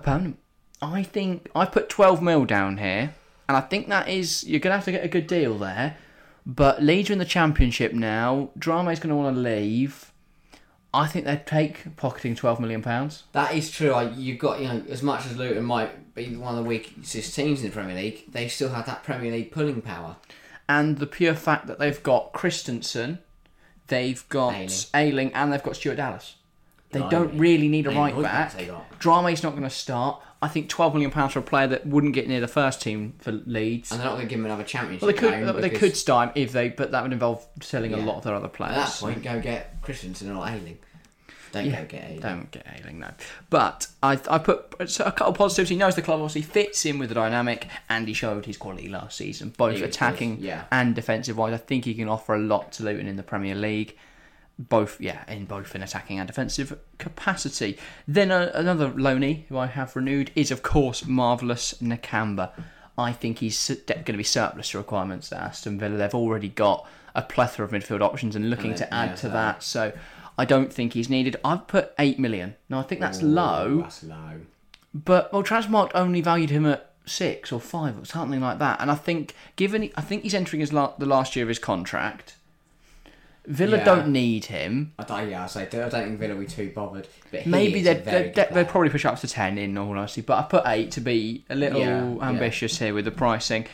Opponent. 0.00 0.38
I 0.82 1.02
think 1.02 1.50
I 1.54 1.66
put 1.66 1.88
12 1.88 2.22
mil 2.22 2.44
down 2.46 2.78
here, 2.78 3.14
and 3.48 3.56
I 3.56 3.60
think 3.60 3.88
that 3.88 4.08
is 4.08 4.44
you're 4.44 4.60
gonna 4.60 4.76
have 4.76 4.84
to 4.86 4.92
get 4.92 5.04
a 5.04 5.08
good 5.08 5.26
deal 5.26 5.58
there. 5.58 5.96
But 6.46 6.82
Leeds 6.82 7.10
are 7.10 7.12
in 7.12 7.18
the 7.18 7.24
championship 7.26 7.92
now. 7.92 8.50
Drameh 8.58 8.92
is 8.92 9.00
to 9.00 9.14
want 9.14 9.36
to 9.36 9.40
leave. 9.40 10.10
I 10.92 11.06
think 11.06 11.24
they'd 11.24 11.46
take 11.46 11.96
pocketing 11.96 12.34
12 12.34 12.58
million 12.58 12.82
pounds. 12.82 13.24
That 13.32 13.54
is 13.54 13.70
true. 13.70 13.92
I, 13.92 14.10
you've 14.10 14.38
got 14.38 14.60
you 14.60 14.68
know 14.68 14.82
as 14.88 15.02
much 15.02 15.26
as 15.26 15.36
Luton 15.36 15.64
might 15.64 16.14
be 16.14 16.34
one 16.34 16.56
of 16.56 16.64
the 16.64 16.68
weakest 16.68 17.34
teams 17.34 17.60
in 17.60 17.66
the 17.66 17.72
Premier 17.72 17.94
League, 17.94 18.32
they 18.32 18.48
still 18.48 18.70
have 18.70 18.86
that 18.86 19.02
Premier 19.04 19.30
League 19.30 19.52
pulling 19.52 19.82
power. 19.82 20.16
And 20.68 20.98
the 20.98 21.06
pure 21.06 21.34
fact 21.34 21.66
that 21.66 21.78
they've 21.78 22.02
got 22.02 22.32
Kristensen, 22.32 23.18
they've 23.88 24.26
got 24.28 24.54
Ailing, 24.54 24.70
Ayling, 24.94 25.32
and 25.34 25.52
they've 25.52 25.62
got 25.62 25.76
Stuart 25.76 25.96
Dallas. 25.96 26.36
They 26.92 27.00
Blimey. 27.00 27.10
don't 27.10 27.38
really 27.38 27.68
need 27.68 27.86
a 27.86 27.90
right 27.90 28.20
back. 28.20 28.56
got? 28.66 28.98
Drameh's 28.98 29.42
not 29.42 29.50
going 29.50 29.62
to 29.62 29.70
start. 29.70 30.20
I 30.42 30.48
think 30.48 30.68
12 30.68 30.94
million 30.94 31.10
pounds 31.10 31.34
for 31.34 31.38
a 31.38 31.42
player 31.42 31.66
that 31.68 31.86
wouldn't 31.86 32.14
get 32.14 32.26
near 32.26 32.40
the 32.40 32.48
first 32.48 32.80
team 32.80 33.14
for 33.18 33.30
Leeds. 33.30 33.90
And 33.90 34.00
they're 34.00 34.06
not 34.06 34.14
going 34.14 34.26
to 34.26 34.30
give 34.30 34.38
him 34.40 34.46
another 34.46 34.64
championship. 34.64 35.02
Well, 35.02 35.12
they 35.12 35.18
could. 35.18 35.32
loan 35.32 35.48
uh, 35.48 35.60
They 35.60 35.70
could 35.70 35.96
start 35.96 36.30
him 36.30 36.42
if 36.42 36.52
they, 36.52 36.70
but 36.70 36.92
that 36.92 37.02
would 37.02 37.12
involve 37.12 37.46
selling 37.60 37.92
a 37.92 37.98
lot 37.98 38.16
of 38.16 38.24
their 38.24 38.34
other 38.34 38.48
players. 38.48 38.76
At 38.76 38.86
that 38.86 38.98
point, 39.00 39.22
go 39.22 39.40
get 39.40 39.82
Kristensen 39.82 40.34
or 40.34 40.48
Ayling. 40.48 40.78
Don't 41.52 41.66
Yeah, 41.66 41.82
go 41.82 41.88
get 41.88 42.04
Ayling. 42.04 42.20
Don't 42.20 42.50
get 42.50 42.66
Ayling, 42.74 43.00
no. 43.00 43.10
But 43.50 43.88
I, 44.02 44.12
I 44.28 44.38
put 44.38 44.74
a 44.80 44.86
couple 44.86 45.26
of 45.26 45.34
positives. 45.34 45.68
He 45.68 45.76
knows 45.76 45.94
the 45.94 46.02
club 46.02 46.20
obviously 46.20 46.42
fits 46.42 46.86
in 46.86 46.98
with 46.98 47.08
the 47.08 47.14
dynamic, 47.14 47.66
and 47.88 48.08
he 48.08 48.14
showed 48.14 48.46
his 48.46 48.56
quality 48.56 48.88
last 48.88 49.16
season, 49.16 49.52
both 49.56 49.76
He 49.76 49.82
attacking 49.82 50.38
yeah. 50.40 50.64
and 50.70 50.94
defensive 50.94 51.36
wise. 51.36 51.52
I 51.52 51.58
think 51.58 51.84
he 51.84 51.94
can 51.94 52.08
offer 52.08 52.34
a 52.34 52.38
lot 52.38 52.72
to 52.72 52.84
Luton 52.84 53.06
in 53.06 53.16
the 53.16 53.22
Premier 53.22 53.54
League. 53.54 53.96
Both, 54.68 55.00
yeah, 55.00 55.24
in 55.26 55.46
both 55.46 55.74
an 55.74 55.82
attacking 55.82 56.18
and 56.18 56.26
defensive 56.26 56.78
capacity. 56.98 57.78
Then 58.06 58.30
uh, 58.30 58.50
another 58.54 58.90
loanee 58.90 59.46
who 59.48 59.56
I 59.56 59.66
have 59.66 59.96
renewed 59.96 60.30
is, 60.36 60.50
of 60.50 60.62
course, 60.62 61.06
marvelous 61.06 61.72
Nakamba. 61.80 62.50
I 62.98 63.12
think 63.12 63.38
he's 63.38 63.68
going 63.86 64.04
to 64.04 64.12
be 64.18 64.22
surplus 64.22 64.70
to 64.72 64.78
requirements 64.78 65.32
at 65.32 65.40
Aston 65.40 65.78
Villa. 65.78 65.96
They've 65.96 66.14
already 66.14 66.48
got 66.50 66.86
a 67.14 67.22
plethora 67.22 67.64
of 67.64 67.72
midfield 67.72 68.02
options 68.02 68.36
and 68.36 68.50
looking 68.50 68.72
And 68.72 68.76
to 68.78 68.92
add 68.94 69.16
to 69.18 69.28
they- 69.28 69.32
that. 69.32 69.62
So 69.62 69.92
I 70.36 70.44
don't 70.44 70.70
think 70.70 70.92
he's 70.92 71.08
needed. 71.08 71.36
I've 71.42 71.66
put 71.66 71.92
eight 71.98 72.18
million. 72.18 72.56
Now 72.68 72.80
I 72.80 72.82
think 72.82 73.00
that's 73.00 73.22
Ooh, 73.22 73.26
low, 73.28 73.80
That's 73.82 74.02
low. 74.04 74.40
but 74.92 75.32
well, 75.32 75.42
Transmark 75.42 75.90
only 75.94 76.20
valued 76.20 76.50
him 76.50 76.66
at 76.66 76.90
six 77.06 77.50
or 77.50 77.60
five 77.60 77.98
or 77.98 78.04
something 78.04 78.40
like 78.40 78.58
that. 78.58 78.78
And 78.80 78.90
I 78.90 78.94
think 78.94 79.34
given 79.56 79.90
I 79.96 80.02
think 80.02 80.22
he's 80.22 80.34
entering 80.34 80.60
his 80.60 80.72
la- 80.72 80.94
the 80.98 81.06
last 81.06 81.34
year 81.34 81.44
of 81.44 81.48
his 81.48 81.58
contract. 81.58 82.36
Villa 83.50 83.78
Yeah. 83.78 83.84
don't 83.84 84.08
need 84.08 84.44
him. 84.46 84.92
I 84.98 85.02
don't, 85.04 85.28
yeah, 85.28 85.42
I 85.44 85.46
say 85.46 85.62
I 85.62 85.66
don't 85.66 85.90
think 85.90 86.18
Villa 86.20 86.34
will 86.34 86.40
be 86.42 86.46
too 86.46 86.70
bothered. 86.74 87.08
But 87.30 87.40
he 87.42 87.50
Maybe 87.50 87.80
is 87.80 87.86
a 87.86 87.94
they'd, 87.94 88.04
very 88.04 88.22
they'd, 88.22 88.34
good 88.34 88.34
they'd 88.46 88.52
player. 88.52 88.64
probably 88.64 88.90
push 88.90 89.04
up 89.04 89.18
to 89.20 89.26
10 89.28 89.58
in 89.58 89.76
all 89.76 89.90
honesty, 89.90 90.20
but 90.20 90.38
I 90.38 90.42
put 90.42 90.62
8 90.66 90.90
to 90.92 91.00
be 91.00 91.44
a 91.50 91.54
little 91.56 91.80
Yeah, 91.80 92.14
yeah. 92.14 92.28
ambitious 92.28 92.78
here 92.78 92.94
with 92.94 93.04
the 93.06 93.10
pricing. 93.10 93.66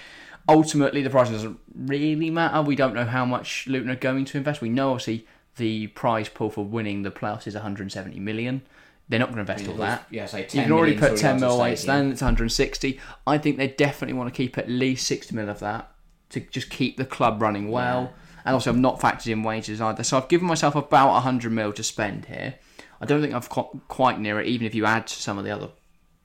Ultimately, 0.48 1.02
the 1.02 1.10
price 1.10 1.28
doesn't 1.28 1.58
really 1.74 2.30
matter. 2.30 2.62
We 2.62 2.76
don't 2.76 2.94
know 2.94 3.04
how 3.04 3.24
much 3.24 3.66
Luton 3.66 3.90
are 3.90 3.96
going 3.96 4.24
to 4.26 4.38
invest. 4.38 4.60
We 4.60 4.68
know, 4.68 4.90
obviously, 4.92 5.26
the 5.56 5.88
prize 5.88 6.28
pool 6.28 6.50
for 6.50 6.64
winning 6.64 7.02
the 7.02 7.10
playoffs 7.10 7.46
is 7.46 7.54
170 7.54 8.18
million. 8.20 8.62
They're 9.08 9.18
not 9.20 9.32
going 9.32 9.44
to 9.44 9.52
invest 9.52 9.68
all 9.68 9.76
that. 9.76 10.06
Yeah, 10.10 10.26
say 10.26 10.44
ten. 10.44 10.60
You 10.60 10.62
10 10.62 10.64
can 10.64 10.72
already 10.72 10.96
put 10.98 11.16
10 11.16 11.38
gone 11.38 11.40
mil 11.40 11.58
then 11.58 12.10
it's 12.12 12.22
160. 12.22 13.00
I 13.26 13.38
think 13.38 13.56
they 13.56 13.68
definitely 13.68 14.14
want 14.14 14.32
to 14.32 14.36
keep 14.36 14.56
at 14.58 14.68
least 14.68 15.06
60 15.06 15.34
mil 15.34 15.48
of 15.48 15.60
that 15.60 15.90
to 16.30 16.40
just 16.40 16.70
keep 16.70 16.96
the 16.96 17.04
club 17.04 17.40
running 17.40 17.70
well. 17.70 18.12
And 18.46 18.54
also, 18.54 18.70
I've 18.70 18.78
not 18.78 19.00
factored 19.00 19.26
in 19.30 19.42
wages 19.42 19.80
either. 19.80 20.02
So 20.04 20.16
I've 20.16 20.28
given 20.28 20.46
myself 20.46 20.74
about 20.74 21.12
100 21.12 21.52
mil 21.52 21.72
to 21.74 21.82
spend 21.82 22.24
here. 22.26 22.54
I 23.00 23.04
don't 23.04 23.20
think 23.20 23.34
I've 23.34 23.48
got 23.50 23.76
quite 23.88 24.18
near 24.20 24.40
it, 24.40 24.46
even 24.46 24.66
if 24.66 24.74
you 24.74 24.86
add 24.86 25.06
to 25.08 25.20
some 25.20 25.36
of 25.36 25.44
the 25.44 25.50
other 25.50 25.68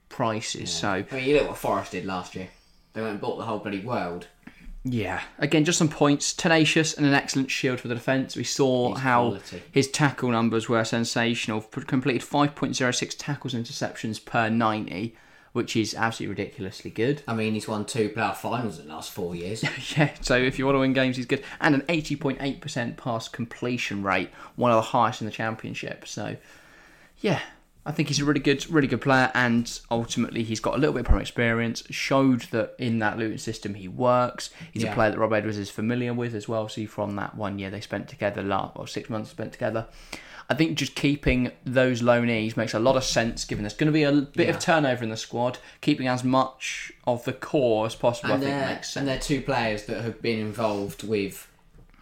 prices. 0.08 0.70
So, 0.70 0.88
I 0.88 1.06
mean, 1.14 1.24
you 1.28 1.34
look 1.38 1.48
what 1.48 1.58
Forest 1.58 1.92
did 1.92 2.04
last 2.06 2.34
year. 2.34 2.48
They 2.92 3.00
went 3.00 3.12
and 3.12 3.20
bought 3.20 3.36
the 3.38 3.44
whole 3.44 3.58
bloody 3.58 3.80
world. 3.80 4.28
yeah. 4.84 5.20
Again, 5.38 5.64
just 5.64 5.78
some 5.78 5.88
points. 5.88 6.32
Tenacious 6.32 6.94
and 6.94 7.06
an 7.06 7.14
excellent 7.14 7.50
shield 7.50 7.80
for 7.80 7.88
the 7.88 7.94
defence. 7.94 8.36
We 8.36 8.44
saw 8.44 8.90
He's 8.94 8.98
how 9.02 9.22
quality. 9.30 9.62
his 9.72 9.90
tackle 9.90 10.30
numbers 10.30 10.68
were 10.68 10.84
sensational. 10.84 11.60
Completed 11.62 12.22
5.06 12.22 13.14
tackles 13.18 13.54
and 13.54 13.64
interceptions 13.64 14.24
per 14.24 14.48
90, 14.48 15.14
which 15.52 15.76
is 15.76 15.94
absolutely 15.94 16.42
ridiculously 16.42 16.90
good. 16.90 17.22
I 17.28 17.34
mean, 17.34 17.54
he's 17.54 17.68
won 17.68 17.84
two 17.84 18.08
playoff 18.08 18.36
finals 18.36 18.78
in 18.78 18.88
the 18.88 18.94
last 18.94 19.10
four 19.10 19.34
years. 19.34 19.64
Yeah, 19.96 20.14
so 20.20 20.36
if 20.36 20.58
you 20.58 20.64
want 20.64 20.76
to 20.76 20.80
win 20.80 20.92
games, 20.92 21.16
he's 21.16 21.26
good. 21.26 21.42
And 21.60 21.74
an 21.74 21.82
80.8% 21.82 22.96
pass 22.96 23.28
completion 23.28 24.02
rate, 24.02 24.30
one 24.56 24.70
of 24.70 24.76
the 24.76 24.82
highest 24.82 25.20
in 25.20 25.26
the 25.26 25.32
championship. 25.32 26.06
So, 26.06 26.36
yeah, 27.18 27.40
I 27.84 27.92
think 27.92 28.08
he's 28.08 28.20
a 28.20 28.24
really 28.24 28.40
good, 28.40 28.68
really 28.70 28.86
good 28.86 29.00
player. 29.02 29.30
And 29.34 29.80
ultimately, 29.90 30.44
he's 30.44 30.60
got 30.60 30.74
a 30.74 30.78
little 30.78 30.94
bit 30.94 31.00
of 31.00 31.06
prem 31.06 31.20
experience. 31.20 31.82
Showed 31.90 32.42
that 32.52 32.74
in 32.78 33.00
that 33.00 33.18
Luton 33.18 33.38
system 33.38 33.74
he 33.74 33.88
works. 33.88 34.50
He's 34.72 34.84
a 34.84 34.92
player 34.92 35.10
that 35.10 35.18
Rob 35.18 35.32
Edwards 35.32 35.58
is 35.58 35.68
familiar 35.68 36.14
with 36.14 36.34
as 36.34 36.48
well. 36.48 36.68
See 36.68 36.86
from 36.86 37.16
that 37.16 37.34
one 37.34 37.58
year 37.58 37.70
they 37.70 37.80
spent 37.80 38.08
together, 38.08 38.42
last 38.42 38.76
or 38.76 38.86
six 38.86 39.10
months 39.10 39.30
spent 39.30 39.52
together. 39.52 39.88
I 40.50 40.54
think 40.54 40.76
just 40.76 40.94
keeping 40.94 41.52
those 41.64 42.02
loanees 42.02 42.56
makes 42.56 42.74
a 42.74 42.78
lot 42.78 42.96
of 42.96 43.04
sense, 43.04 43.44
given 43.44 43.62
there's 43.64 43.74
going 43.74 43.86
to 43.86 43.92
be 43.92 44.02
a 44.02 44.12
bit 44.12 44.48
Yeah. 44.48 44.54
of 44.54 44.60
turnover 44.60 45.02
in 45.04 45.10
the 45.10 45.16
squad. 45.16 45.58
Keeping 45.80 46.08
as 46.08 46.24
much 46.24 46.92
of 47.06 47.24
the 47.24 47.32
core 47.32 47.86
as 47.86 47.94
possible, 47.94 48.34
and 48.34 48.44
I 48.44 48.46
think 48.46 48.66
makes 48.68 48.88
sense. 48.90 48.96
and 48.96 49.08
they're 49.08 49.18
two 49.18 49.40
players 49.40 49.84
that 49.86 50.02
have 50.02 50.20
been 50.20 50.40
involved 50.40 51.04
with 51.04 51.48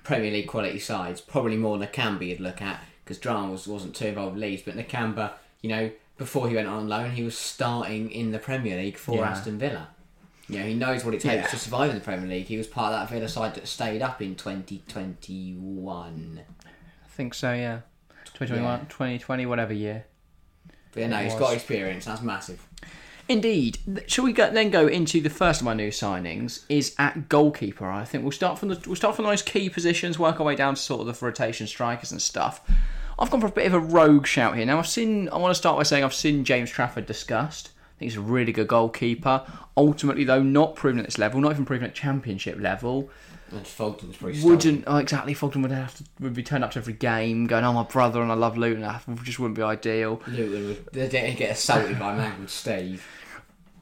Premier 0.02 0.30
League 0.30 0.48
quality 0.48 0.78
sides. 0.78 1.20
Probably 1.20 1.56
more 1.56 1.76
Nakamba 1.78 2.26
you'd 2.26 2.40
look 2.40 2.60
at 2.62 2.80
because 3.04 3.18
Drameh 3.18 3.50
was, 3.50 3.66
wasn't 3.68 3.94
too 3.94 4.06
involved 4.06 4.34
with 4.34 4.42
Leeds, 4.42 4.62
but 4.64 4.76
Nakamba, 4.76 5.32
you 5.62 5.68
know, 5.68 5.90
before 6.18 6.48
he 6.48 6.56
went 6.56 6.68
on 6.68 6.88
loan, 6.88 7.12
he 7.12 7.22
was 7.22 7.36
starting 7.36 8.10
in 8.10 8.32
the 8.32 8.38
Premier 8.38 8.76
League 8.76 8.96
for 8.96 9.16
Yeah. 9.16 9.30
Aston 9.30 9.58
Villa. 9.58 9.88
You 10.48 10.58
know, 10.58 10.66
he 10.66 10.74
knows 10.74 11.04
what 11.04 11.14
it 11.14 11.20
takes 11.20 11.34
Yeah. 11.44 11.46
to 11.46 11.58
survive 11.58 11.90
in 11.90 11.96
the 11.96 12.02
Premier 12.02 12.28
League. 12.28 12.46
He 12.46 12.56
was 12.56 12.66
part 12.66 12.92
of 12.92 13.00
that 13.08 13.14
Villa 13.14 13.28
side 13.28 13.54
that 13.54 13.68
stayed 13.68 14.02
up 14.02 14.20
in 14.20 14.34
2021. 14.34 16.40
I 17.04 17.08
think 17.08 17.34
so, 17.34 17.52
yeah. 17.52 17.80
2021, 18.46 18.86
2020, 18.86 19.46
whatever 19.46 19.72
year. 19.72 20.04
But 20.92 21.00
yeah, 21.00 21.06
no, 21.08 21.18
It 21.18 21.24
he's 21.24 21.32
was. 21.34 21.40
got 21.40 21.54
experience. 21.54 22.04
That's 22.06 22.22
massive. 22.22 22.66
Indeed. 23.28 23.78
Shall 24.06 24.24
we 24.24 24.32
go, 24.32 24.50
then 24.50 24.70
go 24.70 24.88
into 24.88 25.20
the 25.20 25.30
first 25.30 25.60
of 25.60 25.64
my 25.64 25.74
new 25.74 25.90
signings? 25.90 26.64
Is 26.68 26.94
at 26.98 27.28
goalkeeper. 27.28 27.88
I 27.88 28.04
think 28.04 28.24
we'll 28.24 28.32
start 28.32 28.58
from 28.58 28.70
the 28.70 28.80
we'll 28.86 28.96
start 28.96 29.14
from 29.14 29.24
those 29.26 29.42
key 29.42 29.68
positions, 29.70 30.18
work 30.18 30.40
our 30.40 30.46
way 30.46 30.56
down 30.56 30.74
to 30.74 30.80
sort 30.80 31.06
of 31.06 31.06
the 31.18 31.24
rotation 31.24 31.66
strikers 31.68 32.10
and 32.10 32.20
stuff. 32.20 32.60
I've 33.18 33.30
gone 33.30 33.40
for 33.40 33.46
a 33.46 33.52
bit 33.52 33.66
of 33.66 33.74
a 33.74 33.78
rogue 33.78 34.26
shout 34.26 34.56
here. 34.56 34.66
Now 34.66 34.78
I've 34.78 34.88
seen. 34.88 35.28
I 35.28 35.36
want 35.36 35.50
to 35.52 35.58
start 35.58 35.76
by 35.76 35.84
saying 35.84 36.02
I've 36.02 36.14
seen 36.14 36.44
James 36.44 36.70
Trafford 36.70 37.06
discussed. 37.06 37.68
I 37.68 37.98
think 38.00 38.10
he's 38.12 38.16
a 38.18 38.22
really 38.22 38.50
good 38.50 38.66
goalkeeper. 38.66 39.44
Ultimately, 39.76 40.24
though, 40.24 40.42
not 40.42 40.74
proven 40.74 40.98
at 40.98 41.04
this 41.04 41.18
level, 41.18 41.40
not 41.40 41.52
even 41.52 41.66
proven 41.66 41.86
at 41.86 41.94
championship 41.94 42.58
level. 42.58 43.10
And 43.52 43.66
Fulton's 43.66 44.16
pretty. 44.16 44.42
Wouldn't 44.42 44.84
oh, 44.86 44.96
exactly 44.96 45.34
Fulton 45.34 45.62
would 45.62 45.70
have 45.72 45.96
to 45.96 46.04
would 46.20 46.34
be 46.34 46.42
turned 46.42 46.62
up 46.62 46.70
to 46.72 46.78
every 46.78 46.92
game, 46.92 47.46
going, 47.46 47.64
"Oh, 47.64 47.72
my 47.72 47.82
brother 47.82 48.22
and 48.22 48.30
I 48.30 48.34
love 48.34 48.56
Luton." 48.56 48.82
That 48.82 49.02
just 49.24 49.38
wouldn't 49.38 49.56
be 49.56 49.62
ideal. 49.62 50.22
Luton 50.28 50.68
would 50.68 50.86
they 50.92 51.08
didn't 51.08 51.36
get 51.36 51.50
assaulted 51.52 51.98
by 51.98 52.12
a 52.12 52.16
man 52.16 52.36
called 52.36 52.50
Steve. 52.50 53.06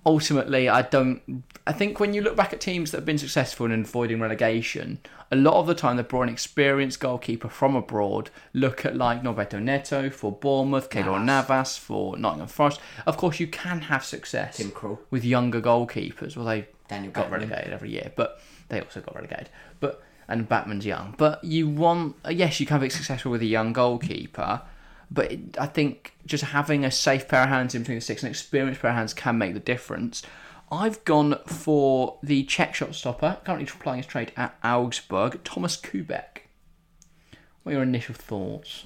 ultimately, 0.07 0.69
I 0.69 0.83
don't. 0.83 1.45
I 1.67 1.73
think 1.73 2.01
when 2.01 2.15
you 2.15 2.23
look 2.23 2.37
back 2.37 2.53
at 2.53 2.61
teams 2.61 2.91
that 2.91 2.99
have 2.99 3.05
been 3.07 3.19
successful 3.19 3.67
in 3.67 3.83
avoiding 3.83 4.21
relegation, 4.21 5.01
a 5.31 5.37
lot 5.37 5.55
of 5.55 5.67
the 5.67 5.75
time 5.75 5.97
they've 5.97 6.09
brought 6.09 6.23
an 6.23 6.29
experienced 6.31 7.01
goalkeeper 7.01 7.49
from 7.51 7.77
abroad. 7.77 8.31
Look 8.55 8.87
at 8.87 8.97
like 8.97 9.23
Norberto 9.23 9.61
Neto 9.63 10.09
for 10.09 10.33
Bournemouth, 10.33 10.89
Keylor 10.89 11.23
Navas 11.23 11.77
for 11.77 12.17
Nottingham 12.17 12.49
Forest. 12.49 12.81
Of 13.07 13.19
course, 13.19 13.39
you 13.39 13.47
can 13.47 13.83
have 13.83 14.05
success 14.05 14.57
Tim 14.57 14.71
Krul. 14.71 14.99
with 15.11 15.25
younger 15.25 15.61
goalkeepers. 15.61 16.37
Well, 16.37 16.47
they 16.47 16.69
Daniel 16.89 17.13
got 17.13 17.31
relegated 17.31 17.73
every 17.73 17.91
year, 17.91 18.13
but 18.17 18.41
they 18.69 18.81
also 18.81 19.01
got 19.01 19.15
relegated. 19.15 19.51
But 19.81 20.03
and 20.29 20.49
Batman's 20.49 20.85
young, 20.85 21.15
but 21.17 21.43
you 21.43 21.69
want 21.69 22.17
uh, 22.25 22.31
yes, 22.31 22.61
you 22.61 22.67
can 22.67 22.81
be 22.81 22.91
successful 22.91 23.31
with 23.31 23.43
a 23.43 23.47
young 23.47 23.73
goalkeeper. 23.73 24.63
But 25.11 25.33
it, 25.33 25.59
I 25.59 25.67
think 25.67 26.15
just 26.27 26.45
having 26.45 26.85
a 26.85 26.91
safe 26.91 27.29
pair 27.29 27.45
of 27.45 27.49
hands 27.49 27.75
in 27.75 27.83
between 27.83 27.97
the 27.97 28.03
six 28.03 28.23
and 28.23 28.31
experienced 28.31 28.83
pair 28.83 28.91
of 28.91 28.97
hands 28.97 29.15
can 29.15 29.39
make 29.39 29.55
the 29.55 29.61
difference. 29.61 30.23
I've 30.71 31.03
gone 31.05 31.39
for 31.47 32.19
the 32.23 32.45
Czech 32.45 32.75
shot 32.75 32.95
stopper, 32.95 33.39
currently 33.45 33.67
playing 33.67 33.99
his 33.99 34.07
trade 34.07 34.33
at 34.37 34.57
Augsburg, 34.63 35.43
Thomas 35.45 35.81
Koubek. 35.81 36.43
What 37.63 37.73
are 37.73 37.77
your 37.77 37.83
initial 37.83 38.15
thoughts? 38.15 38.85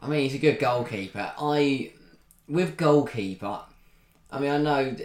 I 0.00 0.08
mean, 0.08 0.20
he's 0.22 0.34
a 0.34 0.38
good 0.38 0.58
goalkeeper. 0.58 1.32
I, 1.38 1.92
with 2.48 2.76
goalkeeper, 2.76 3.60
I 4.30 4.40
mean, 4.40 4.50
I 4.50 4.58
know, 4.58 4.96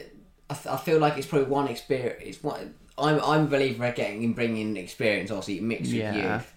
I, 0.49 0.53
f- 0.53 0.67
I 0.67 0.77
feel 0.77 0.99
like 0.99 1.17
it's 1.17 1.27
probably 1.27 1.47
one 1.47 1.67
experience. 1.67 2.21
It's 2.23 2.43
one. 2.43 2.75
I'm 3.01 3.19
I'm 3.23 3.41
a 3.45 3.47
believer 3.47 3.85
at 3.85 3.95
getting 3.95 4.23
in 4.23 4.33
bringing 4.33 4.77
experience, 4.77 5.31
obviously 5.31 5.59
mixed 5.59 5.91
with 5.91 6.01
Yeah. 6.01 6.35
youth. 6.35 6.53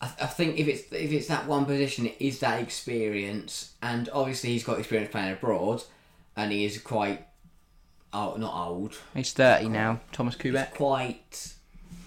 I, 0.00 0.06
I 0.22 0.26
think 0.26 0.58
if 0.58 0.68
it's 0.68 0.82
if 0.92 1.12
it's 1.12 1.28
that 1.28 1.46
one 1.46 1.64
position, 1.64 2.06
it 2.06 2.16
is 2.20 2.40
that 2.40 2.60
experience, 2.60 3.74
and 3.82 4.08
obviously 4.12 4.50
he's 4.50 4.64
got 4.64 4.78
experience 4.78 5.10
playing 5.10 5.32
abroad, 5.32 5.82
and 6.36 6.52
he 6.52 6.64
is 6.64 6.78
quite, 6.80 7.26
oh, 8.12 8.34
not 8.36 8.54
old, 8.68 8.96
He's 9.14 9.32
30 9.32 9.68
now, 9.68 10.00
Thomas 10.12 10.36
Koubek. 10.36 10.72
quite 10.72 11.54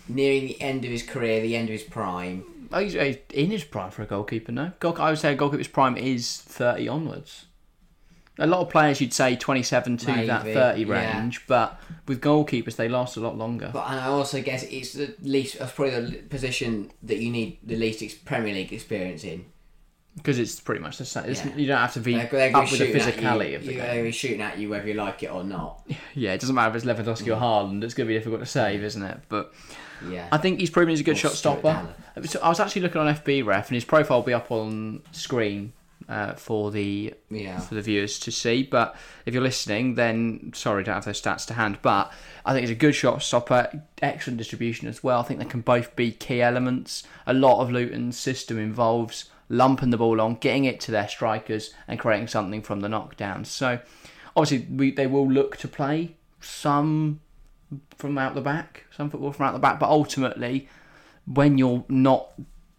nearing 0.08 0.48
the 0.48 0.62
end 0.62 0.86
of 0.86 0.92
his 0.92 1.04
career, 1.04 1.42
the 1.42 1.56
end 1.56 1.70
of 1.70 1.74
his 1.74 1.84
prime. 1.84 2.44
Oh, 2.72 2.80
he's, 2.80 2.94
he's 2.94 3.18
in 3.34 3.50
his 3.52 3.64
prime 3.64 3.92
for 3.92 4.04
a 4.04 4.06
goalkeeper, 4.06 4.52
no? 4.52 4.72
Goal, 4.80 4.96
I 5.02 5.10
would 5.10 5.20
say 5.20 5.34
a 5.34 5.36
goalkeeper's 5.36 5.68
prime 5.70 5.98
is 5.98 6.38
30 6.38 6.88
onwards. 6.90 7.46
A 8.40 8.48
lot 8.48 8.62
of 8.62 8.70
players 8.70 9.02
you'd 9.02 9.14
say 9.14 9.36
27 9.36 9.98
to 9.98 10.06
that 10.06 10.44
Maybe, 10.44 10.54
30 10.54 10.82
yeah. 10.84 11.18
range, 11.22 11.46
but 11.48 11.82
with 12.08 12.22
goalkeepers 12.22 12.76
they 12.76 12.88
last 12.88 13.18
a 13.18 13.20
lot 13.20 13.38
longer. 13.38 13.72
But 13.74 13.90
and 13.90 14.00
I 14.00 14.08
also 14.08 14.42
guess 14.42 14.64
it's 14.64 14.94
the 14.94 15.16
least. 15.22 15.60
That's 15.60 15.72
probably 15.72 16.00
the 16.12 16.18
position 16.24 16.92
that 17.04 17.18
you 17.18 17.32
need 17.32 17.60
the 17.64 17.76
least 17.76 18.04
ex- 18.04 18.14
Premier 18.14 18.54
League 18.54 18.72
experience 18.74 19.24
in. 19.24 19.46
Because 20.16 20.40
it's 20.40 20.60
pretty 20.60 20.82
much 20.82 20.98
the 20.98 21.06
same. 21.06 21.32
Yeah. 21.32 21.56
You 21.56 21.68
don't 21.68 21.78
have 21.78 21.94
to 21.94 22.00
be 22.00 22.16
They're, 22.16 22.26
they're 22.26 22.58
up 22.58 22.72
with 22.72 22.80
the 22.80 22.92
physicality 22.92 23.52
you. 23.52 23.56
of 23.58 23.66
the 23.66 23.74
You're 23.74 23.86
game. 23.86 24.04
be 24.04 24.12
shooting 24.12 24.42
at 24.42 24.58
you 24.58 24.68
whether 24.70 24.88
you 24.88 24.96
like 24.96 25.22
it 25.22 25.32
or 25.32 25.44
not. 25.44 25.88
Yeah, 26.16 26.34
it 26.34 26.42
doesn't 26.42 26.56
matter 26.56 26.76
if 26.76 26.84
it's 26.84 26.86
Lewandowski 26.86 27.28
or 27.28 27.40
mm. 27.40 27.42
Haaland. 27.42 27.84
It's 27.84 27.94
going 27.94 28.08
to 28.08 28.12
be 28.12 28.18
difficult 28.18 28.42
to 28.42 28.48
save, 28.48 28.84
isn't 28.84 29.04
it? 29.04 29.20
But 29.30 29.54
Yeah. 30.10 30.28
I 30.32 30.40
think 30.40 30.60
he's 30.60 30.72
proven 30.72 30.90
he's 30.90 31.02
a 31.02 31.04
good 31.04 31.16
Or 31.16 31.20
shot 31.20 31.34
Stuart 31.34 31.60
stopper. 31.60 31.94
So 32.26 32.40
I 32.42 32.50
was 32.50 32.60
actually 32.60 32.82
looking 32.82 33.00
on 33.00 33.14
FB 33.14 33.46
Ref, 33.46 33.68
and 33.70 33.76
his 33.76 33.86
profile 33.86 34.18
will 34.18 34.26
be 34.26 34.34
up 34.34 34.52
on 34.52 35.04
screen 35.12 35.74
uh, 36.10 36.34
for 36.34 36.72
the 36.72 37.14
Yeah. 37.30 37.60
for 37.60 37.76
the 37.76 37.82
viewers 37.82 38.20
to 38.20 38.32
see. 38.32 38.64
But 38.64 38.96
if 39.26 39.34
you're 39.34 39.44
listening, 39.44 39.96
then 39.96 40.52
sorry, 40.56 40.84
don't 40.84 40.96
have 40.96 41.06
those 41.06 41.22
stats 41.22 41.46
to 41.48 41.54
hand. 41.54 41.80
But 41.82 42.12
I 42.46 42.54
think 42.54 42.64
it's 42.64 42.72
a 42.72 42.76
good 42.76 42.96
shot 42.96 43.22
stopper, 43.22 43.84
excellent 44.02 44.38
distribution 44.38 44.88
as 44.88 45.04
well. 45.04 45.20
I 45.20 45.24
think 45.24 45.40
they 45.40 45.46
can 45.46 45.62
both 45.62 45.96
be 45.96 46.12
key 46.12 46.42
elements. 46.42 47.04
A 47.26 47.34
lot 47.34 47.62
of 47.62 47.72
Luton's 47.72 48.18
system 48.18 48.58
involves 48.58 49.26
lumping 49.50 49.90
the 49.90 49.98
ball 49.98 50.20
on, 50.22 50.36
getting 50.36 50.66
it 50.66 50.80
to 50.82 50.92
their 50.92 51.08
strikers, 51.08 51.74
and 51.88 52.00
creating 52.00 52.28
something 52.28 52.62
from 52.62 52.82
the 52.82 52.90
knockdown. 52.90 53.46
So 53.46 53.80
obviously, 54.36 54.68
we, 54.74 54.92
they 54.92 55.08
will 55.08 55.30
look 55.30 55.58
to 55.58 55.68
play 55.68 56.16
some 56.40 57.20
from 57.98 58.18
out 58.18 58.34
the 58.34 58.42
back, 58.42 58.86
some 58.96 59.10
football 59.10 59.34
from 59.34 59.48
out 59.48 59.54
the 59.54 59.60
back. 59.60 59.80
But 59.80 59.90
ultimately, 59.90 60.70
when 61.26 61.58
you're 61.58 61.84
not 61.90 62.32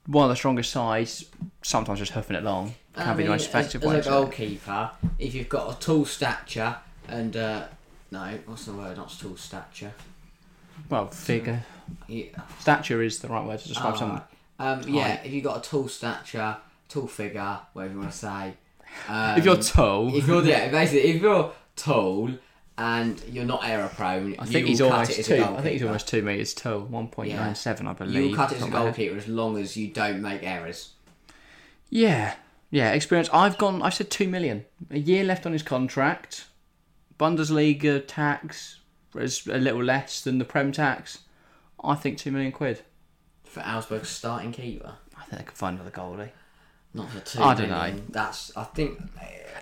one 0.07 0.25
of 0.25 0.31
the 0.31 0.37
strongest 0.37 0.71
sides, 0.71 1.27
sometimes 1.63 1.99
just 1.99 2.13
hoofing 2.13 2.37
it 2.37 2.43
long 2.43 2.75
can 2.99 3.09
I 3.09 3.13
be 3.15 3.23
the 3.25 3.29
mean, 3.29 3.31
most 3.31 3.47
effective 3.47 3.83
as, 3.83 3.89
way. 3.89 3.99
as 3.99 4.07
a 4.07 4.11
goalkeeper, 4.11 4.91
if 5.19 5.35
you've 5.35 5.49
got 5.49 5.77
a 5.77 5.79
tall 5.81 6.05
stature 6.05 6.77
and 7.09 7.37
uh, 7.37 7.65
no, 8.11 8.39
what's 8.47 8.65
the 8.67 8.73
word? 8.73 8.97
Not 8.97 9.17
tall 9.19 9.37
stature. 9.37 9.93
Well, 10.89 11.09
figure. 11.09 11.65
Yeah. 12.07 12.27
Stature 12.61 13.03
is 13.03 13.19
the 13.21 13.29
right 13.29 13.45
word 13.45 13.61
to 13.61 13.69
describe 13.69 13.95
Oh, 13.95 13.99
someone. 13.99 14.23
Um, 14.59 14.83
yeah, 14.89 15.21
if 15.23 15.33
you've 15.33 15.45
got 15.45 15.65
a 15.65 15.69
tall 15.69 15.89
stature, 15.89 16.57
tall 16.89 17.07
figure, 17.07 17.59
whatever 17.73 17.95
you 17.95 18.01
want 18.01 18.13
to 18.13 18.19
say. 18.19 18.55
Um, 19.09 19.39
If 19.39 19.45
you're 19.45 19.57
tall, 19.57 20.15
if 20.15 20.27
you're 20.27 20.45
yeah, 20.45 20.69
basically 20.71 21.11
if 21.11 21.23
you're 21.23 21.53
tall 21.77 22.31
and 22.77 23.23
you're 23.31 23.45
not 23.45 23.65
error 23.65 23.91
prone, 23.95 24.35
I 24.39 24.45
think 24.47 24.61
you 24.63 24.67
he's 24.67 24.81
almost 24.81 25.25
two. 25.25 25.43
I 25.43 25.61
think 25.61 25.73
he's 25.75 25.83
almost 25.83 26.09
two 26.09 26.23
meters 26.23 26.55
tall, 26.55 26.81
one 26.81 27.09
point 27.09 27.35
nine 27.35 27.55
seven, 27.55 27.87
I 27.87 27.93
believe. 27.93 28.15
You'll 28.31 28.37
cut 28.37 28.53
it 28.53 28.57
as 28.57 28.63
a 28.63 28.65
off 28.65 28.71
the 28.71 28.77
top 28.77 28.81
of 28.81 28.85
my 28.87 28.91
head. 28.91 28.97
goalkeeper 28.97 29.17
as 29.19 29.29
long 29.29 29.59
as 29.59 29.77
you 29.77 29.89
don't 29.89 30.21
make 30.23 30.43
errors. 30.43 30.93
Yeah, 31.91 32.35
yeah. 32.71 32.93
Experience. 32.93 33.29
I've 33.33 33.59
gone. 33.59 33.83
I've 33.83 33.95
said 33.95 34.11
two 34.11 34.29
million. 34.29 34.65
A 34.91 34.99
year 34.99 35.25
left 35.25 35.47
on 35.47 35.53
his 35.53 35.63
contract. 35.63 36.47
Bundesliga 37.19 38.03
tax 38.07 38.81
is 39.17 39.47
a 39.47 39.59
little 39.59 39.83
less 39.83 40.21
than 40.21 40.39
the 40.39 40.45
Prem 40.45 40.73
tax. 40.73 41.21
I 41.83 41.95
think 41.95 42.19
two 42.19 42.31
million 42.31 42.53
quid. 42.53 42.83
For 43.45 43.61
Augsburg's 43.61 44.11
starting 44.11 44.53
keeper, 44.53 44.95
I 45.17 45.25
think 45.25 45.39
they 45.41 45.45
could 45.45 45.57
find 45.57 45.79
another 45.79 45.91
goalie. 45.91 46.29
Eh? 46.29 46.31
not 46.95 47.11
for 47.11 47.21
two. 47.21 47.43
I 47.43 47.55
don't 47.55 47.71
million. 47.71 48.07
That's 48.11 48.57
I 48.57 48.65
think 48.65 49.01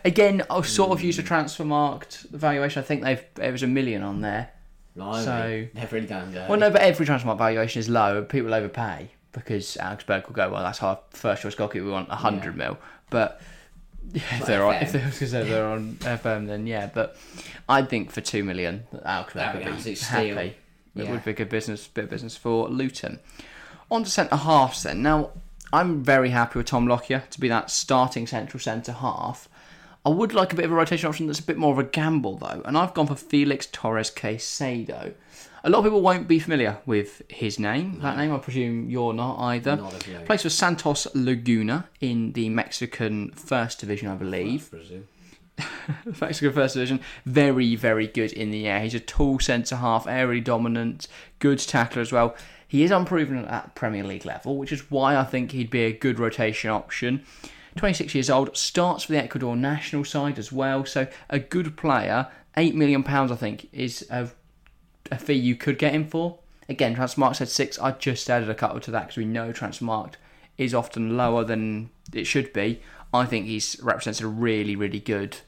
Again, 0.04 0.42
I've 0.50 0.68
sort 0.68 0.92
of 0.92 1.02
used 1.02 1.18
a 1.18 1.22
hmm. 1.22 1.28
transfer 1.28 1.64
marked 1.64 2.26
valuation. 2.30 2.82
I 2.82 2.86
think 2.86 3.02
they've 3.02 3.24
there 3.34 3.52
was 3.52 3.62
a 3.62 3.66
million 3.66 4.02
on 4.02 4.20
there. 4.20 4.50
blimey, 4.96 5.24
So- 5.24 5.68
done 6.06 6.32
dirty. 6.32 6.48
Well, 6.48 6.58
no, 6.58 6.70
but 6.70 6.82
every 6.82 7.06
transfer 7.06 7.26
market 7.26 7.38
valuation 7.38 7.80
is 7.80 7.88
low. 7.88 8.22
People 8.24 8.54
overpay 8.54 9.10
because 9.32 9.76
Augsburg 9.76 10.26
will 10.26 10.34
go, 10.34 10.50
well, 10.50 10.62
that's 10.62 10.82
our 10.82 10.98
first 11.10 11.42
choice 11.42 11.54
goalkeeper. 11.54 11.84
We 11.84 11.90
want 11.90 12.08
hundred 12.08 12.56
mil, 12.56 12.78
but 13.10 13.40
yeah, 14.12 14.22
if 14.32 14.40
Like 14.40 14.46
they're 14.46 14.64
on, 14.64 14.74
FM. 14.74 14.94
if 15.08 15.18
they're, 15.30 15.44
they're 15.44 15.66
on 15.66 15.94
FM, 16.00 16.46
then 16.46 16.66
yeah. 16.66 16.90
But 16.92 17.16
I 17.68 17.82
think 17.82 18.10
for 18.10 18.20
two 18.20 18.44
million, 18.44 18.84
Augsburg 19.04 19.34
That'd 19.34 19.64
be 19.64 19.70
absolute 19.70 19.98
steal. 19.98 20.36
happy. 20.36 20.48
It 20.94 21.04
Yeah. 21.04 21.10
would 21.10 21.24
be 21.24 21.32
good 21.34 21.48
business, 21.50 21.86
bit 21.88 22.04
of 22.04 22.10
business 22.10 22.36
for 22.36 22.68
Luton. 22.68 23.18
On 23.90 24.02
to 24.04 24.10
centre 24.10 24.36
halves 24.36 24.82
then. 24.82 25.02
Now, 25.02 25.30
I'm 25.72 26.02
very 26.02 26.30
happy 26.30 26.58
with 26.58 26.66
Tom 26.66 26.86
Lockyer 26.86 27.24
to 27.30 27.40
be 27.40 27.48
that 27.48 27.70
starting 27.70 28.26
central 28.26 28.60
centre 28.60 28.92
half. 28.92 29.48
I 30.04 30.08
would 30.10 30.32
like 30.32 30.52
a 30.52 30.56
bit 30.56 30.64
of 30.64 30.70
a 30.72 30.74
rotation 30.74 31.08
option 31.08 31.26
that's 31.26 31.40
a 31.40 31.42
bit 31.42 31.56
more 31.58 31.72
of 31.72 31.78
a 31.78 31.84
gamble 31.84 32.36
though, 32.38 32.62
and 32.64 32.78
I've 32.78 32.94
gone 32.94 33.08
for 33.08 33.16
Felix 33.16 33.66
Torres 33.66 34.10
Caicedo. 34.10 35.14
A 35.66 35.68
lot 35.68 35.78
of 35.78 35.84
people 35.86 36.00
won't 36.00 36.28
be 36.28 36.38
familiar 36.38 36.78
with 36.86 37.22
his 37.28 37.58
name. 37.58 37.98
That 38.00 38.16
name, 38.16 38.32
I 38.32 38.38
presume 38.38 38.88
you're 38.88 39.12
not 39.12 39.40
either. 39.40 39.74
Not. 39.74 39.98
Plays 40.24 40.42
for 40.42 40.48
Santos 40.48 41.08
Laguna 41.12 41.88
in 42.00 42.34
the 42.34 42.48
Mexican 42.50 43.32
First 43.32 43.80
Division, 43.80 44.06
I 44.06 44.14
believe. 44.14 44.72
Mexican 46.20 46.52
First 46.52 46.74
Division, 46.74 47.00
very, 47.24 47.74
very 47.74 48.06
good 48.06 48.32
in 48.32 48.52
the 48.52 48.68
air. 48.68 48.78
He's 48.78 48.94
a 48.94 49.00
tall 49.00 49.40
centre 49.40 49.74
half, 49.74 50.04
aerially 50.04 50.44
dominant, 50.44 51.08
good 51.40 51.58
tackler 51.58 52.00
as 52.00 52.12
well. 52.12 52.36
He 52.68 52.84
is 52.84 52.92
unproven 52.92 53.44
at 53.44 53.74
Premier 53.74 54.04
League 54.04 54.24
level, 54.24 54.58
which 54.58 54.70
is 54.70 54.88
why 54.88 55.16
I 55.16 55.24
think 55.24 55.50
he'd 55.50 55.70
be 55.70 55.82
a 55.82 55.92
good 55.92 56.20
rotation 56.20 56.70
option. 56.70 57.24
26 57.74 58.14
years 58.14 58.30
old, 58.30 58.56
starts 58.56 59.02
for 59.02 59.12
the 59.12 59.18
Ecuador 59.18 59.56
national 59.56 60.04
side 60.04 60.38
as 60.38 60.52
well, 60.52 60.84
so 60.84 61.08
a 61.28 61.40
good 61.40 61.76
player. 61.76 62.28
£8 62.56 62.74
million, 62.74 63.04
I 63.04 63.34
think, 63.34 63.68
is 63.72 64.06
a, 64.10 64.30
a 65.10 65.18
fee 65.18 65.34
you 65.34 65.56
could 65.56 65.78
get 65.78 65.92
him 65.92 66.06
for. 66.06 66.38
Again, 66.68 66.96
Transmark 66.96 67.36
said 67.36 67.48
six. 67.48 67.78
I 67.78 67.92
just 67.92 68.28
added 68.28 68.50
a 68.50 68.54
couple 68.54 68.80
to 68.80 68.90
that 68.90 69.02
because 69.02 69.16
we 69.16 69.24
know 69.24 69.52
Transmark 69.52 70.14
is 70.58 70.74
often 70.74 71.16
lower 71.16 71.44
than 71.44 71.90
it 72.12 72.24
should 72.24 72.52
be. 72.52 72.80
I 73.12 73.24
think 73.24 73.46
he's 73.46 73.80
represents 73.82 74.20
a 74.20 74.26
really, 74.26 74.74
really 74.74 74.98
good 74.98 75.38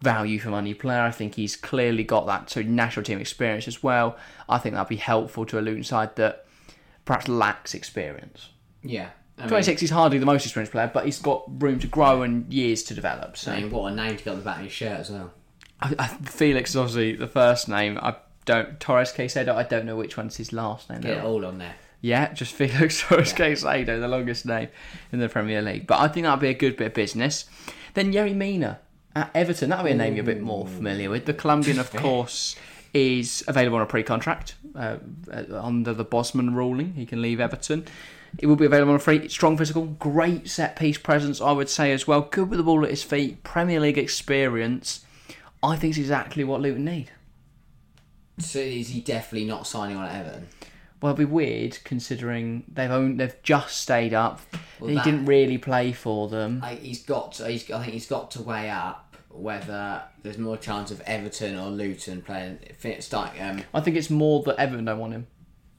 value 0.00 0.38
for 0.38 0.50
money 0.50 0.74
player. 0.74 1.00
I 1.00 1.10
think 1.10 1.34
he's 1.34 1.56
clearly 1.56 2.04
got 2.04 2.26
that 2.26 2.56
of 2.56 2.66
national 2.66 3.04
team 3.04 3.18
experience 3.18 3.66
as 3.68 3.82
well. 3.82 4.16
I 4.48 4.58
think 4.58 4.74
that'd 4.74 4.88
be 4.88 4.96
helpful 4.96 5.44
to 5.46 5.58
a 5.58 5.60
Luton 5.60 5.84
side 5.84 6.16
that 6.16 6.46
perhaps 7.04 7.28
lacks 7.28 7.74
experience. 7.74 8.50
Yeah, 8.82 9.10
mean- 9.38 9.48
26 9.48 9.82
is 9.84 9.90
hardly 9.90 10.18
the 10.18 10.26
most 10.26 10.44
experienced 10.44 10.72
player, 10.72 10.90
but 10.92 11.04
he's 11.04 11.18
got 11.18 11.44
room 11.62 11.78
to 11.80 11.86
grow 11.86 12.22
and 12.22 12.52
years 12.52 12.82
to 12.84 12.94
develop. 12.94 13.36
So 13.36 13.52
I 13.52 13.60
mean, 13.60 13.70
what 13.70 13.92
a 13.92 13.94
name 13.94 14.16
to 14.16 14.24
get 14.24 14.30
on 14.30 14.38
the 14.38 14.44
back 14.44 14.58
of 14.58 14.64
his 14.64 14.72
shirt 14.72 15.00
as 15.00 15.10
well. 15.10 15.32
I, 15.80 15.94
I, 15.98 16.06
Felix 16.08 16.70
is 16.70 16.76
obviously 16.76 17.16
the 17.16 17.28
first 17.28 17.68
name. 17.68 17.98
I 18.02 18.16
don't 18.48 18.80
Torres 18.80 19.12
Caicedo. 19.12 19.54
I 19.54 19.62
don't 19.62 19.84
know 19.84 19.96
which 19.96 20.16
one's 20.16 20.36
his 20.36 20.52
last 20.52 20.88
name. 20.88 21.02
Get 21.02 21.18
it 21.18 21.24
all 21.24 21.44
on 21.44 21.58
there. 21.58 21.74
Yeah, 22.00 22.32
just 22.32 22.54
Felix 22.54 23.00
Torres 23.08 23.34
Caicedo, 23.34 24.00
the 24.00 24.08
longest 24.08 24.46
name 24.46 24.68
in 25.12 25.18
the 25.18 25.28
Premier 25.28 25.60
League. 25.60 25.86
But 25.86 26.00
I 26.00 26.08
think 26.08 26.24
that'd 26.24 26.40
be 26.40 26.48
a 26.48 26.54
good 26.54 26.76
bit 26.76 26.88
of 26.88 26.94
business. 26.94 27.44
Then 27.94 28.12
Yerry 28.12 28.34
Mina 28.34 28.80
at 29.14 29.30
Everton. 29.34 29.68
That'll 29.68 29.84
be 29.84 29.90
a 29.90 29.94
name 29.94 30.14
you're 30.14 30.22
a 30.22 30.26
bit 30.26 30.40
more 30.40 30.66
familiar 30.66 31.10
with. 31.10 31.26
The 31.26 31.34
Colombian, 31.34 31.78
of 31.78 31.92
course, 31.94 32.56
is 32.94 33.44
available 33.46 33.76
on 33.76 33.82
a 33.82 33.86
pre-contract 33.86 34.54
uh, 34.74 34.96
uh, 35.30 35.60
under 35.60 35.92
the 35.92 36.04
Bosman 36.04 36.54
ruling. 36.54 36.94
He 36.94 37.04
can 37.04 37.20
leave 37.20 37.40
Everton. 37.40 37.86
It 38.38 38.46
will 38.46 38.56
be 38.56 38.66
available 38.66 38.92
on 38.92 38.96
a 38.96 39.00
free, 39.00 39.28
strong 39.28 39.58
physical, 39.58 39.86
great 39.86 40.48
set 40.48 40.76
piece 40.76 40.98
presence, 40.98 41.40
I 41.40 41.52
would 41.52 41.68
say 41.68 41.92
as 41.92 42.06
well. 42.06 42.22
Good 42.22 42.48
with 42.48 42.58
the 42.58 42.62
ball 42.62 42.84
at 42.84 42.90
his 42.90 43.02
feet, 43.02 43.42
Premier 43.42 43.80
League 43.80 43.98
experience. 43.98 45.04
I 45.62 45.76
think 45.76 45.92
it's 45.92 45.98
exactly 45.98 46.44
what 46.44 46.60
Luton 46.60 46.84
need. 46.84 47.10
So 48.38 48.58
is 48.58 48.88
he 48.88 49.00
definitely 49.00 49.46
not 49.46 49.66
signing 49.66 49.96
on 49.96 50.04
at 50.06 50.14
Everton? 50.20 50.48
Well, 51.00 51.12
it'd 51.12 51.28
be 51.28 51.32
weird 51.32 51.78
considering 51.84 52.64
they've 52.72 52.90
owned, 52.90 53.20
they've 53.20 53.40
just 53.42 53.76
stayed 53.78 54.14
up. 54.14 54.40
Well, 54.80 54.88
he 54.90 54.96
that- 54.96 55.04
didn't 55.04 55.26
really 55.26 55.58
play 55.58 55.92
for 55.92 56.28
them. 56.28 56.60
I, 56.62 56.74
he's 56.74 57.04
got. 57.04 57.32
To, 57.34 57.48
he's, 57.48 57.70
I 57.70 57.80
think 57.82 57.92
he's 57.92 58.08
got 58.08 58.30
to 58.32 58.42
weigh 58.42 58.70
up 58.70 59.04
whether 59.30 60.02
there's 60.22 60.38
more 60.38 60.56
chance 60.56 60.90
of 60.90 61.00
Everton 61.02 61.56
or 61.56 61.68
Luton 61.70 62.22
playing. 62.22 62.58
Starting. 63.00 63.40
Um, 63.42 63.62
I 63.72 63.80
think 63.80 63.96
it's 63.96 64.10
more 64.10 64.42
that 64.44 64.56
Everton 64.56 64.84
don't 64.86 64.98
want 64.98 65.12
him 65.12 65.26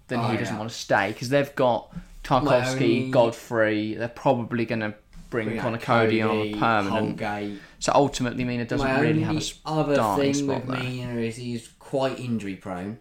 than 0.08 0.20
Oh, 0.22 0.28
he 0.28 0.38
doesn't 0.38 0.56
yeah. 0.56 0.60
want 0.60 0.72
to 0.72 0.78
stay 0.78 1.12
because 1.12 1.28
they've 1.30 1.54
got 1.56 1.94
Tarkowski, 2.24 2.74
only- 2.76 3.12
Godfrey. 3.12 3.96
They're 3.96 4.08
probably 4.08 4.66
going 4.66 4.80
to 4.82 4.94
bring, 5.30 5.50
bring 5.50 5.60
Conor 5.60 5.76
out 5.78 5.82
Coady 5.82 6.22
on 6.22 6.38
a 6.38 6.54
permanent. 6.54 7.20
Holgate. 7.20 7.60
So 7.80 7.92
ultimately, 7.94 8.44
Mina 8.46 8.66
doesn't 8.66 8.88
My 8.88 9.00
really 9.02 9.22
have 9.22 9.36
a 9.38 9.42
other 9.66 10.22
thing 10.22 10.34
spot 10.34 10.66
with 10.66 10.80
there. 10.80 10.84
Mina 10.90 11.20
is 11.20 11.36
he's 11.36 11.68
quite 11.90 12.20
injury 12.20 12.56
prone. 12.56 13.00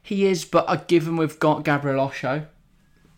He 0.00 0.26
is, 0.26 0.44
but 0.44 0.64
uh, 0.68 0.76
given 0.76 1.16
we've 1.16 1.40
got 1.40 1.64
Gabriel 1.64 2.00
Osho 2.00 2.46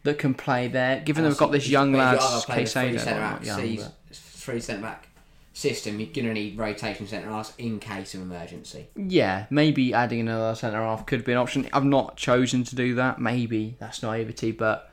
that 0.02 0.18
can 0.18 0.32
play 0.32 0.66
there, 0.66 1.00
given 1.00 1.24
they've 1.24 1.36
got 1.36 1.52
this 1.52 1.68
young 1.68 1.92
lad, 1.92 2.18
Caicedo, 2.18 2.98
centre 2.98 3.20
well, 3.20 3.32
back, 3.32 3.44
not 3.44 3.66
young, 3.66 3.76
but- 3.76 3.92
three 4.12 4.60
centre 4.60 4.80
back 4.80 5.08
system. 5.52 6.00
You're 6.00 6.08
gonna 6.08 6.32
need 6.32 6.56
rotation 6.56 7.06
centre 7.06 7.28
halves 7.28 7.52
in 7.58 7.80
case 7.80 8.14
of 8.14 8.22
emergency. 8.22 8.86
Yeah, 8.96 9.44
maybe 9.50 9.92
adding 9.92 10.20
another 10.20 10.54
centre 10.54 10.80
half 10.80 11.04
could 11.04 11.22
be 11.22 11.32
an 11.32 11.38
option. 11.38 11.68
I've 11.74 11.84
not 11.84 12.16
chosen 12.16 12.64
to 12.64 12.74
do 12.74 12.94
that. 12.94 13.20
Maybe 13.20 13.76
that's 13.78 14.02
naivety, 14.02 14.52
but 14.52 14.90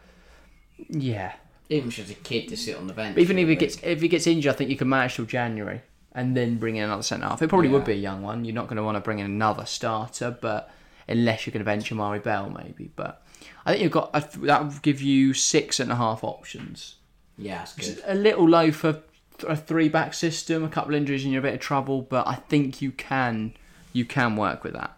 yeah. 0.90 1.36
Even 1.70 1.90
just 1.90 2.12
a 2.12 2.16
kid 2.16 2.50
to 2.50 2.58
sit 2.58 2.76
on 2.76 2.88
the 2.88 2.94
bench. 2.94 3.16
But 3.16 3.22
even 3.22 3.40
if 3.40 3.48
he 3.48 3.56
gets 3.56 3.78
if 3.82 4.02
he 4.02 4.10
gets 4.10 4.28
injured, 4.28 4.54
I 4.54 4.58
think 4.58 4.70
you 4.70 4.76
can 4.76 4.90
manage 4.90 5.16
till 5.16 5.26
January 5.26 5.82
and 6.14 6.36
then 6.36 6.58
bring 6.58 6.76
in 6.76 6.84
another 6.84 7.04
centre 7.04 7.26
half. 7.26 7.42
It 7.42 7.48
probably 7.48 7.70
would 7.70 7.86
be 7.86 7.94
a 7.94 7.96
young 7.96 8.22
one. 8.22 8.46
You're 8.46 8.56
not 8.56 8.68
going 8.68 8.78
to 8.78 8.84
want 8.84 8.96
to 8.96 9.02
bring 9.02 9.20
in 9.20 9.26
another 9.26 9.66
starter, 9.66 10.36
but 10.40 10.70
unless 11.08 11.46
you're 11.46 11.52
going 11.52 11.62
to 11.62 11.66
bench 11.66 11.92
Amari 11.92 12.20
Bell, 12.20 12.50
maybe. 12.50 12.92
But 12.96 13.24
I 13.66 13.72
think 13.72 13.84
you've 13.84 13.92
got 13.92 14.12
that 14.14 14.64
would 14.64 14.82
give 14.82 15.02
you 15.02 15.34
six 15.34 15.80
and 15.80 15.92
a 15.92 15.96
half 15.96 16.24
options. 16.24 16.96
yeah, 17.38 17.60
that's 17.60 17.76
good. 17.76 18.04
A 18.06 18.16
little 18.16 18.48
low 18.48 18.72
for 18.72 19.02
a 19.48 19.56
three 19.56 19.90
back 19.90 20.14
system. 20.14 20.64
A 20.64 20.70
couple 20.70 20.96
injuries 20.96 21.24
and 21.24 21.34
you're 21.34 21.40
a 21.40 21.44
bit 21.44 21.54
of 21.54 21.60
trouble, 21.60 22.02
but 22.02 22.28
I 22.28 22.36
think 22.36 22.82
you 22.82 22.92
can 22.92 23.54
you 23.94 24.06
can 24.06 24.36
work 24.36 24.64
with 24.64 24.74
that. 24.74 24.98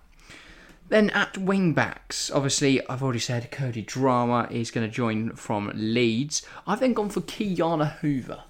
Then 0.89 1.09
at 1.11 1.37
wing 1.37 1.73
backs, 1.73 2.29
obviously 2.29 2.85
I've 2.87 3.01
already 3.01 3.19
said 3.19 3.49
Cody 3.51 3.83
Drameh 3.83 4.51
is 4.51 4.69
going 4.69 4.87
to 4.87 4.93
join 4.93 5.31
from 5.31 5.71
Leeds. 5.73 6.45
I've 6.67 6.81
then 6.81 6.93
gone 6.93 7.09
for 7.09 7.21
Ki-Jana 7.21 7.85
Hoever. 8.01 8.43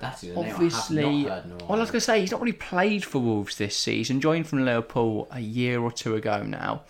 That 0.00 0.22
is 0.22 0.30
a 0.30 0.34
name 0.34 0.38
Obviously, 0.38 1.04
I 1.30 1.34
have 1.36 1.46
not 1.46 1.60
heard 1.62 1.68
well. 1.68 1.78
I 1.78 1.80
was 1.80 1.90
going 1.90 2.00
to 2.00 2.04
say 2.04 2.20
he's 2.20 2.30
not 2.30 2.40
really 2.40 2.52
played 2.52 3.04
for 3.04 3.18
Wolves 3.18 3.56
this 3.56 3.76
season. 3.76 4.20
Joined 4.20 4.46
from 4.46 4.64
Liverpool 4.64 5.26
a 5.30 5.40
year 5.40 5.80
or 5.80 5.90
two 5.90 6.14
ago 6.14 6.42
now. 6.42 6.82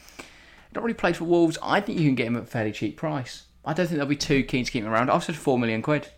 Not 0.75 0.83
really 0.83 0.95
played 0.95 1.17
for 1.17 1.25
Wolves. 1.25 1.57
I 1.63 1.81
think 1.81 1.99
you 1.99 2.07
can 2.07 2.15
get 2.17 2.27
him 2.27 2.37
at 2.37 2.43
a 2.43 2.47
fairly 2.47 2.73
cheap 2.73 2.97
price. 2.97 3.45
I 3.65 3.73
don't 3.73 3.87
think 3.87 3.99
they'll 3.99 4.07
be 4.07 4.17
too 4.17 4.43
keen 4.43 4.65
to 4.65 4.71
keep 4.71 4.85
him 4.85 4.91
around. 4.93 5.11
I've 5.11 5.25
said 5.25 5.37
four 5.37 5.59
million 5.59 5.83
quid. 5.83 6.09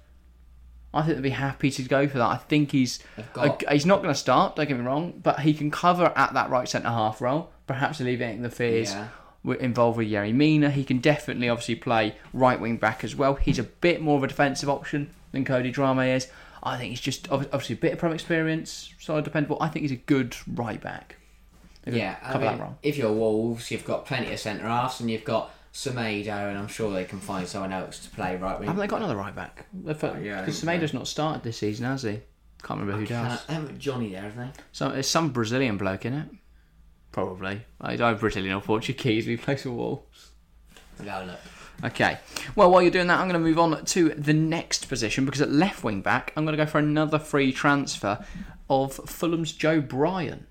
I 0.92 1.02
think 1.02 1.16
they'd 1.16 1.22
be 1.22 1.30
happy 1.30 1.70
to 1.70 1.82
go 1.82 2.08
for 2.08 2.18
that. 2.18 2.26
I 2.26 2.36
think 2.36 2.72
he's 2.72 2.98
got- 3.34 3.62
he's 3.70 3.84
not 3.86 4.02
going 4.02 4.12
to 4.14 4.18
start. 4.18 4.56
Don't 4.56 4.66
get 4.68 4.78
me 4.78 4.84
wrong, 4.84 5.20
but 5.22 5.40
he 5.40 5.52
can 5.52 5.70
cover 5.70 6.12
at 6.16 6.32
that 6.32 6.48
right 6.50 6.66
centre 6.68 6.88
half 6.88 7.20
role. 7.20 7.52
Perhaps 7.66 8.00
alleviating 8.00 8.40
the 8.42 8.50
fears 8.50 8.92
Yeah. 8.94 9.54
involved 9.60 9.98
with 9.98 10.08
Yerry 10.08 10.32
Mina. 10.34 10.70
He 10.70 10.84
can 10.84 10.98
definitely 10.98 11.48
obviously 11.50 11.74
play 11.74 12.14
right 12.32 12.58
wing 12.58 12.78
back 12.78 13.04
as 13.04 13.14
well. 13.14 13.34
He's 13.34 13.58
a 13.58 13.64
bit 13.64 14.00
more 14.00 14.16
of 14.16 14.24
a 14.24 14.28
defensive 14.28 14.70
option 14.70 15.10
than 15.32 15.44
Cody 15.44 15.70
Drameh 15.70 16.16
is. 16.16 16.28
I 16.62 16.76
think 16.76 16.90
he's 16.90 17.00
just 17.00 17.30
obviously 17.30 17.74
a 17.74 17.78
bit 17.78 17.92
of 17.92 17.98
prem 17.98 18.12
experience, 18.12 18.92
solid 18.98 19.24
dependable. 19.24 19.58
I 19.60 19.68
think 19.68 19.82
he's 19.82 19.92
a 19.92 19.96
good 19.96 20.36
right 20.54 20.80
back. 20.80 21.16
Could 21.84 21.94
Yeah, 21.94 22.16
I 22.22 22.36
mean, 22.38 22.62
if 22.82 22.96
you're 22.96 23.12
Wolves, 23.12 23.70
you've 23.70 23.84
got 23.84 24.04
plenty 24.06 24.32
of 24.32 24.38
centre 24.40 24.66
halves, 24.66 25.00
and 25.00 25.10
you've 25.10 25.24
got 25.24 25.50
Semedo, 25.72 26.48
and 26.48 26.58
I'm 26.58 26.68
sure 26.68 26.92
they 26.92 27.04
can 27.04 27.20
find 27.20 27.46
someone 27.46 27.72
else 27.72 28.00
to 28.00 28.10
play 28.10 28.36
right 28.36 28.58
wing. 28.58 28.66
Haven't 28.66 28.80
they 28.80 28.86
got 28.86 28.98
another 28.98 29.16
right 29.16 29.34
back? 29.34 29.66
Because 29.84 30.16
Oh, 30.16 30.18
yeah, 30.18 30.42
I. 30.42 30.46
Semedo's 30.46 30.92
not 30.92 31.06
started 31.06 31.42
this 31.42 31.58
season, 31.58 31.86
has 31.86 32.02
he? 32.02 32.20
Can't 32.62 32.80
remember 32.80 33.04
who 33.06 33.14
I- 33.14 33.28
does. 33.28 33.46
They 33.46 33.54
haven't 33.54 33.68
got 33.70 33.78
Johnny 33.78 34.10
there, 34.10 34.22
have 34.22 34.36
they? 34.36 34.48
So 34.72 34.88
there's 34.90 35.08
some 35.08 35.30
Brazilian 35.30 35.76
bloke 35.78 36.04
in 36.04 36.14
it. 36.14 36.28
Probably. 37.12 37.62
He's 37.88 38.00
either 38.00 38.18
Brazilian 38.18 38.54
or 38.54 38.60
Portuguese. 38.60 39.26
We 39.26 39.36
plays 39.36 39.62
for 39.62 39.70
Wolves. 39.70 40.32
Go 41.02 41.24
look. 41.26 41.38
Okay. 41.84 42.18
Well, 42.56 42.70
while 42.70 42.82
you're 42.82 42.90
doing 42.90 43.06
that, 43.06 43.20
I'm 43.20 43.28
going 43.28 43.40
to 43.40 43.46
move 43.46 43.58
on 43.58 43.84
to 43.84 44.08
the 44.10 44.32
next 44.32 44.88
position 44.88 45.24
because 45.24 45.40
at 45.40 45.50
left 45.50 45.84
wing 45.84 46.00
back, 46.00 46.32
I'm 46.36 46.44
going 46.44 46.56
to 46.56 46.64
go 46.64 46.68
for 46.68 46.78
another 46.78 47.18
free 47.18 47.52
transfer 47.52 48.24
of 48.68 48.94
Fulham's 48.94 49.52
Joe 49.52 49.80
Bryan. 49.80 50.46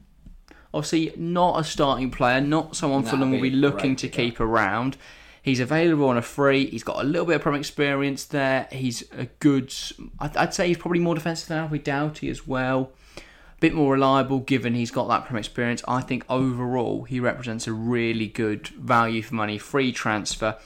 Obviously, 0.73 1.13
not 1.17 1.59
a 1.59 1.63
starting 1.63 2.11
player, 2.11 2.39
not 2.41 2.75
someone 2.75 3.03
That'd 3.03 3.19
Fulham 3.19 3.31
will 3.31 3.41
be 3.41 3.49
looking 3.49 3.95
to 3.97 4.07
keep 4.07 4.39
around. 4.39 4.97
He's 5.41 5.59
available 5.61 6.09
on 6.09 6.17
a 6.17 6.21
free. 6.21 6.69
He's 6.69 6.83
got 6.83 7.01
a 7.01 7.07
little 7.07 7.25
bit 7.25 7.37
of 7.37 7.41
prem 7.41 7.55
experience 7.55 8.25
there. 8.25 8.67
He's 8.69 9.09
a 9.13 9.27
good. 9.39 9.73
I'd 10.19 10.35
I'd 10.35 10.53
say 10.53 10.67
he's 10.67 10.77
probably 10.77 10.99
more 10.99 11.15
defensive 11.15 11.47
than 11.47 11.59
Alfie 11.59 11.79
Doughty 11.79 12.29
as 12.29 12.45
well. 12.45 12.91
A 13.17 13.59
bit 13.61 13.73
more 13.73 13.93
reliable 13.93 14.39
given 14.39 14.75
he's 14.75 14.91
got 14.91 15.07
that 15.07 15.25
prem 15.25 15.37
experience. 15.37 15.83
I 15.87 16.01
think 16.01 16.25
overall 16.29 17.03
he 17.03 17.21
represents 17.21 17.65
a 17.65 17.71
really 17.71 18.27
good 18.27 18.67
value 18.67 19.21
for 19.23 19.35
money, 19.35 19.57
free 19.57 19.93
transfer, 19.93 20.57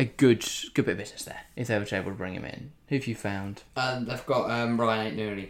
a 0.00 0.04
good 0.06 0.44
good 0.74 0.86
bit 0.86 0.92
of 0.92 0.98
business 0.98 1.24
there 1.24 1.42
if 1.56 1.68
they 1.68 1.78
were 1.78 1.86
able 1.92 2.10
to 2.10 2.16
bring 2.16 2.34
him 2.34 2.44
in. 2.44 2.72
Who 2.88 2.96
have 2.96 3.06
you 3.06 3.14
found? 3.14 3.62
Um, 3.76 4.06
they've 4.06 4.24
got 4.26 4.50
um, 4.50 4.78
Rayan 4.78 5.14
Aït-Nouri. 5.14 5.48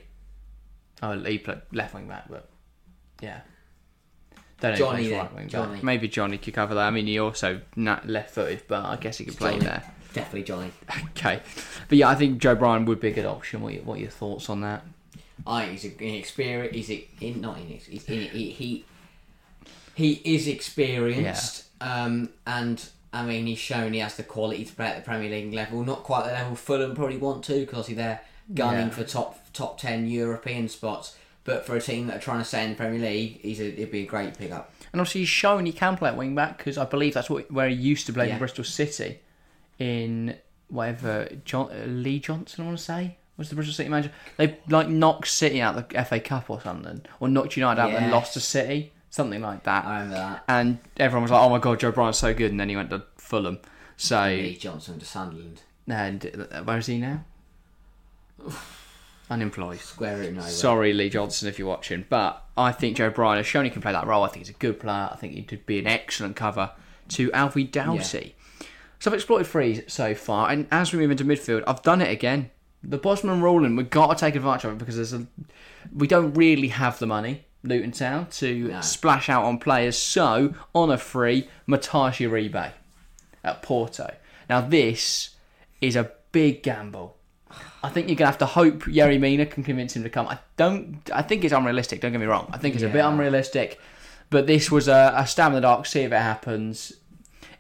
Oh, 1.03 1.19
he 1.21 1.39
played 1.39 1.61
left 1.73 1.95
wing 1.95 2.09
back, 2.09 2.25
but 2.29 2.49
yeah. 3.23 3.41
Don't 4.61 4.73
know 4.73 4.77
Johnny 4.77 5.05
if 5.05 5.05
he 5.05 5.09
plays 5.09 5.11
then, 5.11 5.19
right 5.21 5.35
wing 5.35 5.45
back. 5.45 5.51
Johnny. 5.53 5.81
Maybe 5.83 6.09
Johnny 6.09 6.37
could 6.39 6.53
cover 6.55 6.75
that. 6.75 6.87
I 6.87 6.91
mean, 6.91 7.07
he 7.07 7.19
also 7.19 7.63
not 7.77 8.07
left 8.07 8.35
footed, 8.35 8.65
but 8.69 8.85
I 8.85 8.97
guess 8.97 9.17
he 9.19 9.25
could 9.25 9.37
play 9.39 9.53
Johnny. 9.53 9.65
there. 9.65 9.83
Definitely 10.13 10.43
Johnny. 10.43 10.73
Okay, 11.11 11.41
but 11.89 11.97
yeah, 11.97 12.09
I 12.09 12.15
think 12.17 12.39
Joe 12.43 12.55
Bryan 12.57 12.85
would 12.87 13.01
be 13.01 13.09
a 13.09 13.13
good 13.13 13.25
option. 13.27 13.63
What 13.63 13.73
are, 13.73 13.77
your, 13.77 13.85
what 13.85 13.95
are 13.99 14.01
your 14.01 14.11
thoughts 14.11 14.51
on 14.51 14.61
that? 14.63 14.85
I 15.47 15.67
think 15.67 15.81
he's 15.81 15.93
inexperienced. 15.99 16.75
He's 16.75 16.91
a- 16.91 17.09
in, 17.21 17.41
not 17.41 17.57
inex. 17.57 17.85
He's 17.85 18.05
in, 18.07 18.29
he, 18.29 18.51
he 18.51 18.85
he 19.95 20.13
is 20.25 20.47
experienced. 20.49 21.65
Um, 21.81 22.29
and 22.47 22.87
I 23.13 23.25
mean 23.25 23.47
he's 23.47 23.59
shown 23.59 23.93
he 23.93 23.99
has 24.01 24.17
the 24.17 24.23
quality 24.23 24.65
to 24.65 24.73
play 24.75 24.87
at 24.87 24.97
the 24.97 25.03
Premier 25.03 25.31
League 25.31 25.53
level. 25.53 25.85
Not 25.85 26.03
quite 26.05 26.27
the 26.27 26.33
level 26.33 26.55
Fulham 26.57 26.95
probably 26.95 27.17
want 27.17 27.45
to 27.45 27.55
because 27.61 27.79
obviously 27.81 27.95
they're 27.97 28.21
gunning 28.55 28.87
Yeah. 28.89 28.95
for 28.95 29.05
top 29.05 29.53
top 29.53 29.79
ten 29.79 30.07
European 30.09 30.69
spots. 30.69 31.17
But 31.43 31.65
for 31.67 31.75
a 31.75 31.81
team 31.81 32.07
that 32.09 32.17
are 32.19 32.21
trying 32.21 32.41
to 32.41 32.45
stay 32.45 32.63
in 32.65 32.71
the 32.71 32.77
Premier 32.77 33.01
League, 33.01 33.41
he's 33.41 33.61
a, 33.61 33.73
it'd 33.73 33.91
be 33.91 34.03
a 34.03 34.07
great 34.07 34.37
pickup. 34.37 34.73
And 34.93 35.01
obviously, 35.01 35.23
he's 35.23 35.29
shown 35.31 35.65
he 35.67 35.73
can 35.73 35.97
play 35.97 36.11
at 36.11 36.17
wing 36.17 36.35
back 36.35 36.59
because 36.59 36.77
I 36.77 36.85
believe 36.85 37.15
that's 37.15 37.31
what, 37.31 37.51
where 37.51 37.69
he 37.69 37.75
used 37.75 38.07
to 38.07 38.13
play 38.13 38.27
Yeah. 38.29 38.35
in 38.35 38.39
Bristol 38.39 38.63
City, 38.63 39.21
in 39.79 40.37
whatever 40.69 41.29
John, 41.45 42.03
Lee 42.03 42.21
Johnson. 42.21 42.63
I 42.63 42.67
want 42.67 42.79
to 42.79 42.85
say 42.85 43.17
was 43.37 43.49
the 43.49 43.55
Bristol 43.55 43.73
City 43.75 43.89
manager. 43.89 44.13
They 44.37 44.59
like 44.69 44.89
knocked 44.89 45.29
City 45.29 45.61
out 45.63 45.77
of 45.77 45.89
the 45.89 46.05
FA 46.05 46.21
Cup 46.21 46.51
or 46.51 46.61
something, 46.61 47.01
or 47.21 47.29
knocked 47.29 47.57
United 47.57 47.81
out 47.81 47.91
and 47.95 48.13
lost 48.13 48.35
to 48.35 48.41
City, 48.41 48.93
something 49.11 49.43
like 49.43 49.65
that. 49.65 49.85
I 49.85 49.95
remember 50.01 50.15
that. 50.17 50.45
and 50.49 50.79
everyone 50.97 51.23
was 51.23 51.31
like, 51.33 51.41
"Oh 51.43 51.49
my 51.51 51.59
god, 51.59 51.81
Joe 51.81 51.93
Bryan's 51.93 52.19
so 52.19 52.33
good," 52.33 52.51
and 52.51 52.59
then 52.59 52.69
he 52.69 52.77
went 52.77 52.91
to 52.91 53.05
Fulham. 53.17 53.59
So, 53.97 54.25
Lee 54.27 54.57
Johnson 54.57 54.99
to 54.99 55.05
Sunderland. 55.05 55.63
and 55.87 56.49
uh, 56.53 56.63
where 56.63 56.79
is 56.79 56.87
he 56.87 56.99
now? 56.99 57.25
Unemployed. 59.31 59.79
Square 59.79 60.33
nowhere. 60.33 60.49
Sorry, 60.49 60.93
Lee 60.93 61.09
Johnson, 61.09 61.49
if 61.49 61.59
you're 61.59 61.69
watching, 61.69 62.05
but 62.09 62.45
I 62.57 62.73
think 62.73 62.97
Joe 62.97 63.11
Bryan 63.11 63.37
has 63.37 63.47
shown 63.47 63.65
he 63.65 63.71
can 63.71 63.81
play 63.83 63.93
that 63.93 64.07
role. 64.07 64.25
I 64.25 64.29
think 64.29 64.45
he's 64.47 64.55
a 64.55 64.59
good 64.59 64.81
player. 64.81 65.09
I 65.13 65.17
think 65.17 65.35
he 65.35 65.43
could 65.45 65.65
be 65.67 65.79
an 65.79 65.87
excellent 65.87 66.35
cover 66.35 66.73
to 67.11 67.31
Alfie 67.33 67.65
Doughty. 67.65 68.35
So 68.99 69.11
I've 69.11 69.15
exploited 69.15 69.47
three 69.47 69.83
so 69.87 70.15
far, 70.15 70.51
and 70.51 70.67
as 70.73 70.93
we 70.93 70.99
move 70.99 71.13
into 71.13 71.25
midfield, 71.25 71.63
I've 71.67 71.83
done 71.83 72.01
it 72.03 72.11
again. 72.11 72.51
The 72.83 72.99
Bosman 72.99 73.41
ruling, 73.43 73.77
we've 73.77 73.89
got 73.91 74.09
to 74.17 74.19
take 74.19 74.35
advantage 74.35 74.65
of 74.65 74.73
it 74.73 74.79
because 74.79 74.97
there's 74.97 75.13
a, 75.13 75.27
we 75.95 76.07
don't 76.09 76.35
really 76.35 76.69
have 76.69 76.99
the 76.99 77.07
money, 77.07 77.45
Luton 77.63 77.93
Town, 77.93 78.27
to 78.33 78.69
No. 78.69 78.81
splash 78.81 79.29
out 79.29 79.45
on 79.45 79.59
players. 79.59 79.97
So 79.99 80.55
on 80.75 80.91
a 80.91 80.97
free, 80.99 81.49
Mateus 81.67 82.17
Uribe 82.17 82.73
at 83.45 83.63
Porto. 83.63 84.15
Now 84.49 84.61
this 84.61 85.31
is 85.81 85.97
a 85.97 86.11
big 86.33 86.63
gamble. 86.63 87.17
I 87.83 87.89
think 87.89 88.09
you're 88.09 88.17
gonna 88.17 88.31
have 88.31 88.39
to 88.39 88.47
hope 88.47 88.85
Yerry 88.85 89.19
Mina 89.19 89.47
can 89.47 89.65
convince 89.65 89.97
him 89.97 90.03
to 90.05 90.11
come. 90.11 90.29
I 90.29 90.39
don't. 90.57 90.99
I 91.13 91.23
think 91.23 91.45
it's 91.45 91.53
unrealistic. 91.53 92.01
Don't 92.01 92.13
get 92.13 92.21
me 92.21 92.27
wrong. 92.27 92.49
I 92.53 92.59
think 92.59 92.75
it's 92.75 92.85
a 92.85 92.89
bit 92.89 93.05
unrealistic. 93.05 93.81
But 94.29 94.47
this 94.47 94.71
was 94.71 94.87
a, 94.87 95.13
a 95.17 95.27
stab 95.27 95.49
in 95.49 95.55
the 95.57 95.61
dark. 95.63 95.87
See 95.87 96.01
if 96.03 96.13
it 96.13 96.17
happens. 96.19 96.93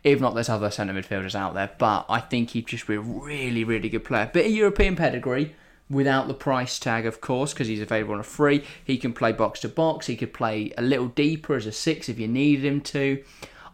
If 0.04 0.20
not, 0.20 0.34
there's 0.34 0.48
other 0.48 0.70
centre 0.70 0.94
midfielders 0.94 1.34
out 1.34 1.54
there. 1.54 1.70
But 1.78 2.06
I 2.08 2.20
think 2.20 2.50
he'd 2.50 2.66
just 2.68 2.86
be 2.86 2.94
a 2.94 3.00
really, 3.00 3.64
really 3.64 3.88
good 3.88 4.04
player. 4.04 4.30
Bit 4.32 4.46
of 4.46 4.52
European 4.52 4.94
pedigree 4.96 5.54
without 5.90 6.28
the 6.28 6.34
price 6.34 6.78
tag, 6.78 7.04
of 7.04 7.20
course, 7.20 7.52
because 7.52 7.68
he's 7.68 7.80
available 7.82 8.14
on 8.14 8.20
a 8.20 8.24
free. 8.24 8.64
He 8.84 8.96
can 8.96 9.12
play 9.12 9.32
box 9.32 9.60
to 9.60 9.68
box. 9.68 10.06
He 10.06 10.16
could 10.16 10.32
play 10.32 10.72
a 10.78 10.82
little 10.82 11.08
deeper 11.08 11.56
as 11.56 11.66
a 11.66 11.72
six 11.72 12.08
if 12.08 12.18
you 12.18 12.28
needed 12.28 12.64
him 12.64 12.80
to. 12.82 13.22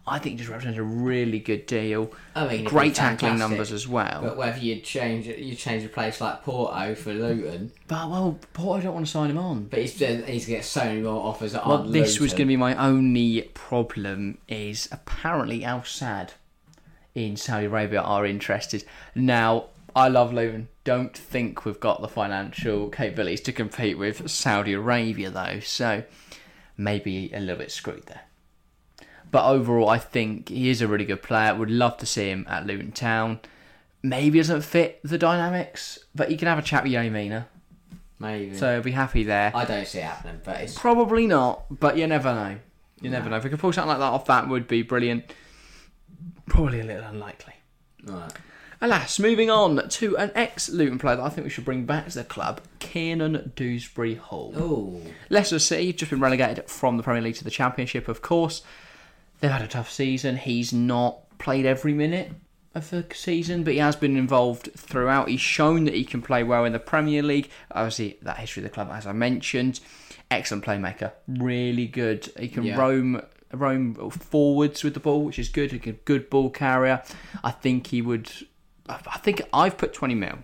I 0.09 0.21
think 0.21 0.35
he 0.35 0.39
just 0.39 0.51
represents 0.51 0.79
a 0.79 0.85
really 0.85 1.41
good 1.41 1.67
deal. 1.67 2.13
I 2.37 2.47
mean, 2.47 2.65
Great 2.65 2.95
tackling 2.95 3.39
numbers 3.39 3.73
as 3.73 3.89
well. 3.89 4.21
But 4.23 4.37
whether 4.37 4.59
you 4.59 4.79
change 4.81 5.27
you 5.27 5.57
change 5.57 5.85
a 5.85 5.89
place 5.89 6.21
like 6.21 6.45
Porto 6.45 6.95
for 6.95 7.13
Luton, 7.13 7.73
But 7.89 8.09
well, 8.09 8.39
Porto 8.53 8.85
don't 8.85 8.95
want 8.95 9.07
to 9.07 9.11
sign 9.11 9.31
him 9.31 9.39
on. 9.39 9.65
but 9.65 9.81
he's 9.81 9.95
he's 9.99 10.09
going 10.09 10.25
to 10.41 10.47
get 10.47 10.65
so 10.65 10.85
many 10.85 11.01
more 11.01 11.27
offers 11.27 11.53
that 11.53 11.67
Well, 11.67 11.83
this 11.83 12.21
was 12.21 12.31
going 12.33 12.47
to 12.47 12.53
be 12.53 12.57
my 12.57 12.77
only 12.77 13.43
problem. 13.55 14.39
Is 14.47 14.89
apparently 14.93 15.65
Al 15.65 15.81
Sadd 15.81 16.31
in 17.17 17.37
Saudi 17.37 17.67
Arabia 17.67 18.01
are 18.01 18.25
interested. 18.25 18.85
Now, 19.17 19.71
I 19.97 20.09
love 20.09 20.31
Luton. 20.31 20.69
Don't 20.85 21.17
think 21.17 21.65
we've 21.65 21.81
got 21.81 22.03
the 22.03 22.09
financial 22.09 22.91
capabilities 22.91 23.41
to 23.41 23.53
compete 23.53 23.97
with 23.97 24.31
Saudi 24.31 24.75
Arabia, 24.75 25.31
though. 25.31 25.61
So 25.61 26.05
maybe 26.77 27.33
a 27.33 27.41
little 27.41 27.57
bit 27.57 27.73
screwed 27.73 28.05
there. 28.05 28.21
But 29.31 29.49
overall, 29.49 29.89
I 29.89 29.99
think 29.99 30.51
he 30.51 30.69
is 30.69 30.83
a 30.83 30.87
really 30.87 31.07
good 31.07 31.23
player. 31.23 31.55
Would 31.55 31.71
love 31.71 31.97
to 31.97 32.07
see 32.07 32.29
him 32.29 32.47
at 32.47 32.67
Luton 32.67 32.93
Town. 32.93 33.41
Maybe 34.03 34.39
doesn't 34.39 34.61
fit 34.63 35.01
the 35.03 35.17
dynamics, 35.17 35.99
but 36.15 36.31
you 36.31 36.37
can 36.37 36.47
have 36.47 36.59
a 36.59 36.63
chat 36.63 36.83
with 36.85 36.93
Yoni 36.93 37.09
Mina. 37.11 37.49
maybe. 38.19 38.55
So 38.55 38.77
I'll 38.77 38.83
be 38.83 38.93
happy 38.93 39.25
there. 39.25 39.51
I 39.55 39.65
don't 39.65 39.87
see 39.87 39.99
it 39.99 40.05
happening, 40.05 40.43
but 40.45 40.61
it's 40.61 40.79
Probably 40.79 41.27
not, 41.27 41.65
but 41.81 41.97
you 41.97 42.07
never 42.07 42.35
know. 42.35 42.59
You 43.01 43.11
never 43.11 43.31
know. 43.31 43.37
If 43.37 43.45
we 43.45 43.51
could 43.51 43.59
pull 43.59 43.73
something 43.73 43.89
like 43.89 43.99
that 43.99 44.05
off, 44.05 44.27
that 44.27 44.49
would 44.49 44.69
be 44.69 44.83
brilliant. 44.83 45.33
Probably 46.45 46.81
a 46.81 46.85
little 46.85 47.05
unlikely. 47.05 47.55
right. 48.05 48.33
Alas, 48.81 49.19
moving 49.19 49.49
on 49.51 49.89
to 49.89 50.17
an 50.19 50.31
ex 50.35 50.69
Luton 50.69 50.99
player 50.99 51.17
that 51.17 51.23
I 51.23 51.29
think 51.31 51.45
we 51.45 51.51
should 51.51 51.65
bring 51.65 51.87
back 51.87 52.09
to 52.09 52.15
the 52.19 52.25
club, 52.25 52.61
Kiernan 52.79 53.53
Dewsbury 53.57 54.17
Hall. 54.17 54.53
Oh, 54.57 55.01
Leicester 55.31 55.59
City 55.59 55.93
just 55.93 56.11
been 56.11 56.21
relegated 56.21 56.69
from 56.69 56.97
the 56.99 57.03
Premier 57.03 57.23
League 57.23 57.37
to 57.37 57.45
the 57.45 57.51
Championship, 57.51 58.07
of 58.09 58.21
course. 58.21 58.63
They've 59.41 59.51
had 59.51 59.63
a 59.63 59.67
tough 59.69 59.91
season. 59.91 60.37
He's 60.37 60.73
not 60.73 61.39
played 61.39 61.65
every 61.67 61.95
minute 61.95 62.33
of 62.75 62.91
the 62.91 63.07
season, 63.15 63.65
but 63.65 63.73
he 63.73 63.79
has 63.79 63.97
been 63.97 64.17
involved 64.17 64.71
throughout. 64.77 65.29
He's 65.29 65.41
shown 65.41 65.85
that 65.85 65.95
he 65.95 66.05
can 66.05 66.21
play 66.21 66.43
well 66.43 66.65
in 66.67 66.73
the 66.73 66.79
Premier 66.79 67.23
League. 67.23 67.49
Obviously, 67.71 68.19
that 68.23 68.39
history 68.39 68.63
of 68.63 68.69
the 68.71 68.75
club, 68.75 68.91
as 68.93 69.07
I 69.07 69.13
mentioned. 69.13 69.81
Excellent 70.31 70.65
playmaker. 70.65 71.13
Really 71.29 71.87
good. 71.87 72.31
He 72.39 72.49
can 72.49 72.65
Yeah. 72.65 72.77
roam 72.79 73.23
roam 73.53 74.11
forwards 74.11 74.83
with 74.85 74.93
the 74.93 75.01
ball, 75.01 75.25
which 75.25 75.39
is 75.39 75.49
good. 75.49 75.71
He 75.73 75.79
can 75.79 75.99
good 76.05 76.29
ball 76.29 76.51
carrier. 76.51 77.03
I 77.45 77.53
think 77.53 77.87
he 77.87 78.03
would. 78.03 78.31
I 78.89 79.19
think 79.19 79.43
I've 79.53 79.77
put 79.79 79.93
20 79.93 80.15
mil. 80.15 80.39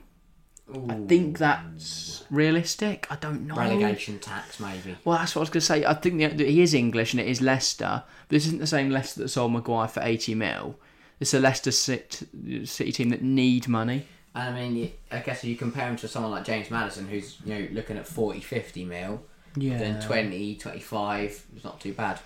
I 0.88 0.94
think 1.06 1.38
that's 1.38 2.24
realistic. 2.30 3.06
I 3.10 3.16
don't 3.16 3.46
know. 3.46 3.54
relegation 3.56 4.18
tax 4.18 4.58
maybe. 4.58 4.96
Well, 5.04 5.18
that's 5.18 5.34
what 5.34 5.40
I 5.40 5.42
was 5.42 5.50
going 5.50 5.60
to 5.60 5.66
say. 5.66 5.84
I 5.84 5.92
think 5.94 6.18
that 6.20 6.40
he 6.40 6.62
is 6.62 6.72
English 6.72 7.12
and 7.12 7.20
it 7.20 7.26
is 7.26 7.42
Leicester. 7.42 8.04
But 8.28 8.34
this 8.34 8.46
isn't 8.46 8.60
the 8.60 8.66
same 8.66 8.88
Leicester 8.90 9.20
that 9.22 9.28
sold 9.28 9.52
Maguire 9.52 9.88
for 9.88 10.00
80 10.02 10.34
mil. 10.34 10.78
It's 11.20 11.34
a 11.34 11.40
Leicester 11.40 11.70
City, 11.72 12.64
City 12.64 12.90
team 12.92 13.10
that 13.10 13.22
need 13.22 13.68
money. 13.68 14.06
And 14.34 14.56
I 14.56 14.60
mean, 14.68 14.92
I 15.10 15.18
guess 15.18 15.44
if 15.44 15.50
you 15.50 15.56
compare 15.56 15.88
him 15.88 15.96
to 15.96 16.08
someone 16.08 16.32
like 16.32 16.44
James 16.44 16.70
Maddison, 16.70 17.06
who's 17.06 17.36
you 17.44 17.54
know 17.54 17.68
looking 17.72 17.98
at 17.98 18.06
40, 18.06 18.40
50 18.40 18.84
mil, 18.86 19.22
Yeah. 19.56 19.76
then 19.78 20.00
20, 20.00 20.56
25 20.56 21.46
is 21.56 21.64
not 21.64 21.80
too 21.80 21.92
bad. 21.92 22.18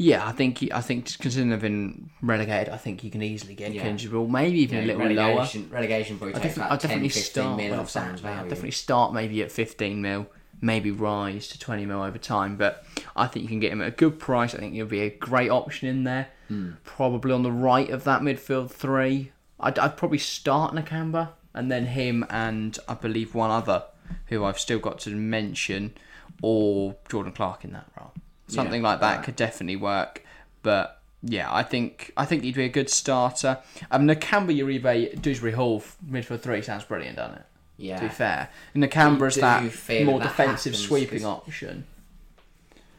Yeah, 0.00 0.24
I 0.24 0.30
think 0.30 0.58
he, 0.58 0.72
I 0.72 0.80
think 0.80 1.18
considering 1.18 1.50
they've 1.50 1.60
been 1.60 2.10
relegated, 2.22 2.72
I 2.72 2.76
think 2.76 3.02
you 3.02 3.10
can 3.10 3.20
easily 3.20 3.56
get 3.56 3.72
Yeah. 3.74 3.82
Kingible, 3.84 4.30
maybe 4.30 4.60
even 4.60 4.78
You 4.78 4.84
a 4.84 4.86
little 4.94 5.08
lower. 5.12 5.26
relegation, 5.34 5.68
relegation 5.72 6.18
probably 6.18 6.36
I 6.36 6.38
takes 6.38 6.54
definitely, 6.54 6.66
about 6.68 6.72
I 6.72 6.76
definitely 6.86 7.08
10, 7.08 7.22
15 7.22 7.24
start. 7.42 7.56
mil 7.56 7.70
well, 7.72 7.80
of 7.80 7.90
someone's 7.90 8.20
exactly. 8.20 8.40
I'd 8.40 8.48
definitely 8.48 8.70
start 8.70 9.12
maybe 9.12 9.42
at 9.42 9.50
15 9.50 10.00
mil, 10.00 10.26
maybe 10.60 10.92
rise 10.92 11.48
to 11.48 11.58
20 11.58 11.84
mil 11.84 12.00
over 12.00 12.16
time. 12.16 12.56
But 12.56 12.84
I 13.16 13.26
think 13.26 13.42
you 13.42 13.48
can 13.48 13.58
get 13.58 13.72
him 13.72 13.82
at 13.82 13.88
a 13.88 13.90
good 13.90 14.20
price. 14.20 14.54
I 14.54 14.58
think 14.58 14.74
he'll 14.74 14.86
be 14.86 15.00
a 15.00 15.10
great 15.10 15.50
option 15.50 15.88
in 15.88 16.04
there. 16.04 16.28
Hmm. 16.46 16.70
Probably 16.84 17.32
on 17.32 17.42
the 17.42 17.50
right 17.52 17.90
of 17.90 18.04
that 18.04 18.20
midfield 18.22 18.70
three. 18.70 19.32
I'd, 19.58 19.80
I'd 19.80 19.96
probably 19.96 20.18
start 20.18 20.74
Nakamba 20.76 21.30
and 21.54 21.72
then 21.72 21.86
him 21.86 22.24
and 22.30 22.78
I 22.88 22.94
believe 22.94 23.34
one 23.34 23.50
other 23.50 23.82
who 24.26 24.44
I've 24.44 24.60
still 24.60 24.78
got 24.78 25.00
to 25.00 25.10
mention, 25.10 25.94
or 26.40 26.94
Jordan 27.08 27.32
Clark 27.32 27.64
in 27.64 27.72
that 27.72 27.86
role. 27.98 28.12
Something 28.48 28.82
Yeah, 28.82 28.88
like 28.88 29.00
that 29.00 29.16
right. 29.16 29.24
could 29.24 29.36
definitely 29.36 29.76
work. 29.76 30.24
But 30.62 31.00
yeah, 31.22 31.52
I 31.52 31.62
think 31.62 32.12
I 32.16 32.24
think 32.24 32.42
he'd 32.42 32.54
be 32.54 32.64
a 32.64 32.68
good 32.68 32.90
starter. 32.90 33.58
Um, 33.90 34.06
Nakamba 34.06 34.56
Uribe 34.56 35.20
Dewsbury 35.20 35.52
Hall 35.52 35.82
midfield 36.08 36.40
three 36.40 36.62
sounds 36.62 36.84
brilliant, 36.84 37.16
doesn't 37.16 37.38
it? 37.38 37.44
Yeah. 37.76 37.96
To 37.96 38.02
be 38.02 38.08
fair, 38.08 38.48
do 38.74 38.80
that 38.80 39.62
more 40.04 40.18
that 40.18 40.28
defensive 40.28 40.72
happens, 40.72 40.78
sweeping 40.86 41.24
option. 41.24 41.86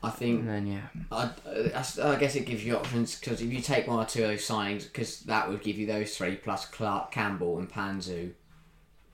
I 0.02 0.10
think 0.12 0.40
And 0.42 0.50
then 0.50 0.68
yeah, 0.68 0.88
I, 1.12 1.30
I, 1.76 2.12
I 2.14 2.16
guess 2.16 2.36
it 2.36 2.46
gives 2.46 2.64
you 2.64 2.78
options 2.78 3.20
because 3.20 3.42
if 3.42 3.52
you 3.52 3.60
take 3.60 3.86
one 3.88 4.00
or 4.00 4.06
two 4.06 4.24
of 4.24 4.30
those 4.30 4.48
signings, 4.48 4.84
because 4.84 5.22
that 5.22 5.50
would 5.50 5.62
give 5.62 5.78
you 5.78 5.86
those 5.86 6.16
three 6.16 6.36
plus 6.38 6.66
Clark, 6.66 7.12
Campbell, 7.12 7.60
and 7.60 7.70
Panzu. 7.70 8.32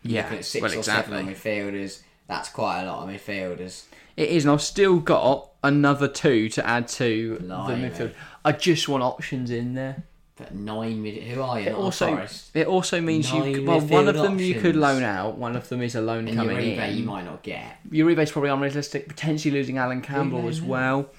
yeah, 0.04 0.24
Looking 0.24 0.38
at 0.38 0.45
six 0.45 0.62
well 0.62 0.71
or 0.71 0.78
exactly. 0.78 1.17
seven 1.17 1.34
midfielders, 1.34 2.02
that's 2.28 2.50
quite 2.50 2.84
a 2.84 2.86
lot 2.86 3.02
of 3.04 3.10
midfielders. 3.10 3.86
It 4.17 4.30
is, 4.30 4.45
and 4.45 4.51
I've 4.51 4.62
still 4.62 4.99
got 4.99 5.49
another 5.63 6.08
two 6.08 6.47
to 6.49 6.65
add 6.65 6.88
to 6.88 7.38
Blimey. 7.39 7.89
the 7.89 7.89
midfield. 7.89 8.13
I 8.43 8.51
just 8.54 8.88
want 8.88 9.04
options 9.04 9.51
in 9.51 9.73
there. 9.73 10.04
But 10.38 10.54
nine 10.54 11.01
mid, 11.01 11.23
who 11.23 11.41
are 11.41 11.60
you? 11.62 11.67
It 11.67 11.73
also 11.73 12.28
it 12.54 12.67
also 12.67 12.99
means 12.99 13.32
you 13.32 13.63
well 13.65 13.80
one 13.80 14.10
of 14.10 14.15
them 14.15 14.38
you 14.38 14.60
could 14.60 14.75
loan 14.75 15.01
out, 15.01 15.38
one 15.38 15.56
of 15.56 15.69
them 15.69 15.82
is 15.82 15.95
a 15.95 16.01
loan 16.01 16.28
And 16.28 16.36
coming 16.36 16.58
Uribe 16.58 16.89
in. 16.89 16.97
you 16.97 17.04
might 17.06 17.23
not 17.23 17.41
get. 17.41 17.78
Your 17.89 18.10
Uribe's 18.10 18.32
probably 18.32 18.49
unrealistic. 18.49 19.08
Potentially 19.08 19.54
losing 19.54 19.78
Allan 19.78 20.01
Campbell 20.01 20.49
as 20.49 20.62
well. 20.62 21.10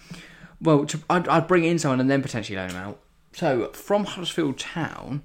Well, 0.61 0.85
to, 0.87 1.01
I'd, 1.09 1.29
I'd 1.29 1.47
bring 1.49 1.65
in 1.65 1.79
someone 1.79 2.01
and 2.01 2.11
then 2.11 2.21
potentially 2.23 2.57
loan 2.57 2.71
him 2.71 2.77
out. 2.77 3.01
So 3.33 3.69
from 3.73 4.05
Huddersfield 4.05 4.59
Town, 4.59 5.23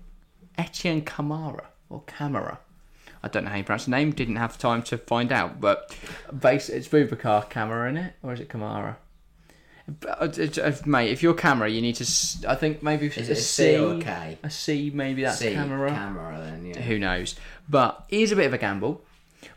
Etienne 0.57 1.01
Kamara 1.01 1.65
or 1.89 2.01
Camara. 2.05 2.60
I 3.23 3.27
don't 3.27 3.43
know 3.43 3.51
how 3.51 3.57
you 3.57 3.63
pronounce 3.63 3.86
the 3.86 3.91
name. 3.91 4.12
Didn't 4.12 4.38
have 4.38 4.57
time 4.57 4.81
to 4.84 4.97
find 4.97 5.31
out, 5.31 5.62
but 5.62 5.95
base 6.38 6.69
it's 6.69 6.88
Boubacar 6.88 7.49
Camara 7.49 7.89
in 7.89 7.97
it, 7.97 8.13
or 8.23 8.34
is 8.34 8.39
it 8.39 8.49
Kamara? 8.49 8.95
But, 9.99 10.39
uh, 10.39 10.62
uh, 10.62 10.75
Mate, 10.86 11.10
if 11.12 11.21
you're 11.23 11.34
Camara, 11.34 11.69
you 11.69 11.81
need 11.81 11.95
to. 11.95 12.03
s- 12.03 12.43
I 12.47 12.55
think 12.55 12.81
maybe 12.81 13.07
Is 13.07 13.29
a 13.29 13.34
a 13.34 13.36
C 13.36 13.77
or 13.77 13.95
a 13.95 13.99
K? 13.99 14.38
A 14.43 14.49
C, 14.49 14.91
maybe 14.93 15.23
that's 15.23 15.39
C, 15.39 15.53
Camara. 15.53 15.89
Camera 15.89 16.39
then, 16.43 16.65
yeah. 16.65 16.79
Who 16.81 16.97
knows? 16.99 17.36
But 17.67 18.05
he's 18.07 18.31
a 18.31 18.36
bit 18.36 18.45
of 18.45 18.53
a 18.53 18.57
gamble. 18.57 19.01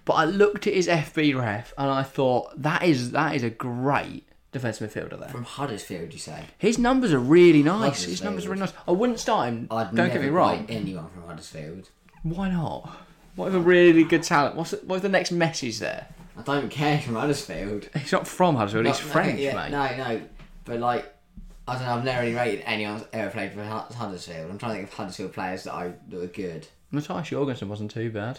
But 0.04 0.14
I 0.14 0.24
looked 0.24 0.66
at 0.66 0.74
his 0.74 0.88
FB 0.88 1.38
ref 1.38 1.72
and 1.78 1.90
I 1.90 2.02
thought 2.02 2.50
that 2.60 2.82
is 2.82 3.10
that 3.12 3.34
is 3.34 3.42
a 3.42 3.50
great 3.50 4.26
defensive 4.50 4.90
midfielder 4.92 5.18
there. 5.20 5.28
From 5.28 5.44
Huddersfield, 5.44 6.12
you 6.12 6.18
say? 6.18 6.44
His 6.58 6.78
numbers 6.78 7.12
are 7.12 7.18
really 7.18 7.62
nice. 7.62 8.04
His 8.04 8.22
numbers 8.22 8.46
are 8.46 8.50
really 8.50 8.60
nice. 8.60 8.72
I 8.88 8.92
wouldn't 8.92 9.20
start 9.20 9.48
him. 9.48 9.68
I'd 9.70 9.94
don't 9.94 10.10
get 10.12 10.22
me 10.22 10.28
wrong. 10.28 10.66
anyone 10.68 11.08
from 11.10 11.24
Huddersfield. 11.26 11.90
Why 12.22 12.48
not? 12.50 12.96
What 13.36 13.48
if 13.48 13.54
a 13.54 13.60
really 13.60 14.04
good 14.04 14.22
talent? 14.22 14.54
What's 14.56 14.70
the, 14.72 14.76
what 14.78 14.96
if 14.96 15.02
the 15.02 15.08
next 15.08 15.32
message 15.32 15.78
there? 15.80 16.06
I 16.36 16.42
don't 16.42 16.68
care 16.70 16.98
from 17.00 17.14
Huddersfield. 17.16 17.88
He's 17.96 18.12
not 18.12 18.26
from 18.28 18.56
Huddersfield. 18.56 18.86
He's 18.86 19.00
But- 19.00 19.06
French, 19.10 19.40
yeah, 19.40 19.54
mate. 19.54 19.70
No, 19.70 19.96
no, 19.96 20.22
but 20.64 20.80
like, 20.80 21.12
I 21.66 21.74
don't 21.74 21.84
know. 21.84 21.94
I've 21.94 22.04
never 22.04 22.22
really 22.22 22.34
rated 22.34 22.62
anyone 22.66 23.02
ever 23.12 23.30
played 23.30 23.52
for 23.52 23.64
Huddersfield. 23.64 24.50
I'm 24.50 24.58
trying 24.58 24.72
to 24.72 24.76
think 24.78 24.88
of 24.88 24.94
Huddersfield 24.94 25.32
players 25.32 25.64
that 25.64 25.74
I 25.74 25.92
that 26.08 26.16
were 26.20 26.26
good. 26.26 26.66
Matthias 26.90 27.28
Jorgensen 27.28 27.68
wasn't 27.68 27.90
too 27.90 28.10
bad. 28.10 28.38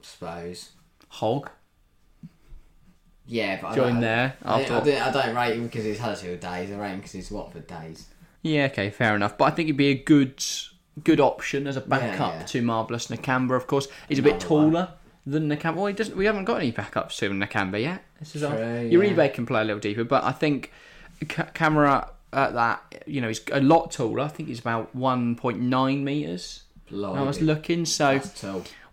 I 0.00 0.04
suppose. 0.04 0.70
Hog 1.08 1.50
Yeah, 3.26 3.60
but 3.60 3.68
I 3.68 3.74
don't, 3.76 4.00
there. 4.00 4.36
I, 4.44 4.54
I 4.60 4.64
don't- 4.64 4.82
I, 4.82 4.84
don't, 4.84 5.02
I 5.02 5.10
don't 5.26 5.36
rate 5.36 5.54
him 5.56 5.64
because 5.66 5.84
he's 5.84 5.98
Huddersfield 5.98 6.40
days. 6.40 6.70
I 6.70 6.76
rate 6.76 6.90
him 6.90 6.96
because 6.98 7.12
he's 7.12 7.30
Watford 7.30 7.66
days. 7.66 8.06
yeah, 8.42 8.64
okay, 8.66 8.90
fair 8.90 9.14
enough. 9.16 9.38
But 9.38 9.44
I 9.46 9.50
think 9.52 9.66
he'd 9.66 9.76
be 9.76 9.88
a 9.88 9.94
good 10.02 10.42
good 11.04 11.20
option 11.20 11.66
as 11.66 11.76
a 11.76 11.80
backup 11.80 12.34
yeah. 12.34 12.46
to 12.46 12.62
Marvelous 12.62 13.08
Nakamba. 13.08 13.56
Of 13.56 13.66
course, 13.66 13.88
he's 14.08 14.18
a 14.18 14.22
bit 14.22 14.34
Another 14.34 14.54
one. 14.54 14.72
taller 14.72 14.88
than 15.26 15.48
Nakamba. 15.48 15.76
Well, 15.76 15.86
he 15.86 15.92
doesn't. 15.92 16.16
We 16.16 16.26
haven't 16.26 16.44
got 16.44 16.56
any 16.56 16.72
backups 16.72 17.16
to 17.18 17.30
Nakamba 17.30 17.80
yet. 17.80 18.04
This 18.18 18.36
is 18.36 18.42
our, 18.42 18.56
True, 18.56 18.90
Uribe 18.90 19.16
yeah. 19.16 19.28
can 19.28 19.46
play 19.46 19.62
a 19.62 19.64
little 19.64 19.80
deeper, 19.80 20.04
but 20.04 20.24
I 20.24 20.32
think 20.32 20.72
Ca- 21.28 21.50
Camera 21.54 22.10
at 22.32 22.54
that, 22.54 23.02
you 23.06 23.20
know, 23.20 23.28
he's 23.28 23.40
a 23.50 23.60
lot 23.60 23.90
taller. 23.90 24.20
I 24.20 24.28
think 24.28 24.48
he's 24.48 24.60
about 24.60 24.94
one 24.94 25.36
point 25.36 25.60
nine 25.60 26.04
meters. 26.04 26.64
I 26.92 27.22
was 27.22 27.40
looking, 27.40 27.84
so 27.84 28.20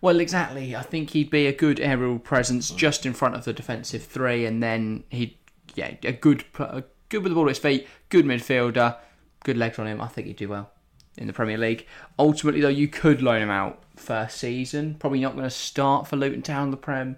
well, 0.00 0.20
exactly. 0.20 0.76
I 0.76 0.82
think 0.82 1.10
he'd 1.10 1.30
be 1.30 1.46
a 1.46 1.52
good 1.52 1.80
aerial 1.80 2.20
presence 2.20 2.70
just 2.70 3.04
in 3.04 3.12
front 3.12 3.34
of 3.34 3.44
the 3.44 3.52
defensive 3.52 4.04
three, 4.04 4.46
and 4.46 4.62
then 4.62 5.02
he'd 5.08 5.36
yeah, 5.74 5.94
a 6.04 6.12
good, 6.12 6.44
a 6.60 6.84
good 7.08 7.22
with 7.24 7.32
the 7.32 7.34
ball 7.34 7.46
at 7.46 7.50
his 7.50 7.58
feet, 7.58 7.88
good 8.08 8.24
midfielder, 8.24 8.96
good 9.42 9.56
legs 9.56 9.78
on 9.78 9.88
him. 9.88 10.00
I 10.00 10.06
think 10.06 10.28
he'd 10.28 10.36
do 10.36 10.48
well. 10.48 10.70
In 11.18 11.26
the 11.26 11.32
Premier 11.32 11.58
League. 11.58 11.86
Ultimately, 12.18 12.60
though, 12.60 12.68
you 12.68 12.88
could 12.88 13.22
loan 13.22 13.42
him 13.42 13.50
out 13.50 13.82
first 13.96 14.38
season. 14.38 14.96
Probably 14.98 15.20
not 15.20 15.32
going 15.32 15.44
to 15.44 15.50
start 15.50 16.06
for 16.06 16.16
Luton 16.16 16.42
Town 16.42 16.70
the 16.70 16.76
Prem. 16.76 17.16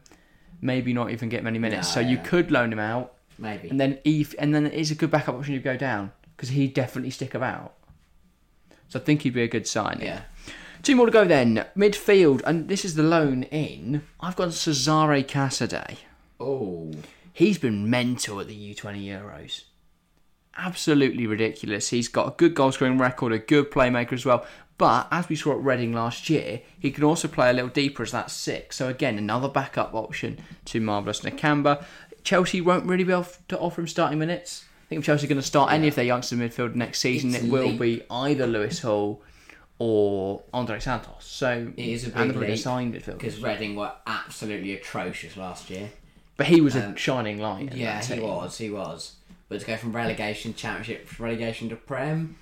Maybe 0.61 0.93
not 0.93 1.11
even 1.11 1.29
get 1.29 1.43
many 1.45 1.59
minutes. 1.59 1.89
No, 1.89 1.95
so 1.95 2.01
you 2.09 2.19
could 2.19 2.51
loan 2.51 2.73
him 2.73 2.79
out, 2.79 3.15
Maybe. 3.39 3.71
and 3.71 3.81
then 3.81 3.99
if 4.05 4.35
and 4.39 4.55
then 4.55 4.67
it 4.67 4.75
is 4.75 4.91
a 4.91 4.95
good 4.95 5.11
backup 5.11 5.35
option 5.37 5.55
to 5.55 5.61
go 5.61 5.77
down 5.77 6.13
because 6.37 6.51
he'd 6.51 6.75
definitely 6.75 7.11
stick 7.11 7.35
about. 7.35 7.75
So 8.89 8.99
I 8.99 9.03
think 9.03 9.23
he'd 9.23 9.35
be 9.35 9.43
a 9.43 9.49
good 9.49 9.67
sign. 9.67 10.01
yeah. 10.03 10.23
Two 10.83 10.97
more 10.97 11.07
to 11.07 11.13
go 11.13 11.25
then. 11.27 11.67
Midfield, 11.77 12.41
and 12.47 12.69
this 12.69 12.85
is 12.87 12.95
the 12.95 13.03
loan 13.03 13.43
in. 13.45 14.03
I've 14.21 14.37
got 14.37 14.49
Cesare 14.55 15.23
Casadei. 15.23 15.99
Oh. 16.39 16.91
He's 17.33 17.59
been 17.59 17.89
mental 17.89 18.41
at 18.41 18.49
the 18.49 18.75
U20 18.75 19.05
Euros. 19.07 19.65
Absolutely 20.57 21.27
ridiculous. 21.27 21.89
He's 21.89 22.09
got 22.09 22.29
a 22.29 22.35
good 22.37 22.55
goal 22.55 22.73
scoring 22.73 22.99
record, 22.99 23.33
a 23.33 23.39
good 23.39 23.71
playmaker 23.71 24.13
as 24.13 24.25
well. 24.25 24.45
But 24.79 25.09
as 25.11 25.29
we 25.29 25.37
saw 25.37 25.53
at 25.53 25.63
Reading 25.63 25.93
last 25.93 26.31
year, 26.31 26.63
he 26.79 26.91
can 26.91 27.05
also 27.05 27.29
play 27.29 27.51
a 27.51 27.53
little 27.53 27.69
deeper 27.69 28.03
as 28.03 28.13
that 28.13 28.31
six. 28.31 28.77
So 28.77 28.89
again, 28.89 29.19
another 29.19 29.49
backup 29.49 29.95
option 29.95 30.39
to 30.67 30.81
Marvelous 30.81 31.21
Nakamba. 31.21 31.85
Chelsea 32.25 32.61
won't 32.61 32.87
really 32.87 33.05
be 33.05 33.13
able 33.13 33.27
to 33.49 33.59
offer 33.59 33.83
him 33.83 33.89
starting 33.89 34.19
minutes. 34.19 34.65
I 34.87 34.89
think 34.89 35.01
if 35.01 35.07
Chelsea 35.07 35.27
are 35.27 35.29
going 35.29 35.41
to 35.41 35.47
start 35.47 35.71
any 35.71 35.89
of 35.89 35.95
their 35.95 36.05
youngsters 36.05 36.39
in 36.41 36.49
midfield 36.49 36.75
next 36.75 37.01
season, 37.01 37.35
It's 37.35 37.45
it 37.45 37.51
will 37.51 37.67
leap. 37.69 37.81
be 37.81 38.03
either 38.11 38.47
Lewis 38.47 38.81
Hall 38.81 39.23
or 39.79 40.43
Andrey 40.53 40.81
Santos. 40.81 41.25
So 41.27 41.73
It 41.77 41.85
is 41.87 42.07
a 42.07 42.11
big 42.11 42.35
leap, 42.37 42.59
signed 42.59 42.95
midfield. 42.95 43.19
Because 43.19 43.41
Reading 43.43 43.77
were 43.77 43.93
absolutely 44.07 44.73
atrocious 44.73 45.37
last 45.37 45.71
year. 45.71 45.91
But 46.37 46.47
he 46.47 46.61
was 46.63 46.75
a 46.75 46.87
um, 46.87 46.97
shining 46.97 47.39
light. 47.39 47.75
Yeah, 47.75 48.03
he 48.03 48.19
was. 48.19 48.57
He 48.57 48.71
was. 48.71 49.17
But 49.51 49.61
to 49.61 49.67
go 49.67 49.77
from 49.77 49.93
relegation, 49.95 50.55
championship, 50.55 51.19
relegation 51.21 51.69
to 51.69 51.77
Prem, 51.77 52.37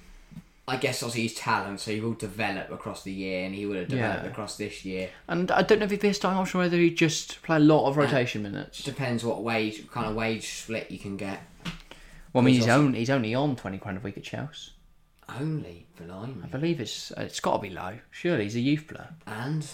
I 0.68 0.76
guess 0.76 1.02
obviously 1.02 1.22
he's 1.22 1.34
talent, 1.34 1.80
so 1.80 1.90
he 1.90 2.00
will 2.00 2.12
develop 2.12 2.70
across 2.70 3.02
the 3.02 3.10
year, 3.12 3.46
and 3.46 3.54
he 3.54 3.64
would 3.66 3.78
have 3.78 3.88
developed 3.88 4.24
Yeah. 4.24 4.30
across 4.30 4.56
this 4.58 4.84
year. 4.84 5.08
And 5.26 5.50
I 5.50 5.62
don't 5.62 5.78
know 5.80 5.86
if 5.86 5.90
he'd 5.90 6.00
be 6.00 6.08
a 6.08 6.14
starting 6.14 6.38
option, 6.38 6.60
whether 6.60 6.76
he'd 6.76 6.96
just 6.98 7.40
play 7.42 7.56
a 7.56 7.60
lot 7.60 7.88
of 7.88 7.96
rotation 7.96 8.42
minutes. 8.42 8.82
Depends 8.84 9.24
what 9.24 9.42
wage, 9.42 9.88
kind 9.90 10.06
of 10.06 10.14
wage 10.14 10.46
split 10.50 10.90
you 10.90 10.98
can 10.98 11.16
get. 11.16 11.40
Well, 12.34 12.42
I 12.42 12.44
mean, 12.44 12.54
He's 12.56 12.64
he's 12.64 12.70
also- 12.70 12.84
only 12.84 12.98
he's 12.98 13.10
only 13.10 13.34
on 13.34 13.56
twenty 13.56 13.78
grand 13.78 13.96
a 13.96 14.00
week 14.02 14.18
at 14.18 14.22
Chelsea. 14.24 14.72
Only 15.40 15.86
blimey. 15.98 16.42
I 16.44 16.46
believe 16.46 16.78
it's 16.80 17.10
it's 17.16 17.40
got 17.40 17.56
to 17.56 17.62
be 17.62 17.70
low. 17.70 17.98
Surely 18.10 18.44
he's 18.44 18.56
a 18.56 18.60
youth 18.60 18.86
player. 18.86 19.08
And 19.26 19.66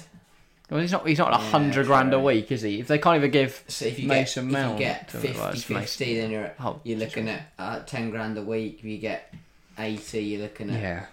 Well, 0.70 0.80
he's 0.80 0.92
not 0.92 1.06
he's 1.06 1.18
not 1.18 1.28
a 1.28 1.42
Yeah, 1.42 1.50
hundred 1.50 1.86
grand 1.86 2.14
a 2.14 2.18
week, 2.20 2.50
is 2.50 2.62
he? 2.62 2.80
If 2.80 2.88
they 2.88 2.98
can't 2.98 3.16
even 3.18 3.30
give 3.30 3.62
so 3.68 3.84
if 3.84 3.98
you 3.98 4.08
Mason 4.08 4.46
get 4.48 4.52
Mount, 4.52 4.74
if 4.74 4.80
you 4.80 4.86
get 4.86 5.08
to- 5.08 5.18
50, 5.18 5.38
well, 5.38 5.48
it's 5.50 5.58
50 5.64 5.74
Mason- 5.74 6.14
then 6.16 6.30
you're 6.30 6.52
Oh, 6.58 6.80
you're 6.84 6.98
looking 6.98 7.28
at 7.28 7.52
uh, 7.58 7.80
ten 7.80 8.10
grand 8.10 8.38
a 8.38 8.42
week. 8.42 8.78
If 8.78 8.84
you 8.86 8.98
get 8.98 9.32
eighty, 9.78 10.22
you're 10.24 10.42
looking 10.42 10.70
at 10.70 10.80
yeah, 10.80 11.06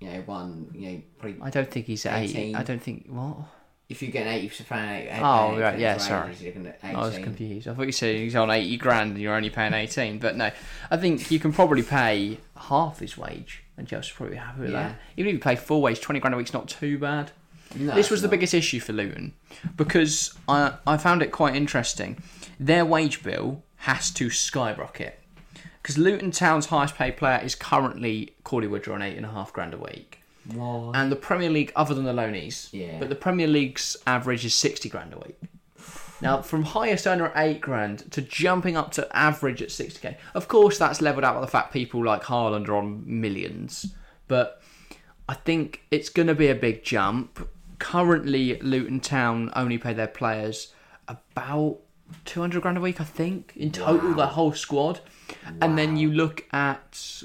you 0.00 0.08
know 0.08 0.20
one. 0.26 0.70
You 0.74 0.90
know, 0.90 1.02
probably 1.18 1.38
I 1.42 1.50
don't 1.50 1.70
think 1.70 1.86
he's 1.86 2.04
at 2.06 2.22
eighty. 2.22 2.38
18. 2.38 2.56
I 2.56 2.62
don't 2.64 2.82
think 2.82 3.06
what. 3.08 3.36
if 3.88 4.02
you 4.02 4.08
get 4.10 4.26
an 4.26 4.32
eighty 4.34 4.46
eight. 4.48 5.20
Oh, 5.22 5.58
right, 5.58 5.78
yeah, 5.78 5.96
sorry. 5.98 6.32
At 6.82 6.96
I 6.96 7.00
was 7.00 7.16
confused. 7.18 7.68
I 7.68 7.74
thought 7.74 7.86
you 7.86 7.92
said 7.92 8.16
he's 8.16 8.34
on 8.36 8.50
eighty 8.50 8.76
grand 8.76 9.12
and 9.12 9.20
you're 9.20 9.34
only 9.34 9.50
paying 9.50 9.72
eighteen. 9.74 10.18
But 10.18 10.36
no, 10.36 10.50
I 10.90 10.96
think 10.96 11.30
you 11.30 11.38
can 11.38 11.52
probably 11.52 11.82
pay 11.82 12.38
half 12.56 12.98
his 12.98 13.16
wage, 13.16 13.62
and 13.76 13.86
Chelsea's 13.86 14.12
probably 14.14 14.36
happy 14.36 14.62
with 14.62 14.70
Yeah. 14.72 14.88
that. 14.88 14.98
Even 15.16 15.28
if 15.28 15.34
you 15.34 15.38
pay 15.40 15.56
full 15.56 15.80
wage, 15.80 16.00
twenty 16.00 16.18
grand 16.20 16.34
a 16.34 16.36
week's 16.36 16.52
not 16.52 16.68
too 16.68 16.98
bad. 16.98 17.30
No, 17.78 17.94
this 17.94 18.10
was 18.10 18.22
the 18.22 18.28
biggest 18.28 18.54
issue 18.54 18.80
for 18.80 18.92
Luton 18.92 19.34
because 19.76 20.34
I 20.48 20.74
I 20.86 20.96
found 20.96 21.22
it 21.22 21.32
quite 21.32 21.54
interesting. 21.56 22.22
Their 22.58 22.84
wage 22.84 23.22
bill 23.22 23.62
has 23.80 24.10
to 24.12 24.30
skyrocket 24.30 25.18
because 25.82 25.98
Luton 25.98 26.30
Town's 26.30 26.66
highest 26.66 26.94
paid 26.96 27.16
player 27.16 27.40
is 27.44 27.54
currently 27.54 28.34
Cauley 28.44 28.66
Woodrow 28.66 28.94
on 28.94 29.02
eight 29.02 29.16
and 29.16 29.26
a 29.26 29.30
half 29.30 29.52
grand 29.52 29.74
a 29.74 29.78
week, 29.78 30.20
Why? 30.52 30.90
and 30.94 31.12
the 31.12 31.16
Premier 31.16 31.50
League, 31.50 31.70
other 31.76 31.94
than 31.94 32.04
the 32.04 32.12
loanies, 32.12 32.68
Yeah. 32.72 32.98
but 32.98 33.08
the 33.08 33.14
Premier 33.14 33.46
League's 33.46 33.96
average 34.06 34.44
is 34.44 34.54
sixty 34.54 34.88
grand 34.88 35.12
a 35.12 35.18
week. 35.18 35.36
Now, 36.22 36.40
from 36.40 36.62
highest 36.62 37.06
earner 37.06 37.26
at 37.26 37.36
eight 37.36 37.60
grand 37.60 38.10
to 38.12 38.22
jumping 38.22 38.74
up 38.74 38.90
to 38.92 39.06
average 39.16 39.60
at 39.60 39.70
sixty 39.70 40.00
k. 40.00 40.16
Of 40.34 40.48
course, 40.48 40.78
that's 40.78 41.02
leveled 41.02 41.24
out 41.24 41.34
by 41.34 41.40
the 41.42 41.46
fact 41.46 41.74
people 41.74 42.02
like 42.02 42.22
Haaland 42.22 42.68
are 42.68 42.76
on 42.76 43.02
millions, 43.06 43.94
but 44.28 44.62
I 45.28 45.34
think 45.34 45.82
it's 45.90 46.08
going 46.08 46.28
to 46.28 46.34
be 46.34 46.48
a 46.48 46.54
big 46.54 46.82
jump. 46.84 47.46
Currently, 47.78 48.58
Luton 48.60 49.00
Town 49.00 49.50
only 49.54 49.78
pay 49.78 49.92
their 49.92 50.06
players 50.06 50.72
about 51.08 51.78
200 52.24 52.62
grand 52.62 52.78
a 52.78 52.80
week, 52.80 53.00
I 53.00 53.04
think, 53.04 53.52
in 53.56 53.72
total, 53.72 54.14
the 54.14 54.28
whole 54.28 54.52
squad. 54.52 55.00
And 55.60 55.76
then 55.78 55.96
you 55.96 56.10
look 56.10 56.44
at 56.52 57.22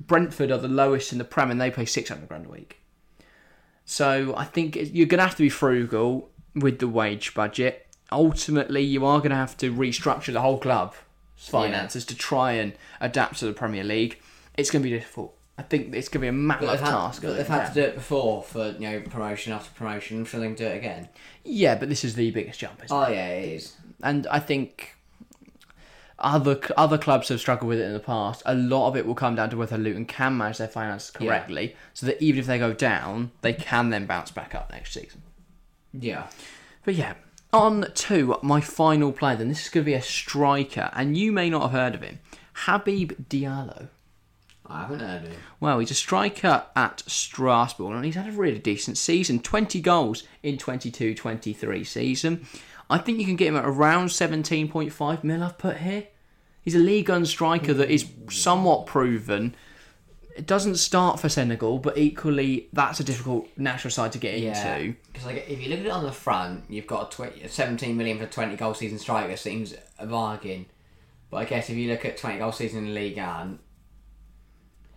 Brentford 0.00 0.50
are 0.50 0.58
the 0.58 0.68
lowest 0.68 1.12
in 1.12 1.18
the 1.18 1.24
Prem 1.24 1.50
and 1.50 1.60
they 1.60 1.70
pay 1.70 1.84
600 1.84 2.28
grand 2.28 2.46
a 2.46 2.48
week. 2.48 2.80
So 3.84 4.34
I 4.36 4.44
think 4.44 4.76
you're 4.76 5.06
going 5.06 5.18
to 5.18 5.24
have 5.24 5.36
to 5.36 5.42
be 5.42 5.48
frugal 5.48 6.30
with 6.54 6.78
the 6.78 6.88
wage 6.88 7.34
budget. 7.34 7.86
Ultimately, 8.10 8.82
you 8.82 9.04
are 9.04 9.18
going 9.18 9.30
to 9.30 9.36
have 9.36 9.56
to 9.58 9.72
restructure 9.72 10.32
the 10.32 10.40
whole 10.40 10.58
club's 10.58 10.96
finances 11.36 12.04
to 12.06 12.14
try 12.14 12.52
and 12.52 12.72
adapt 13.00 13.38
to 13.40 13.46
the 13.46 13.52
Premier 13.52 13.84
League. 13.84 14.20
It's 14.56 14.70
going 14.70 14.82
to 14.82 14.88
be 14.88 14.96
difficult. 14.96 15.36
I 15.56 15.62
think 15.62 15.94
it's 15.94 16.08
going 16.08 16.20
to 16.20 16.24
be 16.24 16.28
a 16.28 16.32
But 16.32 16.60
massive 16.62 16.80
had, 16.80 16.90
task. 16.90 17.22
but 17.22 17.36
they've 17.36 17.46
had 17.46 17.68
to 17.68 17.74
do 17.74 17.80
it 17.82 17.94
before 17.94 18.42
for 18.42 18.70
you 18.70 18.80
know 18.90 19.00
promotion 19.02 19.52
after 19.52 19.70
promotion. 19.74 20.24
Sure 20.24 20.40
they 20.40 20.46
can 20.46 20.54
do 20.56 20.66
it 20.66 20.76
again. 20.76 21.08
Yeah, 21.44 21.76
but 21.76 21.88
this 21.88 22.04
is 22.04 22.14
the 22.16 22.30
biggest 22.32 22.58
jump, 22.58 22.84
isn't 22.84 22.96
it? 22.96 23.00
Oh 23.00 23.08
yeah, 23.08 23.28
it 23.28 23.48
is. 23.52 23.76
And 24.02 24.26
I 24.26 24.40
think 24.40 24.96
other 26.18 26.58
other 26.76 26.98
clubs 26.98 27.28
have 27.28 27.38
struggled 27.40 27.68
with 27.68 27.78
it 27.78 27.84
in 27.84 27.92
the 27.92 28.00
past. 28.00 28.42
A 28.46 28.54
lot 28.54 28.88
of 28.88 28.96
it 28.96 29.06
will 29.06 29.14
come 29.14 29.34
down 29.36 29.50
to 29.50 29.56
whether 29.56 29.78
Luton 29.78 30.06
can 30.06 30.36
manage 30.36 30.58
their 30.58 30.68
finances 30.68 31.10
correctly, 31.10 31.76
so 31.92 32.06
that 32.06 32.20
even 32.22 32.40
if 32.40 32.46
they 32.46 32.58
go 32.58 32.72
down, 32.72 33.30
they 33.42 33.52
can 33.52 33.90
then 33.90 34.06
bounce 34.06 34.30
back 34.30 34.54
up 34.54 34.70
next 34.72 34.92
season. 34.94 35.22
Yeah. 35.92 36.26
But 36.84 36.94
yeah, 36.94 37.14
on 37.52 37.86
to 37.94 38.38
my 38.42 38.60
final 38.60 39.12
player. 39.12 39.36
Then 39.36 39.48
this 39.48 39.62
is 39.64 39.68
going 39.70 39.84
to 39.84 39.90
be 39.90 39.94
a 39.94 40.02
striker, 40.02 40.90
and 40.94 41.16
you 41.16 41.30
may 41.30 41.48
not 41.48 41.62
have 41.62 41.70
heard 41.70 41.94
of 41.94 42.02
him, 42.02 42.18
Habib 42.54 43.12
Diallo. 43.28 43.88
I 44.66 44.80
haven't 44.82 45.00
heard 45.00 45.24
of 45.24 45.30
him. 45.32 45.40
Well, 45.60 45.78
he's 45.78 45.90
a 45.90 45.94
striker 45.94 46.64
at 46.74 47.02
Strasbourg 47.06 47.92
and 47.94 48.04
he's 48.04 48.14
had 48.14 48.28
a 48.28 48.32
really 48.32 48.58
decent 48.58 48.96
season 48.96 49.40
20 49.40 49.80
goals 49.80 50.24
in 50.42 50.56
22 50.58 51.14
23 51.14 51.84
season. 51.84 52.46
I 52.88 52.98
think 52.98 53.18
you 53.18 53.26
can 53.26 53.36
get 53.36 53.48
him 53.48 53.56
at 53.56 53.64
around 53.64 54.08
17.5 54.08 55.24
mil, 55.24 55.42
I've 55.42 55.58
put 55.58 55.78
here. 55.78 56.04
He's 56.62 56.74
a 56.74 56.78
league 56.78 57.10
un 57.10 57.26
striker 57.26 57.74
that 57.74 57.90
is 57.90 58.06
somewhat 58.30 58.86
proven. 58.86 59.54
It 60.36 60.46
doesn't 60.46 60.76
start 60.76 61.20
for 61.20 61.28
Senegal, 61.28 61.78
but 61.78 61.96
equally, 61.96 62.68
that's 62.72 62.98
a 63.00 63.04
difficult 63.04 63.46
national 63.56 63.90
side 63.92 64.12
to 64.12 64.18
get 64.18 64.38
Yeah. 64.40 64.76
into. 64.76 64.96
Because 65.12 65.26
like 65.26 65.46
if 65.48 65.62
you 65.62 65.68
look 65.68 65.80
at 65.80 65.86
it 65.86 65.92
on 65.92 66.04
the 66.04 66.10
front, 66.12 66.64
you've 66.68 66.86
got 66.86 67.18
a, 67.20 67.28
tw- 67.30 67.50
17 67.50 67.96
million 67.96 68.18
for 68.18 68.26
20 68.26 68.56
goal 68.56 68.74
season 68.74 68.98
striker 68.98 69.36
seems 69.36 69.74
a 69.98 70.06
bargain. 70.06 70.66
But 71.30 71.36
I 71.38 71.44
guess 71.44 71.68
if 71.70 71.76
you 71.76 71.90
look 71.90 72.04
at 72.04 72.16
20 72.16 72.38
goal 72.38 72.52
season 72.52 72.86
in 72.86 72.94
league 72.94 73.18
and 73.18 73.58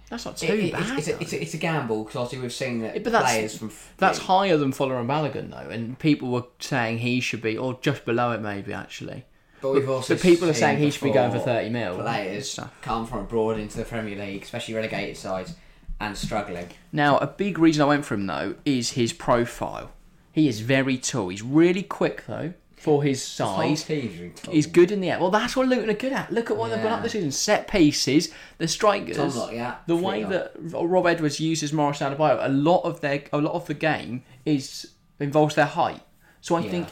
That's 0.09 0.25
not 0.25 0.37
too 0.37 0.53
it, 0.53 0.71
bad. 0.71 0.97
it's, 0.97 1.07
it's, 1.07 1.07
a, 1.07 1.21
it's, 1.21 1.33
a, 1.33 1.41
it's 1.41 1.53
a 1.53 1.57
gamble 1.57 2.03
because 2.03 2.15
obviously 2.15 2.39
we've 2.39 2.53
seen 2.53 2.81
that 2.81 3.03
but 3.03 3.11
that's- 3.11 3.33
players 3.33 3.57
from 3.57 3.71
That's 3.97 4.19
higher 4.19 4.55
than 4.55 4.71
Fuller 4.71 4.99
and 4.99 5.09
Balogun, 5.09 5.51
though, 5.51 5.69
and 5.69 5.99
people 5.99 6.29
were 6.29 6.45
saying 6.59 6.99
he 6.99 7.19
should 7.19 7.41
be, 7.41 7.57
or 7.57 7.77
just 7.81 8.05
below 8.05 8.31
it, 8.31 8.41
maybe 8.41 8.73
actually. 8.73 9.25
But 9.61 9.73
we've 9.73 9.89
also 9.89 10.13
But 10.13 10.21
people 10.21 10.49
are 10.49 10.53
saying 10.53 10.77
he 10.77 10.91
should 10.91 11.03
be 11.03 11.11
going 11.11 11.31
for 11.31 11.39
30 11.39 11.69
mil. 11.69 11.97
Players 11.97 12.59
come 12.81 13.07
from 13.07 13.19
abroad 13.19 13.57
into 13.57 13.77
the 13.77 13.85
Premier 13.85 14.17
League, 14.17 14.43
especially 14.43 14.75
relegated 14.75 15.17
sides, 15.17 15.55
and 15.99 16.15
struggling. 16.15 16.69
Now, 16.91 17.17
a 17.17 17.27
big 17.27 17.57
reason 17.57 17.81
I 17.81 17.85
went 17.85 18.05
for 18.05 18.13
him 18.13 18.27
though 18.27 18.55
is 18.65 18.91
his 18.91 19.13
profile. 19.13 19.91
He 20.31 20.47
is 20.47 20.59
very 20.59 20.97
tall. 20.97 21.29
He's 21.29 21.41
really 21.41 21.81
quick 21.81 22.25
though 22.27 22.53
for 22.77 23.03
his 23.03 23.21
size. 23.23 23.83
He's 23.85 24.67
good 24.67 24.91
in 24.91 25.01
the 25.01 25.09
air. 25.11 25.19
Well, 25.19 25.31
that's 25.31 25.55
what 25.55 25.67
Luton 25.67 25.89
are 25.89 25.93
good 25.93 26.13
at. 26.13 26.31
Look 26.31 26.49
at 26.51 26.57
what 26.57 26.69
they've 26.69 26.81
got 26.81 26.91
up 26.93 27.03
this 27.03 27.11
season: 27.13 27.31
set 27.31 27.67
pieces, 27.67 28.31
the 28.59 28.67
strikers. 28.67 29.17
Lockyer, 29.35 29.75
the 29.87 29.95
way 29.95 30.23
that 30.23 30.53
Rob 30.57 31.07
Edwards 31.07 31.39
uses 31.39 31.73
Morris 31.73 31.99
Adebayo, 31.99 32.37
a 32.45 32.49
lot 32.49 32.81
of 32.83 33.01
their, 33.01 33.23
a 33.33 33.39
lot 33.39 33.53
of 33.53 33.65
the 33.65 33.73
game 33.73 34.23
is 34.45 34.93
involves 35.19 35.55
their 35.55 35.65
height. 35.65 36.01
So 36.41 36.55
I 36.55 36.59
Yeah. 36.61 36.69
think 36.71 36.87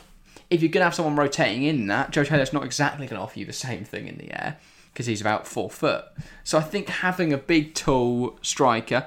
if 0.49 0.61
you're 0.61 0.71
gonna 0.71 0.85
have 0.85 0.95
someone 0.95 1.15
rotating 1.15 1.63
in 1.63 1.87
that, 1.87 2.11
Joe 2.11 2.23
Taylor's 2.23 2.51
not 2.51 2.63
exactly 2.65 3.05
gonna 3.07 3.21
offer 3.21 3.39
you 3.39 3.45
the 3.45 3.53
same 3.53 3.83
thing 3.85 4.07
in 4.07 4.17
the 4.17 4.31
air 4.33 4.57
because 4.91 5.05
he's 5.05 5.21
about 5.21 5.45
four 5.47 5.69
foot. 5.69 6.05
So 6.43 6.57
I 6.57 6.61
think 6.61 6.89
having 6.89 7.31
a 7.31 7.37
big, 7.37 7.73
tall 7.75 8.37
striker, 8.41 9.05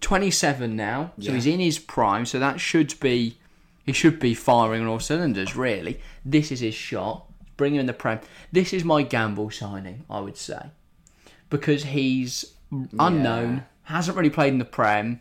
27 0.00 0.76
now, 0.76 1.12
so 1.18 1.28
Yeah. 1.28 1.34
he's 1.34 1.46
in 1.46 1.60
his 1.60 1.78
prime. 1.78 2.26
So 2.26 2.38
that 2.38 2.60
should 2.60 2.98
be 3.00 3.38
he 3.84 3.92
should 3.92 4.18
be 4.18 4.34
firing 4.34 4.82
on 4.82 4.88
all 4.88 5.00
cylinders. 5.00 5.56
Really, 5.56 6.00
this 6.24 6.50
is 6.50 6.60
his 6.60 6.74
shot. 6.74 7.26
Bring 7.56 7.74
him 7.74 7.80
in 7.80 7.86
the 7.86 7.92
prem. 7.92 8.20
This 8.50 8.72
is 8.72 8.84
my 8.84 9.02
gamble 9.02 9.50
signing, 9.50 10.04
I 10.10 10.20
would 10.20 10.36
say, 10.36 10.70
because 11.50 11.84
he's 11.84 12.44
unknown, 12.98 13.64
hasn't 13.84 14.16
really 14.16 14.30
played 14.30 14.52
in 14.52 14.58
the 14.58 14.64
prem, 14.64 15.20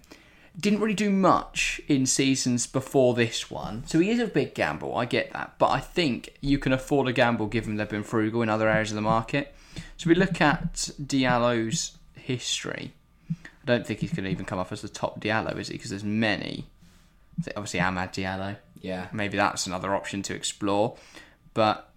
didn't 0.60 0.80
really 0.80 0.94
do 0.94 1.10
much 1.10 1.82
in 1.88 2.06
seasons 2.06 2.68
before 2.68 3.14
this 3.14 3.52
one. 3.52 3.84
So 3.86 4.00
he 4.00 4.10
is 4.10 4.20
a 4.20 4.28
big 4.28 4.54
gamble. 4.54 4.96
I 4.96 5.06
get 5.06 5.32
that, 5.34 5.56
but 5.58 5.70
I 5.70 5.80
think 5.80 6.36
you 6.42 6.58
can 6.58 6.74
afford 6.74 7.08
a 7.08 7.14
gamble 7.14 7.48
given 7.48 7.76
they've 7.76 7.90
been 7.90 8.04
frugal 8.04 8.42
in 8.42 8.50
other 8.50 8.70
areas 8.70 8.92
of 8.92 8.96
the 8.96 9.02
market. 9.02 9.54
So 9.98 10.10
we 10.10 10.16
look 10.16 10.42
at 10.42 10.74
Diallo's 11.02 11.98
history. 12.16 12.94
I 13.32 13.66
don't 13.66 13.86
think 13.88 14.00
he's 14.00 14.12
going 14.14 14.26
to 14.26 14.30
even 14.30 14.46
come 14.46 14.60
off 14.60 14.72
as 14.72 14.82
the 14.82 14.90
top 14.90 15.20
Diallo, 15.20 15.58
is 15.58 15.70
he? 15.70 15.74
Because 15.74 15.90
there's 15.90 16.04
many. 16.04 16.68
Obviously, 17.56 17.80
Ahmad 17.82 18.14
Diallo. 18.14 18.58
Yeah. 18.82 19.08
Maybe 19.12 19.38
that's 19.38 19.68
another 19.68 19.96
option 19.96 20.22
to 20.24 20.36
explore. 20.36 20.98
But 21.54 21.90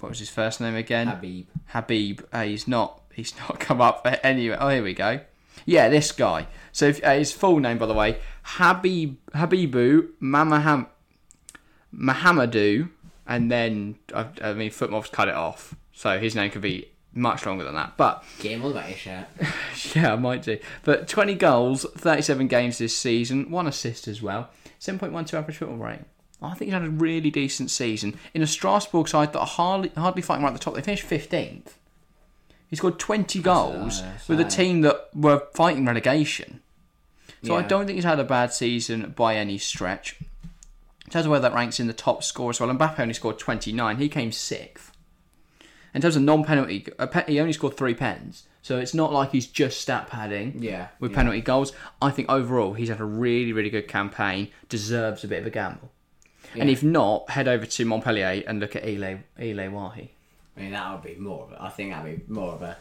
what 0.00 0.08
was 0.10 0.18
his 0.18 0.30
first 0.30 0.60
name 0.60 0.74
again? 0.74 1.06
Habib. 1.08 1.46
Habib. 1.66 2.22
Uh, 2.32 2.42
he's 2.42 2.66
not. 2.66 3.00
He's 3.12 3.34
not 3.38 3.60
come 3.60 3.80
up 3.80 4.06
anyway. 4.22 4.56
Oh, 4.58 4.68
here 4.68 4.82
we 4.82 4.94
go. 4.94 5.20
Yeah, 5.64 5.88
this 5.88 6.12
guy. 6.12 6.46
So 6.72 6.86
if, 6.86 7.04
uh, 7.04 7.14
his 7.14 7.32
full 7.32 7.60
name, 7.60 7.78
by 7.78 7.86
the 7.86 7.94
way, 7.94 8.18
Habib 8.42 9.16
Habibu 9.34 10.08
Mamaham 10.20 10.86
Mahamadou, 11.94 12.88
and 13.26 13.50
then 13.50 13.96
I, 14.14 14.26
I 14.42 14.52
mean 14.54 14.70
FotMob's 14.70 15.10
cut 15.10 15.28
it 15.28 15.34
off, 15.34 15.74
so 15.92 16.18
his 16.18 16.34
name 16.34 16.50
could 16.50 16.62
be 16.62 16.88
much 17.14 17.44
longer 17.46 17.64
than 17.64 17.74
that. 17.74 17.96
But 17.96 18.24
Get 18.40 18.52
him 18.52 18.64
all 18.64 18.70
about 18.70 18.88
your 18.88 18.98
shirt. 18.98 19.26
yeah, 19.94 20.12
I 20.12 20.16
might 20.16 20.42
do. 20.42 20.58
But 20.84 21.08
20 21.08 21.34
goals, 21.34 21.84
37 21.96 22.48
games 22.48 22.78
this 22.78 22.96
season, 22.96 23.50
one 23.50 23.66
assist 23.66 24.08
as 24.08 24.22
well, 24.22 24.50
7.12 24.80 25.34
average 25.34 25.56
football 25.56 25.76
rate. 25.76 26.00
I 26.40 26.54
think 26.54 26.66
he's 26.66 26.72
had 26.72 26.82
a 26.82 26.90
really 26.90 27.30
decent 27.30 27.70
season 27.70 28.18
in 28.34 28.42
a 28.42 28.46
Strasbourg 28.46 29.06
side 29.06 29.32
that 29.32 29.38
are 29.40 29.46
hardly, 29.46 29.90
hardly 29.96 30.22
fighting 30.22 30.42
right 30.42 30.50
at 30.50 30.54
the 30.54 30.58
top. 30.58 30.74
They 30.74 30.82
finished 30.82 31.08
15th. 31.08 31.74
He 32.68 32.76
scored 32.76 32.98
20 32.98 33.40
goals 33.40 34.00
uh, 34.00 34.12
with 34.28 34.40
a 34.40 34.44
team 34.44 34.80
that 34.80 35.10
were 35.14 35.46
fighting 35.54 35.84
relegation. 35.84 36.60
So 37.44 37.56
I 37.56 37.62
don't 37.62 37.86
think 37.86 37.96
he's 37.96 38.04
had 38.04 38.20
a 38.20 38.24
bad 38.24 38.52
season 38.52 39.12
by 39.16 39.34
any 39.34 39.58
stretch. 39.58 40.16
In 40.20 41.10
terms 41.10 41.26
of 41.26 41.32
where 41.32 41.40
that 41.40 41.52
ranks 41.52 41.80
in 41.80 41.88
the 41.88 41.92
top 41.92 42.22
score 42.22 42.50
as 42.50 42.60
well, 42.60 42.70
Mbappe 42.72 43.00
only 43.00 43.14
scored 43.14 43.38
29. 43.38 43.96
He 43.98 44.08
came 44.08 44.30
sixth. 44.30 44.91
In 45.94 46.00
terms 46.00 46.16
of 46.16 46.22
non-penalty, 46.22 46.86
a 46.98 47.06
pe- 47.06 47.24
he 47.26 47.38
only 47.40 47.52
scored 47.52 47.76
three 47.76 47.94
pens. 47.94 48.44
So 48.62 48.78
it's 48.78 48.94
not 48.94 49.12
like 49.12 49.32
he's 49.32 49.46
just 49.46 49.80
stat 49.80 50.08
padding 50.08 50.62
Yeah. 50.62 50.88
with 51.00 51.10
yeah. 51.10 51.16
penalty 51.16 51.40
goals. 51.40 51.72
I 52.00 52.10
think 52.10 52.30
overall 52.30 52.74
he's 52.74 52.88
had 52.88 53.00
a 53.00 53.04
really, 53.04 53.52
really 53.52 53.70
good 53.70 53.88
campaign. 53.88 54.48
Deserves 54.68 55.24
a 55.24 55.28
bit 55.28 55.40
of 55.40 55.46
a 55.46 55.50
gamble. 55.50 55.90
And 56.54 56.68
if 56.70 56.82
not, 56.82 57.30
head 57.30 57.48
over 57.48 57.64
to 57.66 57.84
Montpellier 57.84 58.42
and 58.46 58.60
look 58.60 58.76
at 58.76 58.84
Elye 58.84 59.22
Elye 59.38 59.70
Wahi 59.72 60.10
I 60.56 60.60
mean, 60.60 60.72
that 60.72 60.92
would 60.92 61.02
be 61.02 61.18
more 61.18 61.44
of 61.44 61.52
a, 61.52 61.62
I 61.62 61.70
think 61.70 61.92
that 61.92 62.04
would 62.04 62.26
be 62.26 62.32
more 62.32 62.52
of 62.52 62.62
a 62.62 62.76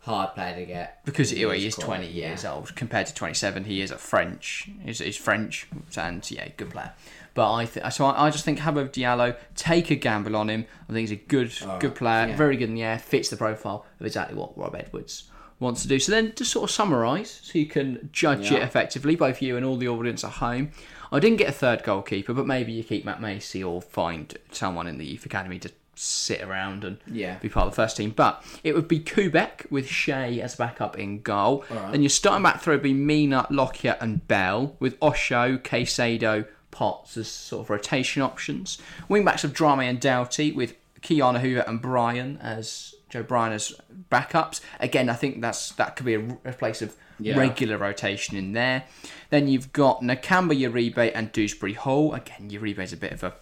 hard 0.00 0.34
player 0.34 0.54
to 0.56 0.64
get. 0.64 1.04
because 1.04 1.30
he, 1.30 1.44
He's 1.44 1.60
he 1.60 1.66
is 1.66 1.76
20 1.76 2.06
years 2.06 2.44
yeah. 2.44 2.52
old 2.52 2.74
compared 2.74 3.06
to 3.06 3.14
27. 3.14 3.64
He 3.64 3.82
is 3.82 3.90
a 3.90 3.98
French. 3.98 4.70
He's, 4.82 4.98
he's 4.98 5.16
French 5.16 5.68
and 5.96 6.28
yeah, 6.30 6.48
good 6.56 6.70
player. 6.70 6.92
But 7.34 7.52
I 7.52 7.64
th- 7.66 7.92
so 7.92 8.06
I, 8.06 8.26
I 8.26 8.30
just 8.30 8.44
think 8.44 8.60
Habib 8.60 8.92
Diallo 8.92 9.36
take 9.54 9.90
a 9.90 9.94
gamble 9.94 10.36
on 10.36 10.50
him. 10.50 10.66
I 10.88 10.92
think 10.92 11.08
he's 11.08 11.12
a 11.12 11.22
good 11.22 11.52
oh, 11.62 11.78
good 11.78 11.94
player, 11.94 12.28
yeah. 12.28 12.36
very 12.36 12.56
good 12.56 12.68
in 12.70 12.74
the 12.74 12.82
air, 12.82 12.98
fits 12.98 13.28
the 13.28 13.36
profile 13.36 13.86
of 13.98 14.06
exactly 14.06 14.36
what 14.36 14.56
Rob 14.58 14.74
Edwards 14.74 15.24
wants 15.60 15.82
to 15.82 15.88
do. 15.88 15.98
So 15.98 16.10
then, 16.12 16.32
just 16.34 16.50
sort 16.50 16.68
of 16.68 16.74
summarise 16.74 17.40
so 17.42 17.58
you 17.58 17.66
can 17.66 18.08
judge 18.12 18.50
it 18.50 18.62
effectively, 18.62 19.14
both 19.14 19.40
you 19.40 19.56
and 19.56 19.64
all 19.64 19.76
the 19.76 19.88
audience 19.88 20.24
at 20.24 20.32
home. 20.32 20.70
I 21.12 21.18
didn't 21.18 21.38
get 21.38 21.48
a 21.48 21.52
third 21.52 21.82
goalkeeper, 21.82 22.32
but 22.32 22.46
maybe 22.46 22.72
you 22.72 22.84
keep 22.84 23.04
Matt 23.04 23.20
Macey 23.20 23.62
or 23.62 23.82
find 23.82 24.36
someone 24.52 24.86
in 24.86 24.98
the 24.98 25.04
youth 25.04 25.26
academy 25.26 25.58
to 25.58 25.70
sit 26.02 26.40
around 26.42 26.82
and 26.84 26.96
Yeah. 27.06 27.36
be 27.38 27.48
part 27.48 27.66
of 27.66 27.72
the 27.72 27.76
first 27.76 27.96
team. 27.96 28.10
But 28.10 28.42
it 28.64 28.74
would 28.74 28.88
be 28.88 29.00
Koubek 29.00 29.70
with 29.70 29.86
Shea 29.88 30.40
as 30.40 30.56
backup 30.56 30.98
in 30.98 31.20
goal. 31.20 31.64
Alright. 31.70 31.92
Then 31.92 32.02
your 32.02 32.08
starting 32.10 32.42
back 32.42 32.60
three 32.62 32.74
would 32.76 32.82
be 32.82 32.94
Mina, 32.94 33.46
Lockyer, 33.50 33.96
and 34.00 34.26
Bell, 34.26 34.76
with 34.80 34.96
Osho, 35.02 35.58
Caicedo, 35.58 36.46
Potts 36.70 37.16
as 37.16 37.28
sort 37.28 37.66
of 37.66 37.70
rotation 37.70 38.22
options. 38.22 38.78
Wing 39.08 39.24
backs 39.24 39.42
of 39.44 39.52
Drameh 39.52 39.90
and 39.90 40.00
Doughty, 40.00 40.52
with 40.52 40.74
Ki-Jana 41.02 41.40
Hoever 41.40 41.64
and 41.66 41.82
Bryan 41.82 42.38
as 42.40 42.94
Joe 43.08 43.22
Bryan 43.24 43.52
as 43.52 43.72
backups. 44.10 44.60
Again, 44.78 45.08
I 45.10 45.14
think 45.14 45.40
that's 45.40 45.72
that 45.72 45.96
could 45.96 46.06
be 46.06 46.14
a, 46.14 46.38
a 46.44 46.52
place 46.52 46.80
of 46.80 46.94
Yeah. 47.18 47.36
regular 47.36 47.76
rotation 47.76 48.36
in 48.36 48.52
there. 48.52 48.84
Then 49.30 49.48
you've 49.48 49.72
got 49.72 50.00
Nakamba, 50.00 50.56
Uribe, 50.58 51.10
and 51.14 51.32
Dewsbury 51.32 51.72
Hall. 51.74 52.14
Again, 52.14 52.50
Uribe's 52.50 52.92
a 52.92 52.96
bit 52.96 53.12
of 53.12 53.22
a 53.24 53.34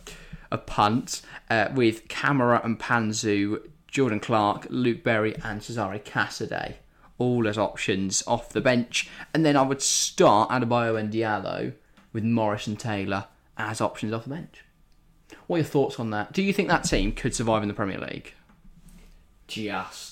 a 0.51 0.59
punt 0.59 1.23
uh, 1.51 1.69
with 1.75 2.09
Camera 2.09 2.61
and 2.65 2.79
Mpanzu, 2.79 3.69
Jordan 3.87 4.21
Clark, 4.21 4.67
Luke 4.71 5.03
Berry, 5.03 5.35
and 5.45 5.63
Cesare 5.63 5.99
Casadei. 5.99 6.75
All 7.19 7.49
as 7.49 7.59
options 7.59 8.23
off 8.27 8.51
the 8.51 8.61
bench. 8.61 9.11
And 9.35 9.45
then 9.45 9.57
I 9.57 9.63
would 9.63 9.83
start 9.83 10.51
Adebayo 10.51 10.99
and 10.99 11.13
Diallo 11.13 11.73
with 12.13 12.23
Morris 12.23 12.67
and 12.67 12.79
Taylor 12.79 13.27
as 13.57 13.81
options 13.81 14.13
off 14.13 14.25
the 14.25 14.31
bench. 14.31 14.65
What 15.47 15.57
are 15.57 15.61
your 15.61 15.67
thoughts 15.67 15.99
on 15.99 16.11
that? 16.11 16.33
Do 16.33 16.43
you 16.43 16.53
think 16.53 16.69
that 16.69 16.85
team 16.85 17.13
could 17.13 17.35
survive 17.35 17.63
in 17.63 17.69
the 17.69 17.75
Premier 17.75 17.99
League? 17.99 18.35
Just. 19.49 20.08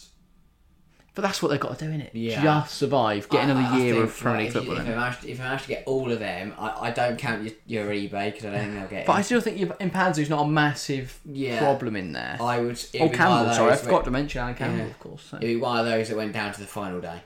But 1.17 1.23
that's 1.23 1.41
what 1.43 1.49
they've 1.49 1.59
got 1.59 1.79
to 1.79 1.85
do, 1.87 1.91
innit? 1.91 2.11
Yeah. 2.13 2.43
Just 2.43 2.75
survive, 2.75 3.27
get 3.31 3.41
I- 3.41 3.45
another 3.45 3.61
I- 3.61 3.75
I 3.75 3.79
year 3.79 3.95
think, 3.95 4.05
of 4.05 4.17
Premier 4.19 4.45
like, 4.45 4.45
League 4.45 4.49
if 4.49 4.55
you- 4.55 4.61
football. 4.61 4.77
If, 4.77 4.87
in. 4.87 4.93
I 4.93 4.97
manage, 5.01 5.25
if 5.25 5.41
I 5.41 5.45
manage 5.45 5.63
to 5.63 5.69
get 5.69 5.83
all 5.87 6.13
of 6.13 6.19
them, 6.19 6.55
I, 6.59 6.69
I 6.81 6.91
don't 6.91 7.19
count 7.19 7.43
your, 7.43 7.53
your 7.67 7.87
eBay 7.87 8.27
because 8.33 8.45
I 8.45 8.51
don't 8.51 8.61
think 8.61 8.75
they'll 8.75 8.87
get 8.89 9.01
it. 9.01 9.07
But. 9.07 9.13
I 9.15 9.23
still 9.23 9.41
think 9.41 9.59
in 9.59 9.69
Mpanzu's 9.91 10.29
not 10.29 10.43
a 10.45 10.49
massive 10.49 11.19
Yeah. 11.25 11.59
problem 11.61 11.97
in 11.97 12.13
there. 12.13 12.37
I 12.39 12.59
would. 12.61 12.79
Oh, 13.01 13.09
Campbell, 13.09 13.55
sorry, 13.55 13.73
I 13.73 13.77
forgot 13.77 14.05
to 14.05 14.11
mention 14.11 14.43
Allan 14.43 14.55
Campbell, 14.57 14.79
Yeah. 14.79 14.85
of 14.91 15.01
course. 15.01 15.23
So. 15.23 15.39
It'd 15.39 15.49
be 15.49 15.57
one 15.57 15.79
of 15.79 15.87
those 15.87 16.09
that 16.11 16.19
went 16.19 16.35
down 16.35 16.53
to 16.53 16.61
the 16.61 16.67
final 16.67 17.01
day. 17.01 17.23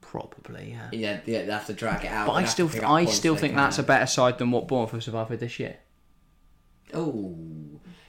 Probably, 0.00 0.70
yeah. 0.70 0.88
Yeah, 0.92 1.20
yeah 1.26 1.44
they 1.46 1.50
have 1.52 1.66
to 1.66 1.72
drag 1.72 2.04
it 2.04 2.12
out. 2.12 2.28
But 2.28 2.34
I 2.34 2.44
still, 2.44 2.68
th- 2.68 2.84
I 2.84 3.06
still 3.06 3.34
think 3.34 3.56
that's 3.56 3.80
a 3.80 3.82
better 3.82 4.06
side 4.06 4.38
than 4.38 4.52
what 4.52 4.68
Bournemouth 4.68 4.92
have 4.92 5.02
survived 5.02 5.30
with 5.30 5.40
this 5.40 5.58
year. 5.58 5.78
Oh, 6.94 7.36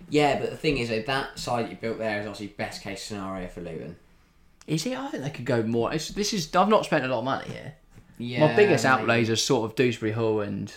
yeah, 0.10 0.40
but 0.40 0.52
the 0.52 0.58
thing 0.58 0.78
is, 0.78 0.90
that 0.90 1.40
side 1.40 1.70
you 1.70 1.76
built 1.76 1.98
there 1.98 2.20
is 2.20 2.28
obviously 2.28 2.48
best 2.48 2.84
case 2.84 3.02
scenario 3.04 3.48
for 3.48 3.62
Luton. 3.62 3.96
Is 4.68 4.86
it? 4.86 4.98
I 4.98 5.08
think 5.10 5.24
they 5.24 5.30
could 5.30 5.46
go 5.46 5.64
more. 5.64 5.94
It's, 5.94 6.10
this 6.10 6.34
is. 6.34 6.56
I've 6.56 6.70
not 6.70 6.86
spent 6.86 7.04
a 7.04 7.08
lot 7.08 7.20
of 7.20 7.26
money 7.26 7.50
here. 7.50 7.74
Yeah, 8.18 8.48
My 8.48 8.56
biggest 8.56 8.84
maybe. 8.84 8.94
outlays 9.02 9.30
are 9.30 9.36
sort 9.36 9.70
of 9.70 9.76
Dewsbury 9.76 10.12
Hall 10.12 10.42
and 10.42 10.72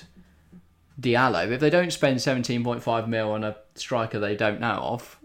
Diallo. 1.00 1.50
If 1.50 1.60
they 1.60 1.70
don't 1.70 1.92
spend 1.92 2.20
seventeen 2.22 2.64
point 2.64 2.82
five 2.82 3.08
mil 3.08 3.30
on 3.32 3.44
a 3.44 3.56
striker 3.74 4.18
they 4.18 4.34
don't 4.36 4.60
know 4.60 4.78
of, 4.82 5.18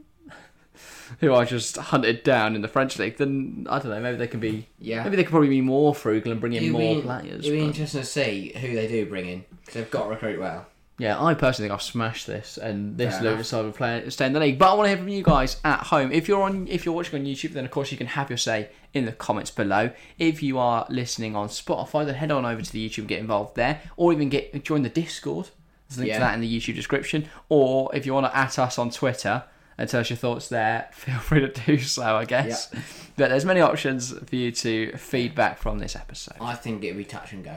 who 1.22 1.34
I 1.34 1.46
just 1.46 1.78
hunted 1.78 2.24
down 2.24 2.56
in 2.56 2.62
the 2.62 2.68
French 2.68 3.00
league, 3.00 3.18
then 3.18 3.66
I 3.70 3.80
don't 3.80 3.90
know. 3.92 4.02
Maybe 4.02 4.18
they 4.18 4.28
can 4.28 4.40
be. 4.42 4.68
Yeah. 4.80 5.04
Maybe 5.04 5.16
they 5.16 5.24
could 5.24 5.32
probably 5.32 5.50
be 5.50 5.62
more 5.62 5.96
frugal 5.96 6.32
and 6.32 6.42
bring 6.42 6.54
in 6.54 6.64
It'd 6.64 6.74
more 6.74 6.96
be, 6.96 7.02
players. 7.02 7.40
It'd 7.46 7.52
be 7.52 7.60
but- 7.62 7.66
interesting 7.68 8.02
to 8.02 8.06
see 8.08 8.52
who 8.60 8.76
they 8.76 8.88
do 8.88 9.06
bring 9.06 9.26
in 9.28 9.46
because 9.62 9.76
they've 9.76 9.92
got 9.92 10.04
to 10.04 10.10
recruit 10.10 10.40
well. 10.40 10.66
Yeah, 11.00 11.22
I 11.24 11.34
personally 11.34 11.70
think 11.70 11.80
I've 11.80 11.82
smashed 11.82 12.28
this, 12.28 12.58
and 12.58 12.98
this 12.98 13.14
Fair 13.16 13.22
Luton 13.24 13.34
enough. 13.36 13.46
side 13.48 13.66
will 13.66 13.72
play 13.72 14.10
stay 14.10 14.26
in 14.26 14.34
the 14.34 14.40
league. 14.40 14.60
But 14.60 14.72
I 14.72 14.74
want 14.76 14.86
to 14.86 14.90
hear 14.90 14.98
from 14.98 15.08
you 15.08 15.24
guys 15.24 15.60
at 15.64 15.80
home. 15.88 16.12
If 16.12 16.28
you're 16.28 16.44
on, 16.44 16.68
if 16.68 16.86
you're 16.86 16.94
watching 16.94 17.20
on 17.20 17.26
YouTube, 17.26 17.54
then 17.54 17.64
of 17.66 17.72
course 17.72 17.92
you 17.92 17.98
can 17.98 18.08
have 18.08 18.30
your 18.30 18.38
say 18.38 18.70
in 18.94 19.06
the 19.06 19.12
comments 19.14 19.50
below. 19.50 19.92
If 20.18 20.44
you 20.44 20.58
are 20.60 20.86
listening 20.90 21.36
on 21.36 21.48
Spotify, 21.48 22.06
then 22.06 22.16
head 22.16 22.32
on 22.32 22.46
over 22.46 22.62
to 22.62 22.72
the 22.72 22.88
YouTube 22.88 23.00
and 23.00 23.08
get 23.08 23.20
involved 23.20 23.56
there, 23.56 23.82
or 23.98 24.12
even 24.14 24.28
get 24.30 24.64
join 24.64 24.84
the 24.84 24.90
Discord. 24.90 25.50
There's 25.88 25.98
a 25.98 26.02
link 26.02 26.10
Yeah. 26.10 26.16
to 26.16 26.20
that 26.26 26.34
in 26.36 26.42
the 26.42 26.58
YouTube 26.60 26.76
description. 26.76 27.28
Or 27.48 27.90
if 27.96 28.06
you 28.06 28.14
want 28.14 28.26
to 28.28 28.38
at 28.38 28.60
us 28.60 28.78
on 28.78 28.92
Twitter 28.92 29.44
and 29.78 29.90
tell 29.90 30.02
us 30.02 30.10
your 30.10 30.18
thoughts 30.18 30.50
there, 30.50 30.90
feel 30.94 31.18
free 31.20 31.40
to 31.40 31.48
do 31.48 31.80
so. 31.80 32.18
I 32.18 32.26
guess. 32.26 32.68
But 33.16 33.30
there's 33.30 33.46
many 33.46 33.62
options 33.62 34.12
for 34.12 34.36
you 34.36 34.52
to 34.52 34.92
feedback 34.98 35.58
from 35.60 35.80
this 35.80 35.96
episode. 35.96 36.36
I 36.42 36.56
think 36.56 36.84
it'd 36.84 36.98
be 36.98 37.06
touch 37.06 37.32
and 37.32 37.44
go. 37.44 37.56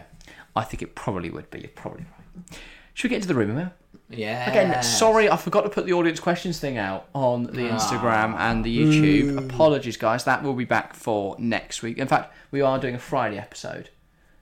I 0.54 0.62
think 0.62 0.80
it 0.82 0.94
probably 0.94 1.28
would 1.30 1.50
be. 1.50 1.58
You're 1.60 1.68
probably 1.70 2.04
right. 2.04 2.58
Should 2.94 3.10
we 3.10 3.16
get 3.16 3.22
into 3.22 3.28
the 3.34 3.52
mill? 3.52 3.70
Yeah. 4.10 4.50
Again, 4.50 4.82
sorry, 4.82 5.30
I 5.30 5.36
forgot 5.36 5.62
to 5.62 5.70
put 5.70 5.86
the 5.86 5.94
audience 5.94 6.20
questions 6.20 6.60
thing 6.60 6.76
out 6.76 7.08
on 7.14 7.44
the 7.44 7.62
Instagram 7.68 8.36
and 8.36 8.62
the 8.64 8.76
YouTube. 8.78 9.38
Apologies, 9.38 9.96
guys. 9.96 10.24
That 10.24 10.42
will 10.42 10.54
be 10.54 10.64
back 10.66 10.94
for 10.94 11.34
next 11.38 11.82
week. 11.82 11.98
In 11.98 12.08
fact, 12.08 12.34
we 12.50 12.60
are 12.60 12.78
doing 12.78 12.94
a 12.94 12.98
Friday 12.98 13.38
episode. 13.38 13.88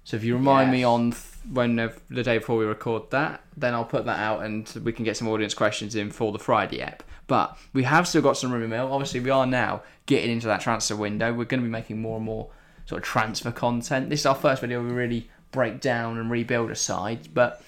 So 0.03 0.17
if 0.17 0.25
you 0.25 0.35
remind 0.35 0.73
me 0.73 0.79
Yes. 0.81 0.87
on 0.87 1.11
th- 1.13 1.23
when 1.53 1.79
uh, 1.79 1.93
the 2.09 2.23
day 2.25 2.39
before 2.39 2.57
we 2.57 2.65
record 2.65 3.11
that, 3.11 3.43
then 3.57 3.75
I'll 3.75 3.85
put 3.85 4.07
that 4.07 4.19
out 4.19 4.43
and 4.43 4.69
we 4.83 4.93
can 4.93 5.05
get 5.05 5.17
some 5.17 5.29
audience 5.29 5.55
questions 5.55 5.95
in 5.95 6.11
for 6.11 6.33
the 6.33 6.39
Friday 6.39 6.81
app. 6.83 7.05
But 7.29 7.57
we 7.73 7.85
have 7.85 8.09
still 8.09 8.23
got 8.23 8.37
some 8.37 8.51
rumor 8.51 8.67
mill. 8.67 8.93
Obviously, 8.93 9.21
we 9.21 9.31
are 9.31 9.47
now 9.47 9.83
getting 10.07 10.31
into 10.33 10.49
that 10.49 10.63
transfer 10.63 10.97
window. 10.97 11.29
We're 11.33 11.45
going 11.45 11.61
to 11.61 11.67
be 11.67 11.71
making 11.71 12.01
more 12.03 12.17
and 12.17 12.25
more 12.25 12.49
sort 12.87 13.03
of 13.03 13.07
transfer 13.07 13.53
content. 13.53 14.11
This 14.11 14.21
is 14.21 14.27
our 14.27 14.35
first 14.35 14.63
video. 14.63 14.83
We 14.83 14.91
really 14.91 15.31
break 15.53 15.81
down 15.81 16.19
and 16.19 16.29
rebuild 16.29 16.73
a 16.73 16.77
side, 16.77 17.29
but. 17.33 17.63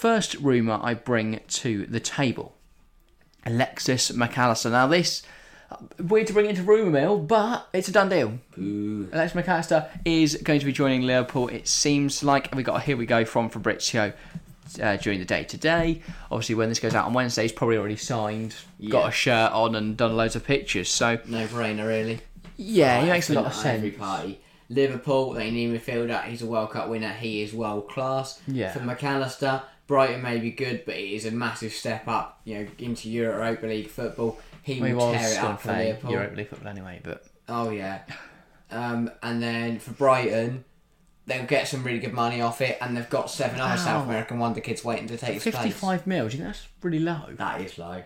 First 0.00 0.36
rumour 0.36 0.80
I 0.82 0.94
bring 0.94 1.40
to 1.46 1.84
the 1.84 2.00
table 2.00 2.54
Alexis 3.44 4.10
McAllister. 4.10 4.70
Now, 4.70 4.86
this, 4.86 5.22
weird 5.98 6.26
to 6.28 6.32
bring 6.32 6.46
into 6.48 6.62
rumour 6.62 6.90
mill, 6.90 7.18
but 7.18 7.68
it's 7.74 7.86
a 7.88 7.92
done 7.92 8.08
deal. 8.08 8.38
Alexis 8.56 9.38
McAllister 9.38 9.90
is 10.06 10.36
going 10.42 10.58
to 10.58 10.64
be 10.64 10.72
joining 10.72 11.02
Liverpool. 11.02 11.48
It 11.48 11.68
seems 11.68 12.24
like 12.24 12.54
we 12.54 12.62
got 12.62 12.76
a 12.76 12.80
here 12.80 12.96
we 12.96 13.04
go 13.04 13.26
from 13.26 13.50
Fabrizio 13.50 14.14
uh, 14.82 14.96
during 14.96 15.18
the 15.18 15.26
day 15.26 15.44
today. 15.44 16.00
Obviously, 16.30 16.54
when 16.54 16.70
this 16.70 16.80
goes 16.80 16.94
out 16.94 17.04
on 17.04 17.12
Wednesday, 17.12 17.42
he's 17.42 17.52
probably 17.52 17.76
already 17.76 17.96
signed, 17.96 18.54
got 18.88 19.06
a 19.10 19.12
shirt 19.12 19.52
on, 19.52 19.74
and 19.74 19.98
done 19.98 20.16
loads 20.16 20.34
of 20.34 20.46
pictures. 20.46 20.88
So, 20.88 21.18
No 21.26 21.46
brainer, 21.48 21.86
really. 21.86 22.20
yeah, 22.56 23.02
he 23.02 23.10
makes 23.10 23.28
a 23.28 23.34
lot 23.34 23.44
of 23.44 23.66
Every 23.66 23.90
sense. 23.90 24.00
party. 24.00 24.40
Liverpool, 24.70 25.32
they 25.32 25.50
need 25.50 25.74
a 25.74 25.78
midfielder. 25.78 26.24
He's 26.24 26.40
a 26.40 26.46
World 26.46 26.70
Cup 26.70 26.88
winner. 26.88 27.12
He 27.12 27.42
is 27.42 27.52
world 27.52 27.88
class. 27.88 28.40
Yeah. 28.46 28.72
For 28.72 28.78
McAllister, 28.78 29.62
Brighton 29.90 30.22
may 30.22 30.38
be 30.38 30.52
good, 30.52 30.84
but 30.86 30.94
it 30.94 31.14
is 31.16 31.26
a 31.26 31.32
massive 31.32 31.72
step 31.72 32.06
up. 32.06 32.40
You 32.44 32.60
know, 32.60 32.66
into 32.78 33.10
Europa 33.10 33.66
League 33.66 33.88
football. 33.88 34.38
He 34.62 34.74
He 34.74 34.94
will 34.94 35.12
tear 35.12 35.32
it 35.32 35.38
up 35.38 35.60
for 35.60 35.72
Liverpool. 35.72 36.12
Europa 36.12 36.36
League 36.36 36.48
football 36.48 36.68
anyway, 36.68 37.00
but 37.02 37.26
Oh 37.48 37.70
yeah. 37.70 38.02
Um, 38.70 39.10
and 39.20 39.42
then 39.42 39.80
for 39.80 39.90
Brighton, 39.90 40.64
they'll 41.26 41.44
get 41.44 41.66
some 41.66 41.82
really 41.82 41.98
good 41.98 42.12
money 42.12 42.40
off 42.40 42.60
it, 42.60 42.78
and 42.80 42.96
they've 42.96 43.10
got 43.10 43.30
seven 43.30 43.60
other 43.60 43.70
Wow. 43.74 43.84
South 43.84 44.04
American 44.06 44.38
wonder 44.38 44.60
kids 44.60 44.84
waiting 44.84 45.08
to 45.08 45.16
take 45.16 45.34
his 45.34 45.42
place. 45.42 45.54
Fifty-five 45.54 46.06
mil. 46.06 46.28
Do 46.28 46.36
you 46.36 46.42
think 46.44 46.54
that's 46.54 46.68
really 46.82 47.00
low? 47.00 47.22
That 47.30 47.60
is 47.60 47.76
low. 47.76 48.04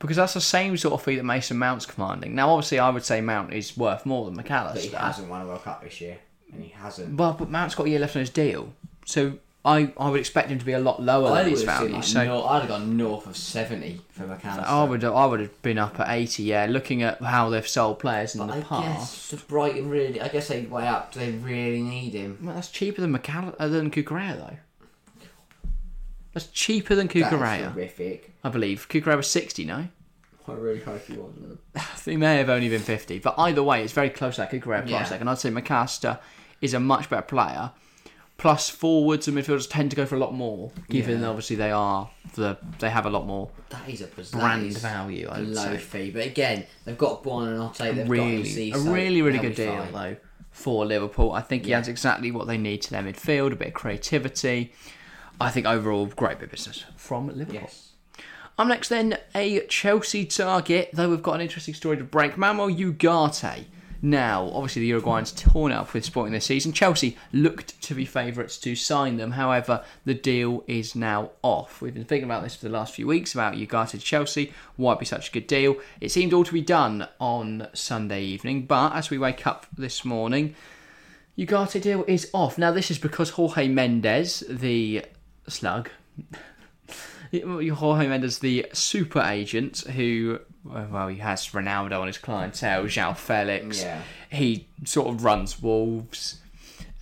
Because 0.00 0.16
that's 0.16 0.34
the 0.34 0.40
same 0.40 0.76
sort 0.76 0.94
of 0.94 1.02
fee 1.02 1.14
that 1.14 1.22
Mason 1.22 1.56
Mount's 1.56 1.86
commanding. 1.86 2.34
Now, 2.34 2.50
obviously, 2.50 2.80
I 2.80 2.90
would 2.90 3.04
say 3.04 3.20
Mount 3.20 3.52
is 3.52 3.76
worth 3.76 4.04
more 4.04 4.28
than 4.28 4.36
McAllister. 4.36 4.74
But 4.74 4.82
he 4.82 4.88
hasn't 4.88 5.28
won 5.28 5.42
a 5.42 5.46
World 5.46 5.62
Cup 5.62 5.84
this 5.84 6.00
year, 6.00 6.18
and 6.52 6.64
he 6.64 6.70
hasn't. 6.70 7.16
Well, 7.16 7.34
but 7.38 7.48
Mount's 7.48 7.76
got 7.76 7.86
a 7.86 7.90
year 7.90 8.00
left 8.00 8.16
on 8.16 8.20
his 8.20 8.30
deal, 8.30 8.72
so 9.06 9.38
I, 9.64 9.92
I 9.96 10.10
would 10.10 10.18
expect 10.18 10.50
him 10.50 10.58
to 10.58 10.64
be 10.64 10.72
a 10.72 10.80
lot 10.80 11.00
lower 11.00 11.30
I 11.30 11.42
than 11.42 11.52
his 11.52 11.62
value. 11.62 11.94
like 11.94 12.02
so 12.02 12.24
nor- 12.24 12.50
I'd 12.50 12.60
have 12.60 12.68
gone 12.68 12.96
north 12.96 13.28
of 13.28 13.36
seventy 13.36 14.00
for 14.10 14.24
McAllister. 14.24 14.64
I 14.64 14.82
would 14.82 15.04
I 15.04 15.24
would 15.26 15.38
have 15.38 15.62
been 15.62 15.78
up 15.78 16.00
at 16.00 16.08
eighty. 16.10 16.42
Yeah, 16.42 16.66
looking 16.68 17.02
at 17.04 17.22
how 17.22 17.48
they've 17.48 17.66
sold 17.68 18.00
players 18.00 18.34
in 18.34 18.44
the 18.44 18.52
I 18.52 18.60
past. 18.60 19.30
guess 19.30 19.42
Brighton 19.42 19.88
really. 19.88 20.20
I 20.20 20.26
guess 20.28 20.48
they 20.48 20.62
way 20.62 20.88
up. 20.88 21.12
Do 21.12 21.20
they 21.20 21.30
really 21.30 21.80
need 21.80 22.12
him? 22.14 22.38
Well, 22.42 22.56
that's 22.56 22.70
cheaper 22.70 23.00
than 23.00 23.16
McAll- 23.16 23.54
uh, 23.58 23.68
than 23.68 23.90
Cucurella 23.92 24.36
though. 24.36 24.56
That's 26.32 26.46
cheaper 26.46 26.94
than 26.94 27.06
That's 27.08 27.28
Cucurella, 27.28 27.72
horrific. 27.72 28.32
I 28.42 28.48
believe. 28.48 28.88
Cucurella 28.88 29.18
was 29.18 29.30
sixty, 29.30 29.64
no? 29.64 29.86
I 30.48 30.52
really 30.54 30.80
hope 30.80 31.06
he 31.06 31.14
wasn't. 31.16 31.60
He 32.04 32.16
may 32.16 32.38
have 32.38 32.48
only 32.48 32.68
been 32.68 32.80
fifty, 32.80 33.20
but 33.20 33.34
either 33.38 33.62
way, 33.62 33.84
it's 33.84 33.92
very 33.92 34.10
close 34.10 34.34
to 34.36 34.40
that 34.40 34.50
Cucurella 34.50 34.80
price 34.80 34.90
Yeah. 34.90 35.04
tag, 35.04 35.20
and 35.20 35.30
I'd 35.30 35.38
say 35.38 35.50
McAllister 35.50 36.18
is 36.60 36.74
a 36.74 36.80
much 36.80 37.08
better 37.08 37.22
player. 37.22 37.70
Plus, 38.42 38.68
forwards 38.68 39.28
and 39.28 39.38
midfielders 39.38 39.70
tend 39.70 39.88
to 39.90 39.96
go 39.96 40.04
for 40.04 40.16
a 40.16 40.18
lot 40.18 40.34
more, 40.34 40.72
given 40.90 41.20
Yeah. 41.20 41.28
obviously 41.28 41.54
they 41.54 41.70
are 41.70 42.10
the 42.34 42.58
they 42.80 42.90
have 42.90 43.06
a 43.06 43.10
lot 43.10 43.24
more 43.24 43.50
That 43.68 43.88
is 43.88 44.00
a 44.00 44.08
brand 44.08 44.66
is 44.66 44.78
value. 44.78 45.28
I 45.30 45.36
a 45.36 45.40
would 45.42 45.48
low 45.50 45.62
say. 45.62 45.78
fee, 45.78 46.10
but 46.10 46.26
again, 46.26 46.66
they've 46.84 46.98
got 46.98 47.22
Buonanotte. 47.22 47.76
They've 47.76 47.96
got 47.96 48.08
really, 48.08 48.72
a 48.72 48.74
so 48.78 48.92
really, 48.92 49.22
really 49.22 49.38
good 49.38 49.54
deal 49.54 49.76
fine. 49.76 49.92
though 49.92 50.16
for 50.50 50.84
Liverpool. 50.84 51.30
I 51.32 51.40
think 51.40 51.66
he 51.66 51.70
has 51.70 51.86
exactly 51.86 52.32
what 52.32 52.48
they 52.48 52.58
need 52.58 52.82
to 52.82 52.90
their 52.90 53.02
midfield, 53.04 53.52
a 53.52 53.56
bit 53.56 53.68
of 53.68 53.74
creativity. 53.74 54.72
I 55.40 55.50
think 55.50 55.64
overall, 55.66 56.06
great 56.06 56.38
bit 56.40 56.46
of 56.46 56.50
business 56.50 56.84
from 56.96 57.28
Liverpool. 57.28 57.54
Yes. 57.62 57.90
I'm 58.58 58.66
next 58.66 58.88
then 58.88 59.18
a 59.36 59.60
Chelsea 59.68 60.24
target, 60.26 60.90
though 60.92 61.08
we've 61.08 61.22
got 61.22 61.36
an 61.36 61.40
interesting 61.42 61.74
story 61.74 61.96
to 61.96 62.04
break. 62.04 62.32
Mamo 62.34 62.68
Ugarte. 62.76 63.66
Now, 64.04 64.50
obviously, 64.52 64.82
the 64.82 64.90
Uruguayans 64.90 65.36
torn 65.36 65.70
up 65.70 65.94
with 65.94 66.04
Sporting 66.04 66.32
this 66.32 66.46
season. 66.46 66.72
Chelsea 66.72 67.16
looked 67.32 67.80
to 67.82 67.94
be 67.94 68.04
favourites 68.04 68.58
to 68.58 68.74
sign 68.74 69.16
them. 69.16 69.30
However, 69.30 69.84
the 70.04 70.14
deal 70.14 70.64
is 70.66 70.96
now 70.96 71.30
off. 71.40 71.80
We've 71.80 71.94
been 71.94 72.04
thinking 72.04 72.28
about 72.28 72.42
this 72.42 72.56
for 72.56 72.64
the 72.64 72.72
last 72.72 72.96
few 72.96 73.06
weeks 73.06 73.32
about 73.32 73.54
Ugarte 73.54 73.90
to 73.92 73.98
Chelsea. 73.98 74.52
Why 74.74 74.96
be 74.96 75.04
such 75.04 75.28
a 75.28 75.32
good 75.32 75.46
deal? 75.46 75.76
It 76.00 76.10
seemed 76.10 76.32
all 76.32 76.42
to 76.42 76.52
be 76.52 76.62
done 76.62 77.06
on 77.20 77.68
Sunday 77.74 78.24
evening, 78.24 78.66
but 78.66 78.92
as 78.92 79.08
we 79.08 79.18
wake 79.18 79.46
up 79.46 79.66
this 79.78 80.04
morning, 80.04 80.56
Ugarte 81.38 81.80
deal 81.80 82.04
is 82.08 82.28
off. 82.34 82.58
Now, 82.58 82.72
this 82.72 82.90
is 82.90 82.98
because 82.98 83.30
Jorge 83.30 83.68
Mendes, 83.68 84.42
the 84.48 85.04
slug, 85.46 85.90
Jorge 87.32 88.08
Mendes, 88.08 88.40
the 88.40 88.66
super 88.72 89.22
agent, 89.22 89.78
who, 89.82 90.40
well, 90.64 91.08
he 91.08 91.18
has 91.18 91.46
Ronaldo 91.48 92.00
on 92.00 92.06
his 92.06 92.18
clientele, 92.18 92.84
João 92.84 93.16
Felix. 93.16 93.82
Yeah. 93.82 94.02
He 94.30 94.68
sort 94.84 95.08
of 95.08 95.24
runs 95.24 95.60
Wolves. 95.62 96.38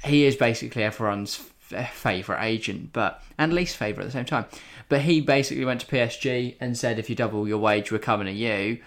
He 0.05 0.25
is 0.25 0.37
basically 0.37 0.83
everyone's 0.83 1.41
f- 1.71 1.93
favourite 1.95 2.45
agent, 2.45 2.93
but 2.93 3.23
and 3.39 3.53
least 3.53 3.77
favourite 3.77 4.05
at 4.07 4.09
the 4.09 4.13
same 4.13 4.25
time. 4.25 4.47
But 4.89 5.03
he 5.03 5.21
basically 5.21 5.65
went 5.65 5.81
to 5.83 5.87
PSG 5.87 6.57
and 6.61 6.77
said, 6.77 6.99
if 6.99 7.09
you 7.11 7.15
double 7.17 7.47
your 7.47 7.59
wage, 7.59 7.93
we're 7.93 7.99
coming 7.99 8.27
to 8.27 8.33
you. 8.33 8.79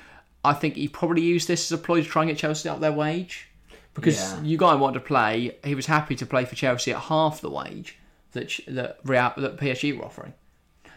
I 0.44 0.54
think 0.54 0.76
he 0.76 0.88
probably 0.90 1.22
used 1.22 1.48
this 1.48 1.72
as 1.72 1.80
a 1.80 1.82
ploy 1.82 2.02
to 2.02 2.08
try 2.10 2.24
and 2.24 2.30
get 2.32 2.38
Chelsea 2.38 2.68
up 2.68 2.80
their 2.82 2.92
wage. 2.92 3.48
Because 3.94 4.18
Yeah. 4.20 4.42
you 4.42 4.58
guy 4.58 4.74
wanted 4.76 4.96
to 4.96 5.06
play, 5.06 5.56
he 5.64 5.76
was 5.76 5.86
happy 5.86 6.16
to 6.16 6.26
play 6.26 6.46
for 6.46 6.56
Chelsea 6.56 6.92
at 6.92 7.00
half 7.04 7.40
the 7.42 7.50
wage 7.50 7.98
that 8.32 8.60
that, 8.68 8.98
Real, 9.06 9.32
that 9.38 9.58
PSG 9.58 9.96
were 9.98 10.04
offering. 10.06 10.34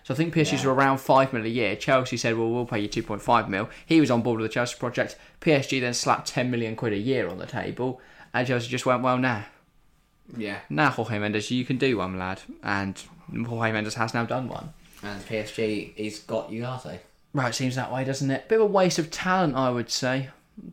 So 0.06 0.14
I 0.14 0.16
think 0.16 0.32
PSG's 0.32 0.62
Yeah. 0.62 0.68
were 0.68 0.74
around 0.74 0.98
five 0.98 1.32
mil 1.32 1.44
a 1.44 1.48
year. 1.48 1.74
Chelsea 1.74 2.16
said, 2.16 2.36
"Well, 2.38 2.48
we'll 2.48 2.64
pay 2.64 2.78
you 2.78 2.86
two 2.86 3.02
point 3.02 3.22
five 3.22 3.48
mil." 3.48 3.68
He 3.84 4.00
was 4.00 4.08
on 4.08 4.22
board 4.22 4.40
with 4.40 4.48
the 4.48 4.54
Chelsea 4.54 4.76
project. 4.78 5.16
PSG 5.40 5.80
then 5.80 5.94
slapped 5.94 6.28
ten 6.28 6.48
million 6.48 6.76
quid 6.76 6.92
a 6.92 6.96
year 6.96 7.28
on 7.28 7.38
the 7.38 7.46
table, 7.46 8.00
and 8.32 8.46
Chelsea 8.46 8.68
just 8.68 8.86
went, 8.86 9.02
"Well, 9.02 9.18
nah, 9.18 9.42
Yeah. 10.36 10.58
nah, 10.70 10.90
Jorge 10.90 11.18
Mendes, 11.18 11.50
you 11.50 11.64
can 11.64 11.76
do 11.76 11.96
one, 11.98 12.16
lad." 12.20 12.42
And 12.62 12.96
Jorge 13.46 13.72
Mendes 13.72 13.94
has 13.94 14.14
now 14.14 14.24
done 14.24 14.46
one. 14.48 14.68
And 15.02 15.26
PSG 15.26 15.92
he's 15.96 16.20
got 16.20 16.52
Ugarte. 16.52 17.00
Right, 17.32 17.48
it 17.48 17.54
seems 17.54 17.74
that 17.74 17.92
way, 17.92 18.04
doesn't 18.04 18.30
it? 18.30 18.48
Bit 18.48 18.56
of 18.60 18.62
a 18.62 18.66
waste 18.66 19.00
of 19.00 19.10
talent, 19.10 19.56
I 19.56 19.70
would 19.70 19.90
say. 19.90 20.28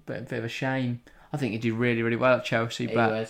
Bit, 0.05 0.29
bit 0.29 0.37
of 0.39 0.45
a 0.45 0.49
shame. 0.49 1.01
I 1.33 1.37
think 1.37 1.53
he 1.53 1.57
did 1.57 1.73
really, 1.73 2.03
really 2.03 2.15
well 2.17 2.35
at 2.37 2.45
Chelsea, 2.45 2.85
He 2.85 2.93
but 2.93 3.09
would. 3.11 3.29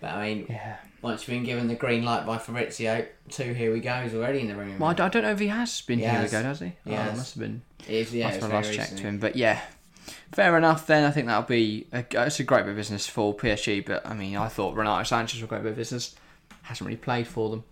But 0.00 0.10
I 0.10 0.28
mean, 0.34 0.46
yeah. 0.50 0.76
Once 1.06 1.22
you've 1.22 1.36
been 1.36 1.44
given 1.44 1.68
the 1.68 1.74
green 1.76 2.04
light 2.04 2.26
by 2.26 2.36
Fabrizio, 2.36 3.06
two 3.28 3.52
here 3.52 3.72
we 3.72 3.78
goes 3.78 4.12
already 4.12 4.40
in 4.40 4.48
the 4.48 4.56
room. 4.56 4.76
Well, 4.80 4.90
I 4.90 4.94
don't 5.08 5.22
know 5.22 5.30
if 5.30 5.38
he 5.38 5.46
has 5.46 5.80
been 5.82 6.00
He 6.00 6.04
here 6.04 6.14
has. 6.14 6.32
we 6.32 6.38
go, 6.38 6.42
has 6.42 6.58
he? 6.58 6.72
He 6.84 6.92
oh, 6.92 6.96
has. 6.96 7.16
must 7.16 7.34
have 7.34 7.40
been. 7.42 7.62
It 7.86 7.94
is, 7.94 8.12
yeah, 8.12 8.24
That's 8.24 8.36
it's 8.38 8.42
when 8.42 8.50
I 8.50 8.60
very 8.60 8.66
last 8.66 8.76
checked 8.76 8.90
recent. 8.90 9.00
to 9.02 9.06
him. 9.06 9.18
But 9.20 9.36
yeah, 9.36 9.60
fair 10.32 10.58
enough. 10.58 10.88
Then 10.88 11.04
I 11.04 11.12
think 11.12 11.28
that'll 11.28 11.44
be 11.44 11.86
a, 11.92 12.04
it's 12.26 12.40
a 12.40 12.42
great 12.42 12.62
bit 12.64 12.70
of 12.70 12.76
business 12.76 13.06
for 13.06 13.32
PSG. 13.36 13.86
But 13.86 14.04
I 14.04 14.14
mean, 14.14 14.36
I 14.36 14.48
thought 14.48 14.74
Renato 14.74 15.02
Sanches 15.02 15.34
was 15.34 15.42
a 15.44 15.46
great 15.46 15.62
bit 15.62 15.70
of 15.70 15.76
business. 15.76 16.16
Hasn't 16.62 16.84
really 16.84 16.96
played 16.98 17.28
for 17.28 17.50
them. 17.50 17.64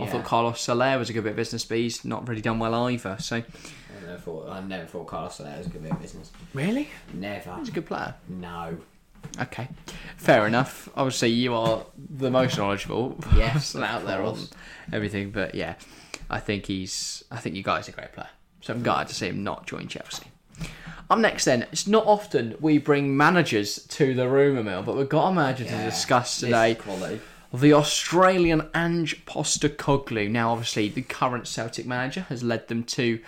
I 0.00 0.06
thought 0.06 0.24
Carlos 0.24 0.60
Soler 0.60 0.98
was 0.98 1.10
a 1.10 1.12
good 1.12 1.24
bit 1.24 1.30
of 1.30 1.36
business, 1.36 1.64
but 1.64 1.76
he's 1.76 2.04
not 2.06 2.26
really 2.26 2.40
done 2.40 2.58
well 2.58 2.88
either. 2.88 3.16
So 3.20 3.36
I 3.36 4.06
never 4.06 4.18
thought 4.18 4.48
I 4.48 4.60
never 4.60 4.86
thought 4.86 5.06
Carlos 5.08 5.36
Soler 5.36 5.58
was 5.58 5.66
a 5.66 5.70
good 5.70 5.82
bit 5.82 5.92
of 5.92 6.00
business. 6.00 6.30
really, 6.54 6.88
Never. 7.12 7.54
he's 7.56 7.68
a 7.68 7.72
good 7.72 7.86
player. 7.86 8.14
No. 8.28 8.78
Okay, 9.40 9.68
fair 10.16 10.46
enough. 10.46 10.88
Obviously, 10.96 11.30
you 11.30 11.54
are 11.54 11.84
the 11.96 12.30
most 12.30 12.58
knowledgeable 12.58 13.18
Yes, 13.36 13.76
out 13.76 14.04
there 14.04 14.22
on 14.22 14.38
everything. 14.92 15.30
But 15.30 15.54
yeah, 15.54 15.74
I 16.28 16.40
think 16.40 16.66
he's. 16.66 17.24
I 17.30 17.38
think 17.38 17.54
you 17.54 17.62
guys 17.62 17.88
are 17.88 17.92
a 17.92 17.94
great 17.94 18.12
player. 18.12 18.30
So 18.60 18.74
I'm 18.74 18.82
glad 18.82 19.08
to 19.08 19.14
see 19.14 19.28
him 19.28 19.44
not 19.44 19.66
join 19.66 19.86
Chelsea. 19.88 20.26
Up 21.10 21.18
next, 21.18 21.44
then, 21.46 21.62
it's 21.72 21.86
not 21.86 22.04
often 22.06 22.56
we 22.60 22.76
bring 22.78 23.16
managers 23.16 23.86
to 23.86 24.12
the 24.12 24.28
rumour 24.28 24.62
mill, 24.62 24.82
but 24.82 24.96
we've 24.96 25.08
got 25.08 25.28
a 25.28 25.34
manager 25.34 25.64
to 25.64 25.84
discuss 25.84 26.40
today. 26.40 26.74
The 27.54 27.72
Australian 27.72 28.68
Ange 28.74 29.24
Postecoglou. 29.24 30.30
Now, 30.30 30.50
obviously, 30.50 30.88
the 30.88 31.00
current 31.00 31.46
Celtic 31.46 31.86
manager 31.86 32.22
has 32.28 32.42
led 32.42 32.68
them 32.68 32.84
to 32.84 33.20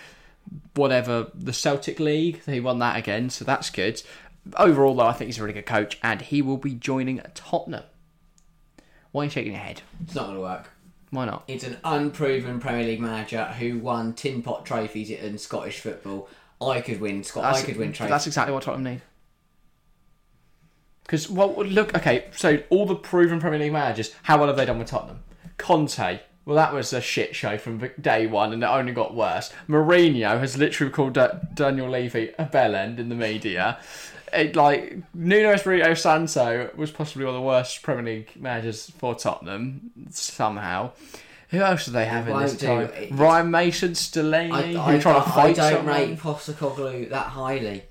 whatever 0.75 1.31
the 1.33 1.53
Celtic 1.53 1.99
League. 1.99 2.43
They 2.45 2.59
won 2.59 2.77
that 2.79 2.97
again, 2.97 3.31
so 3.31 3.45
that's 3.45 3.71
good. 3.71 4.03
Overall, 4.57 4.95
though, 4.95 5.05
I 5.05 5.13
think 5.13 5.27
he's 5.27 5.37
a 5.37 5.41
really 5.41 5.53
good 5.53 5.65
coach, 5.65 5.99
and 6.01 6.21
he 6.21 6.41
will 6.41 6.57
be 6.57 6.73
joining 6.73 7.21
Tottenham. 7.33 7.83
Why 9.11 9.21
are 9.21 9.25
you 9.25 9.29
shaking 9.29 9.53
your 9.53 9.61
head? 9.61 9.81
It's 10.03 10.15
not 10.15 10.25
going 10.25 10.35
to 10.35 10.41
work. 10.41 10.69
Why 11.11 11.25
not? 11.25 11.43
It's 11.47 11.63
an 11.65 11.77
unproven 11.83 12.59
Premier 12.59 12.85
League 12.85 13.01
manager 13.01 13.45
who 13.45 13.79
won 13.79 14.13
tin 14.13 14.41
pot 14.41 14.65
trophies 14.65 15.09
in 15.09 15.37
Scottish 15.37 15.79
football. 15.79 16.29
I 16.61 16.81
could 16.81 17.01
win. 17.01 17.23
Scot- 17.23 17.43
I 17.43 17.61
could 17.61 17.77
win 17.77 17.91
trophies. 17.91 18.11
That's 18.11 18.27
exactly 18.27 18.53
what 18.53 18.63
Tottenham 18.63 18.93
need. 18.93 19.01
Because 21.03 21.29
well, 21.29 21.53
look, 21.55 21.93
okay, 21.95 22.25
so 22.31 22.63
all 22.69 22.85
the 22.85 22.95
proven 22.95 23.39
Premier 23.41 23.59
League 23.59 23.73
managers, 23.73 24.15
how 24.23 24.37
well 24.37 24.47
have 24.47 24.55
they 24.55 24.65
done 24.65 24.79
with 24.79 24.87
Tottenham? 24.87 25.19
Conte, 25.57 26.21
well, 26.45 26.55
that 26.55 26.73
was 26.73 26.93
a 26.93 27.01
shit 27.01 27.35
show 27.35 27.57
from 27.57 27.89
day 27.99 28.27
one, 28.27 28.53
and 28.53 28.63
it 28.63 28.67
only 28.67 28.93
got 28.93 29.13
worse. 29.13 29.51
Mourinho 29.67 30.39
has 30.39 30.57
literally 30.57 30.91
called 30.91 31.17
Daniel 31.53 31.89
Levy 31.89 32.29
a 32.39 32.45
bellend 32.45 32.97
in 32.97 33.09
the 33.09 33.15
media. 33.15 33.77
It, 34.33 34.55
like 34.55 34.97
Nuno 35.13 35.53
Espirito 35.53 35.93
Santo 35.93 36.69
was 36.75 36.91
possibly 36.91 37.25
one 37.25 37.35
of 37.35 37.41
the 37.41 37.45
worst 37.45 37.81
Premier 37.81 38.03
League 38.03 38.31
managers 38.39 38.89
for 38.97 39.13
Tottenham 39.15 39.91
somehow. 40.11 40.91
Who 41.49 41.59
else 41.59 41.85
do 41.85 41.91
they 41.91 42.05
have 42.05 42.29
in 42.29 42.37
this 42.39 42.55
time? 42.57 42.89
It- 42.97 43.11
Ryan 43.11 43.51
Mason, 43.51 43.91
Stellini, 43.91 44.53
I, 44.53 44.61
who 44.61 44.79
I, 44.79 44.99
trying 44.99 45.21
to 45.23 45.29
fight 45.29 45.59
I 45.59 45.71
don't 45.71 45.79
someone. 45.79 45.95
rate 45.95 46.17
Postecoglou 46.19 47.09
that 47.09 47.27
highly. 47.27 47.83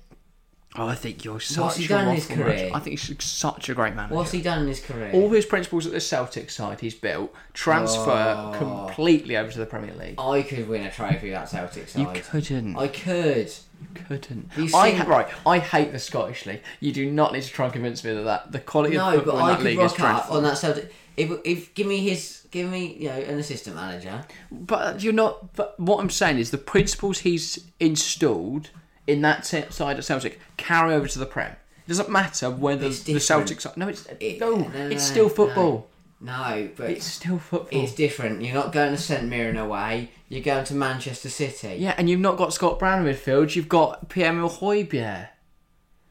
Oh, 0.77 0.87
I 0.87 0.95
think 0.95 1.25
you're 1.25 1.41
such 1.41 1.57
What's 1.61 1.75
he 1.75 1.85
a 1.85 1.87
done 1.89 2.07
in 2.07 2.15
his 2.15 2.29
waffle 2.29 2.43
career? 2.45 2.71
I 2.73 2.79
think 2.79 2.97
he's 2.97 3.23
such 3.23 3.67
a 3.67 3.73
great 3.73 3.93
manager. 3.93 4.15
What's 4.15 4.31
he 4.31 4.41
done 4.41 4.61
in 4.61 4.67
his 4.69 4.79
career? 4.79 5.11
All 5.13 5.29
his 5.29 5.45
principles 5.45 5.85
at 5.85 5.91
the 5.91 5.99
Celtic 5.99 6.49
side 6.49 6.79
he's 6.79 6.95
built 6.95 7.33
transfer 7.53 8.09
Oh. 8.37 8.55
completely 8.57 9.35
over 9.35 9.51
to 9.51 9.59
the 9.59 9.65
Premier 9.65 9.93
League. 9.95 10.15
I 10.17 10.43
could 10.43 10.69
win 10.69 10.83
a 10.83 10.91
trophy 10.91 11.31
that 11.31 11.49
Celtic 11.49 11.93
You 11.95 12.05
side. 12.05 12.23
couldn't. 12.23 12.77
I 12.77 12.87
could. 12.87 13.51
You 13.81 14.03
couldn't. 14.07 14.49
You've 14.55 14.73
I 14.73 14.91
ha- 14.91 15.03
right. 15.09 15.27
I 15.45 15.57
hate 15.59 15.91
the 15.91 15.99
Scottish 15.99 16.45
league. 16.45 16.61
You 16.79 16.93
do 16.93 17.11
not 17.11 17.33
need 17.33 17.43
to 17.43 17.49
try 17.49 17.65
and 17.65 17.73
convince 17.73 18.01
me 18.05 18.13
that, 18.13 18.23
that 18.23 18.51
the 18.53 18.59
quality 18.59 18.95
of 18.95 19.01
No, 19.01 19.17
but 19.17 19.25
football 19.25 19.39
in 19.39 19.43
I 19.43 19.49
that 19.49 19.55
could 19.57 19.65
league 19.65 19.79
is 19.79 19.91
rock 19.91 19.91
up 19.91 19.97
dreadful. 20.15 20.37
on 20.37 20.43
that 20.43 20.57
Celtic. 20.57 20.93
If, 21.17 21.31
if 21.43 21.73
give 21.73 21.87
me 21.87 21.97
his, 21.97 22.47
give 22.51 22.69
me 22.69 22.95
you 22.97 23.09
know 23.09 23.15
an 23.17 23.37
assistant 23.39 23.75
manager. 23.75 24.23
But 24.49 25.03
you're 25.03 25.11
not. 25.11 25.53
But 25.55 25.77
what 25.77 25.99
I'm 25.99 26.09
saying 26.09 26.37
is 26.39 26.51
the 26.51 26.57
principles 26.57 27.19
he's 27.19 27.59
installed 27.81 28.69
in 29.11 29.21
that 29.21 29.45
side 29.45 29.97
of 29.99 30.05
Celtic 30.05 30.39
carry 30.57 30.93
over 30.93 31.07
to 31.07 31.19
the 31.19 31.25
Prem. 31.25 31.51
It 31.51 31.87
doesn't 31.87 32.09
matter 32.09 32.49
whether 32.49 32.87
It's 32.87 32.99
the 32.99 33.13
different. 33.13 33.23
Celtic 33.23 33.61
side. 33.61 33.77
No, 33.77 33.87
it's 33.87 34.05
It- 34.19 34.39
no, 34.39 34.55
no, 34.55 34.67
no, 34.67 34.87
it's 34.87 35.07
no, 35.09 35.11
still 35.11 35.23
no. 35.25 35.29
football. 35.29 35.87
No, 36.23 36.69
but 36.77 36.91
It's 36.91 37.05
still 37.05 37.39
football. 37.39 37.83
it's 37.83 37.93
different. 37.93 38.43
You're 38.43 38.53
not 38.53 38.71
going 38.71 38.91
to 38.91 38.97
St 39.01 39.23
Mirren 39.27 39.57
away. 39.57 40.11
You're 40.29 40.43
going 40.43 40.63
to 40.65 40.75
Manchester 40.75 41.29
City. 41.29 41.77
Yeah, 41.79 41.95
and 41.97 42.09
you've 42.09 42.19
not 42.19 42.37
got 42.37 42.53
Scott 42.53 42.77
Brown 42.77 43.05
in 43.05 43.13
midfield. 43.13 43.55
You've 43.55 43.67
got 43.67 44.07
Pierre-Emile 44.09 44.49
Højbjerg. 44.49 45.27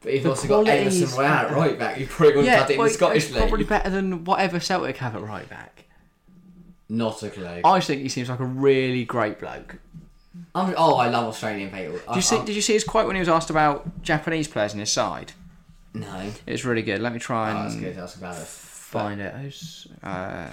But 0.01 0.13
you've 0.13 0.23
The 0.23 0.29
also 0.29 0.47
got 0.47 0.63
quality 0.65 0.71
Emerson 0.81 1.03
is 1.03 1.17
at 1.17 1.51
right 1.51 1.79
back. 1.79 1.97
You've 1.99 2.09
probably 2.09 2.33
got 2.33 2.43
Yeah, 2.43 2.65
to 2.65 2.73
in 2.73 2.79
well, 2.79 2.87
the 2.87 2.93
Scottish 2.93 3.23
it's 3.25 3.33
League. 3.33 3.41
probably 3.47 3.63
better 3.65 3.89
than 3.89 4.23
whatever 4.25 4.59
Celtic 4.59 4.97
have 4.97 5.15
at 5.15 5.21
right 5.21 5.47
back. 5.49 5.85
Not 6.89 7.23
a 7.23 7.29
clue. 7.29 7.61
I 7.63 7.79
think 7.79 8.01
he 8.01 8.09
seems 8.09 8.27
like 8.29 8.39
a 8.41 8.45
really 8.45 9.05
great 9.05 9.39
bloke. 9.39 9.77
I'm, 10.55 10.73
oh, 10.77 10.95
I 10.95 11.09
love 11.09 11.25
Australian 11.27 11.69
people. 11.71 11.99
Did 12.07 12.15
you 12.15 12.21
see? 12.21 12.39
Did 12.45 12.55
you 12.55 12.61
see 12.61 12.73
his 12.73 12.83
quote 12.83 13.05
when 13.07 13.15
he 13.15 13.19
was 13.19 13.29
asked 13.29 13.49
about 13.49 14.01
Japanese 14.01 14.47
players 14.47 14.73
in 14.73 14.79
his 14.79 14.91
side? 14.91 15.33
No. 15.93 16.31
It 16.45 16.51
was 16.51 16.63
really 16.65 16.81
good. 16.83 17.01
Let 17.01 17.11
me 17.13 17.19
try 17.19 17.51
Oh, 17.51 17.57
and 17.57 17.65
that's 17.65 17.75
good. 17.75 17.95
That's 17.97 18.15
about 18.15 18.37
it. 18.37 18.47
find 18.47 19.19
it. 19.19 19.33
Who's, 19.33 19.87
uh, 20.03 20.47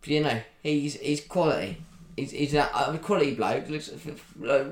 But, 0.00 0.08
you 0.08 0.20
know, 0.22 0.40
he's 0.62 0.94
he's 1.00 1.20
quality. 1.22 1.82
He's, 2.16 2.30
he's 2.30 2.54
a, 2.54 2.70
a 2.74 2.98
quality 2.98 3.34
bloke. 3.34 3.68
Looks 3.68 3.90
uh, 4.48 4.64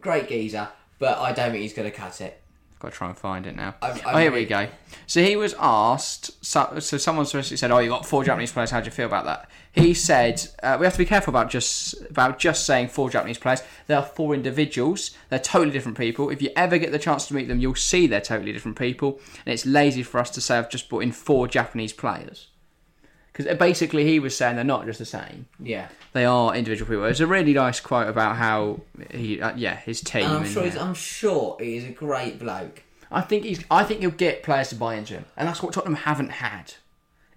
great 0.00 0.28
geezer. 0.28 0.68
But 0.98 1.18
I 1.18 1.32
don't 1.32 1.52
think 1.52 1.62
he's 1.62 1.72
going 1.72 1.90
to 1.90 1.96
cut 1.96 2.20
it. 2.20 2.42
Got 2.78 2.92
to 2.92 2.96
try 2.96 3.08
and 3.08 3.18
find 3.18 3.46
it 3.46 3.56
now. 3.56 3.74
I- 3.82 3.90
I 3.90 4.00
oh, 4.14 4.18
here 4.18 4.32
we 4.32 4.44
go. 4.44 4.68
So 5.06 5.22
he 5.22 5.36
was 5.36 5.54
asked. 5.58 6.44
So, 6.44 6.78
so 6.80 6.96
someone 6.96 7.26
specifically 7.26 7.56
said, 7.56 7.70
"Oh, 7.70 7.78
you 7.78 7.88
got 7.90 8.06
four 8.06 8.24
Japanese 8.24 8.52
players. 8.52 8.70
How 8.70 8.80
do 8.80 8.86
you 8.86 8.90
feel 8.90 9.06
about 9.06 9.24
that?" 9.24 9.50
He 9.72 9.94
said, 9.94 10.46
uh, 10.62 10.76
"We 10.78 10.86
have 10.86 10.94
to 10.94 10.98
be 10.98 11.04
careful 11.04 11.30
about 11.30 11.50
just 11.50 11.94
about 12.10 12.38
just 12.38 12.64
saying 12.66 12.88
four 12.88 13.10
Japanese 13.10 13.38
players. 13.38 13.62
They 13.86 13.94
are 13.94 14.02
four 14.02 14.34
individuals. 14.34 15.12
They're 15.28 15.38
totally 15.38 15.72
different 15.72 15.98
people. 15.98 16.30
If 16.30 16.40
you 16.42 16.50
ever 16.56 16.78
get 16.78 16.92
the 16.92 16.98
chance 16.98 17.26
to 17.28 17.34
meet 17.34 17.48
them, 17.48 17.58
you'll 17.60 17.74
see 17.74 18.06
they're 18.06 18.20
totally 18.20 18.52
different 18.52 18.78
people. 18.78 19.20
And 19.44 19.52
it's 19.52 19.66
lazy 19.66 20.02
for 20.02 20.18
us 20.18 20.30
to 20.30 20.40
say 20.40 20.58
I've 20.58 20.70
just 20.70 20.88
brought 20.88 21.02
in 21.02 21.12
four 21.12 21.48
Japanese 21.48 21.92
players." 21.92 22.48
Because 23.38 23.56
basically, 23.56 24.04
he 24.04 24.18
was 24.18 24.36
saying 24.36 24.56
they're 24.56 24.64
not 24.64 24.84
just 24.84 24.98
the 24.98 25.04
same. 25.04 25.46
Yeah. 25.60 25.88
They 26.12 26.24
are 26.24 26.54
individual 26.56 26.88
people. 26.88 27.04
It's 27.04 27.20
a 27.20 27.26
really 27.26 27.52
nice 27.52 27.78
quote 27.78 28.08
about 28.08 28.36
how 28.36 28.80
he, 29.12 29.40
uh, 29.40 29.54
yeah, 29.54 29.76
his 29.76 30.00
team. 30.00 30.24
And 30.24 30.38
I'm 30.38 30.44
sure 30.44 30.64
he's. 30.64 30.76
I'm 30.76 30.94
sure 30.94 31.56
he 31.60 31.76
is 31.76 31.84
a 31.84 31.90
great 31.90 32.40
bloke. 32.40 32.82
I 33.12 33.20
think 33.20 33.44
he's. 33.44 33.64
I 33.70 33.84
think 33.84 34.00
he'll 34.00 34.10
get 34.10 34.42
players 34.42 34.70
to 34.70 34.74
buy 34.74 34.96
into 34.96 35.14
him, 35.14 35.24
and 35.36 35.46
that's 35.46 35.62
what 35.62 35.72
Tottenham 35.72 35.94
haven't 35.94 36.30
had 36.30 36.74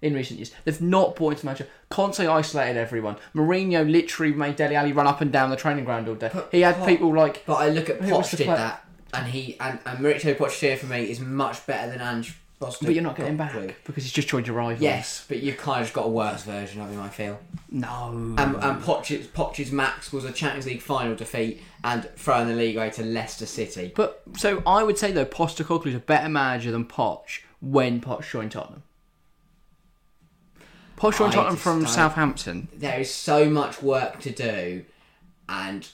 in 0.00 0.14
recent 0.14 0.40
years. 0.40 0.52
They've 0.64 0.80
not 0.80 1.14
bought 1.14 1.34
into 1.34 1.46
manager. 1.46 1.68
Conte 1.88 2.26
isolated 2.26 2.76
everyone. 2.76 3.16
Mourinho 3.34 3.88
literally 3.88 4.32
made 4.32 4.56
Dele 4.56 4.74
Alli 4.74 4.92
run 4.92 5.06
up 5.06 5.20
and 5.20 5.30
down 5.30 5.50
the 5.50 5.56
training 5.56 5.84
ground 5.84 6.08
all 6.08 6.16
day. 6.16 6.32
He 6.50 6.62
had 6.62 6.76
Pot- 6.78 6.88
people 6.88 7.14
like. 7.14 7.46
But 7.46 7.54
I 7.54 7.68
look 7.68 7.88
at 7.88 8.00
Poch 8.00 8.36
did 8.36 8.48
that, 8.48 8.84
and 9.14 9.28
he 9.28 9.56
and, 9.60 9.78
and 9.86 9.98
Mauricio 10.00 10.34
Pochettino 10.36 10.78
for 10.78 10.86
me 10.86 11.10
is 11.10 11.20
much 11.20 11.64
better 11.64 11.92
than 11.92 12.00
Ange. 12.00 12.36
But 12.82 12.94
you're 12.94 13.02
not 13.02 13.16
getting 13.16 13.36
back 13.36 13.54
because 13.84 14.04
he's 14.04 14.12
just 14.12 14.28
joined 14.28 14.46
your 14.46 14.56
rival. 14.56 14.82
Yes, 14.82 15.24
but 15.28 15.42
you've 15.42 15.56
kind 15.56 15.80
of 15.80 15.86
just 15.86 15.94
got 15.94 16.06
a 16.06 16.08
worse 16.08 16.42
version 16.44 16.80
of 16.80 16.90
him. 16.90 17.00
I 17.00 17.08
feel. 17.08 17.38
No. 17.70 18.08
And, 18.10 18.38
and 18.38 18.82
Poch's, 18.82 19.26
Poch's 19.28 19.72
max 19.72 20.12
was 20.12 20.24
a 20.24 20.32
Champions 20.32 20.66
League 20.66 20.82
final 20.82 21.14
defeat 21.14 21.62
and 21.84 22.08
throwing 22.16 22.48
the 22.48 22.54
league 22.54 22.76
away 22.76 22.90
to 22.90 23.02
Leicester 23.02 23.46
City. 23.46 23.92
but 23.96 24.22
so 24.36 24.62
I 24.66 24.82
would 24.82 24.98
say 24.98 25.10
though, 25.12 25.24
Postecoglou's 25.24 25.94
a 25.94 25.98
better 26.00 26.28
manager 26.28 26.70
than 26.70 26.84
Poch 26.84 27.40
when 27.60 28.00
Poch 28.00 28.30
joined 28.30 28.52
Tottenham. 28.52 28.82
Poch 30.96 31.16
joined 31.18 31.32
I 31.32 31.36
Tottenham 31.36 31.56
from 31.56 31.80
don't- 31.80 31.88
Southampton. 31.88 32.68
There 32.74 33.00
is 33.00 33.12
so 33.12 33.48
much 33.50 33.82
work 33.82 34.20
to 34.20 34.30
do, 34.30 34.84
and 35.48 35.88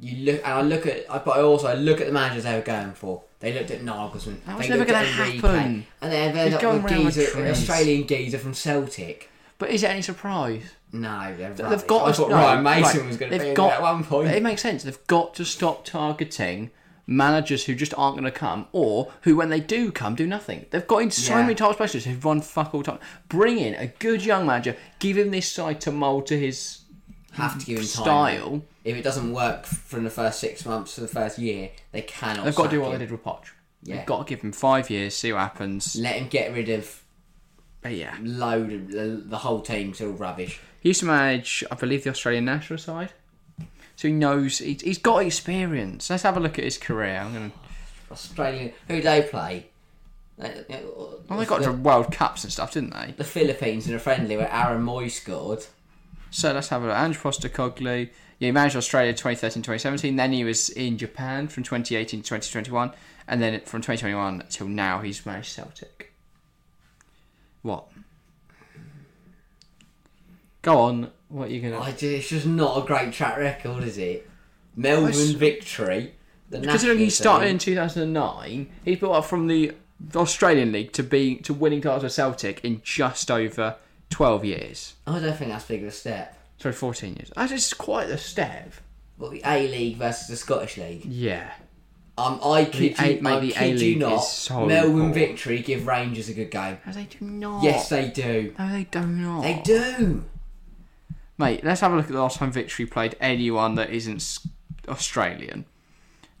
you 0.00 0.24
look. 0.32 0.36
And 0.44 0.52
I 0.54 0.62
look 0.62 0.86
at, 0.86 1.08
but 1.08 1.28
I 1.36 1.40
also 1.42 1.74
look 1.74 2.00
at 2.00 2.06
the 2.06 2.12
managers 2.12 2.44
they 2.44 2.54
were 2.54 2.60
going 2.60 2.92
for. 2.92 3.22
They 3.40 3.52
looked 3.54 3.70
at 3.70 3.80
Nagelsmann. 3.80 4.44
That 4.44 4.58
was 4.58 4.68
they 4.68 4.76
never 4.76 4.78
looked 4.80 4.90
at 4.90 5.04
gonna 5.16 5.22
Enrique, 5.30 5.36
happen. 5.48 5.86
And 6.02 6.12
they 6.12 6.16
ended 6.20 6.54
up 6.54 6.60
going 6.60 6.82
with 6.82 7.14
geezer, 7.14 7.38
an. 7.40 7.50
Australian 7.50 8.06
geezer 8.06 8.38
from 8.38 8.54
Celtic. 8.54 9.30
But 9.58 9.70
is 9.70 9.82
it 9.82 9.90
any 9.90 10.02
surprise? 10.02 10.62
No, 10.92 11.34
They've 11.36 11.58
rubbish. 11.58 11.82
got 11.86 12.02
I 12.02 12.10
to 12.10 12.16
thought 12.16 12.30
no, 12.30 12.36
Ryan 12.36 12.62
Mason 12.62 13.00
right, 13.00 13.06
was 13.08 13.16
going 13.16 13.32
to 13.32 13.38
be 13.38 13.54
got- 13.54 13.72
at 13.72 13.82
one 13.82 14.04
point. 14.04 14.28
It 14.28 14.42
makes 14.42 14.60
sense. 14.62 14.82
They've 14.82 15.06
got 15.06 15.34
to 15.34 15.44
stop 15.44 15.84
targeting 15.84 16.70
managers 17.06 17.64
who 17.64 17.74
just 17.74 17.92
aren't 17.96 18.16
going 18.16 18.30
to 18.30 18.38
come, 18.38 18.66
or 18.72 19.10
who, 19.22 19.36
when 19.36 19.48
they 19.50 19.58
do 19.60 19.90
come, 19.90 20.14
do 20.14 20.26
nothing. 20.26 20.66
They've 20.70 20.86
got 20.86 20.98
in 20.98 21.10
so 21.10 21.34
Yeah. 21.36 21.42
many 21.42 21.54
top 21.54 21.74
specialists 21.74 22.08
who've 22.08 22.24
run 22.24 22.40
fuck 22.40 22.74
all 22.74 22.82
time. 22.82 22.98
Bring 23.28 23.58
in 23.58 23.74
a 23.74 23.86
good 23.88 24.24
young 24.24 24.46
manager, 24.46 24.76
give 24.98 25.16
him 25.18 25.30
this 25.30 25.50
side 25.50 25.80
to 25.82 25.90
mould 25.90 26.26
to 26.28 26.38
his 26.38 26.79
have 27.40 27.58
to 27.58 27.66
give 27.66 27.78
him 27.78 27.84
time. 27.84 28.04
style. 28.04 28.62
If 28.84 28.96
it 28.96 29.02
doesn't 29.02 29.32
work 29.32 29.66
from 29.66 30.04
the 30.04 30.10
first 30.10 30.40
six 30.40 30.64
months 30.64 30.94
to 30.94 31.00
the 31.02 31.08
first 31.08 31.38
year, 31.38 31.70
they 31.92 32.02
cannot. 32.02 32.44
They've 32.44 32.54
got 32.54 32.64
to 32.64 32.70
do 32.70 32.80
what 32.80 32.92
they 32.92 32.98
did 32.98 33.10
with 33.10 33.22
Poch. 33.24 33.44
Yeah. 33.82 33.96
They've 33.96 34.06
got 34.06 34.26
to 34.26 34.30
give 34.30 34.42
him 34.42 34.52
five 34.52 34.90
years, 34.90 35.14
see 35.16 35.32
what 35.32 35.40
happens. 35.40 35.96
Let 35.96 36.16
him 36.16 36.28
get 36.28 36.52
rid 36.52 36.68
of 36.68 37.02
But 37.82 37.92
yeah, 37.92 38.16
load 38.22 38.72
of 38.72 38.90
the, 38.90 39.22
the 39.24 39.38
whole 39.38 39.60
team's 39.62 40.00
all 40.00 40.10
rubbish. 40.10 40.60
he 40.80 40.90
used 40.90 41.00
to 41.00 41.06
manage, 41.06 41.64
I 41.70 41.74
believe, 41.76 42.04
the 42.04 42.10
Australian 42.10 42.44
national 42.44 42.78
side. 42.78 43.12
So 43.96 44.08
he 44.08 44.12
knows 44.14 44.58
he's, 44.58 44.80
he's 44.82 44.98
got 44.98 45.24
experience. 45.24 46.08
Let's 46.10 46.22
have 46.22 46.36
a 46.36 46.40
look 46.40 46.58
at 46.58 46.64
his 46.64 46.78
career. 46.78 47.16
I'm 47.18 47.32
gonna. 47.34 47.52
Australian, 48.10 48.72
who 48.88 48.96
do 48.96 49.02
they 49.02 49.22
play? 49.22 49.66
They- 50.38 50.64
Well, 51.28 51.38
they 51.38 51.44
got 51.44 51.60
the, 51.60 51.66
to 51.66 51.72
World 51.72 52.10
Cups 52.12 52.44
and 52.44 52.52
stuff, 52.52 52.72
didn't 52.72 52.94
they? 52.94 53.14
the 53.16 53.24
Philippines 53.24 53.86
in 53.88 53.94
a 53.94 53.98
friendly 53.98 54.36
where 54.38 54.50
Aaron 54.50 54.84
Mooy 54.84 55.10
scored. 55.10 55.66
So 56.30 56.52
let's 56.52 56.68
have 56.68 56.82
a 56.82 56.86
look. 56.88 56.96
Ange 56.96 57.18
Postecoglou. 57.18 58.08
Yeah, 58.38 58.46
he 58.48 58.52
managed 58.52 58.76
Australia 58.76 59.12
2013-2017. 59.12 60.16
Then 60.16 60.32
he 60.32 60.44
was 60.44 60.70
in 60.70 60.96
Japan 60.96 61.48
from 61.48 61.62
2018 61.62 62.22
to 62.22 62.28
2021. 62.28 62.92
And 63.28 63.42
then 63.42 63.60
from 63.60 63.80
2021 63.80 64.44
till 64.48 64.68
now, 64.68 65.00
he's 65.00 65.24
managed 65.26 65.52
Celtic. 65.52 66.12
What? 67.62 67.86
Go 70.62 70.78
on. 70.78 71.10
What 71.28 71.48
are 71.48 71.52
you 71.52 71.60
going 71.60 71.80
to... 71.80 72.06
It's 72.06 72.28
just 72.28 72.46
not 72.46 72.82
a 72.82 72.86
great 72.86 73.12
track 73.12 73.36
record, 73.36 73.84
is 73.84 73.98
it? 73.98 74.28
Melbourne 74.74 75.10
It's- 75.10 75.30
victory. 75.30 76.14
Considering 76.50 76.98
he 76.98 77.10
started 77.10 77.44
team. 77.46 77.52
in 77.52 77.58
2009, 77.58 78.70
he's 78.84 78.98
built 78.98 79.14
up 79.14 79.24
from 79.24 79.46
the 79.46 79.72
Australian 80.16 80.72
League 80.72 80.92
to 80.92 81.02
being 81.04 81.42
to 81.42 81.54
winning 81.54 81.80
titles 81.80 82.02
with 82.02 82.12
Celtic 82.12 82.64
in 82.64 82.80
just 82.82 83.30
over 83.30 83.76
12 84.10 84.44
years. 84.44 84.94
I 85.06 85.18
don't 85.18 85.36
think 85.36 85.50
that's 85.50 85.64
big 85.64 85.82
of 85.82 85.88
a 85.88 85.92
step. 85.92 86.36
Sorry, 86.58 86.74
14 86.74 87.14
years. 87.14 87.30
That 87.36 87.50
is 87.52 87.72
quite 87.72 88.10
a 88.10 88.18
step. 88.18 88.72
Well, 89.18 89.30
the 89.30 89.42
A 89.44 89.68
League 89.68 89.96
versus 89.96 90.28
the 90.28 90.36
Scottish 90.36 90.76
League. 90.76 91.04
Yeah. 91.04 91.50
Um, 92.18 92.38
I 92.44 92.66
kid 92.66 92.96
A- 93.00 93.14
you, 93.14 93.22
mate, 93.22 93.32
I 93.32 93.40
the 93.40 93.52
kid 93.52 93.68
you 93.68 93.74
A-League 93.76 93.98
not. 94.00 94.12
is 94.18 94.28
so 94.28 94.66
Melbourne 94.66 95.06
poor. 95.06 95.12
victory 95.14 95.60
give 95.60 95.86
Rangers 95.86 96.28
a 96.28 96.34
good 96.34 96.50
game. 96.50 96.76
No, 96.86 96.92
they 96.92 97.04
do 97.04 97.24
not. 97.24 97.62
Yes, 97.62 97.88
they 97.88 98.08
do. 98.10 98.54
No, 98.58 98.68
they 98.70 98.84
do 98.84 99.00
not. 99.06 99.42
They 99.42 99.62
do. 99.64 100.24
Mate, 101.38 101.64
let's 101.64 101.80
have 101.80 101.92
a 101.92 101.96
look 101.96 102.06
at 102.06 102.12
the 102.12 102.20
last 102.20 102.36
time 102.38 102.52
Victory 102.52 102.84
played 102.84 103.16
anyone 103.20 103.74
that 103.76 103.88
isn't 103.90 104.16
s- 104.16 104.46
Australian. 104.88 105.64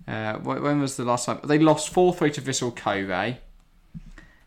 Uh, 0.06 0.34
wh- 0.38 0.62
when 0.62 0.80
was 0.80 0.96
the 0.98 1.04
last 1.04 1.24
time? 1.24 1.40
They 1.44 1.58
lost 1.58 1.88
4 1.88 2.12
3 2.12 2.30
to 2.32 2.42
Vissel 2.42 2.74
Kobe. 2.76 3.38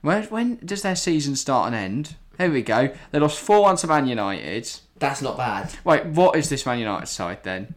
When, 0.02 0.24
when 0.26 0.56
does 0.64 0.84
their 0.84 0.96
season 0.96 1.36
start 1.36 1.68
and 1.68 1.76
end? 1.76 2.16
Here 2.38 2.52
we 2.52 2.62
go. 2.62 2.94
They 3.12 3.20
lost 3.20 3.40
4 3.40 3.62
1 3.62 3.78
to 3.78 3.88
Man 3.88 4.08
United. 4.08 4.70
That's 5.00 5.22
not 5.22 5.38
bad. 5.38 5.74
Wait, 5.84 6.06
what 6.08 6.36
is 6.36 6.50
this 6.50 6.66
Man 6.66 6.80
United 6.80 7.08
side 7.08 7.44
then? 7.44 7.76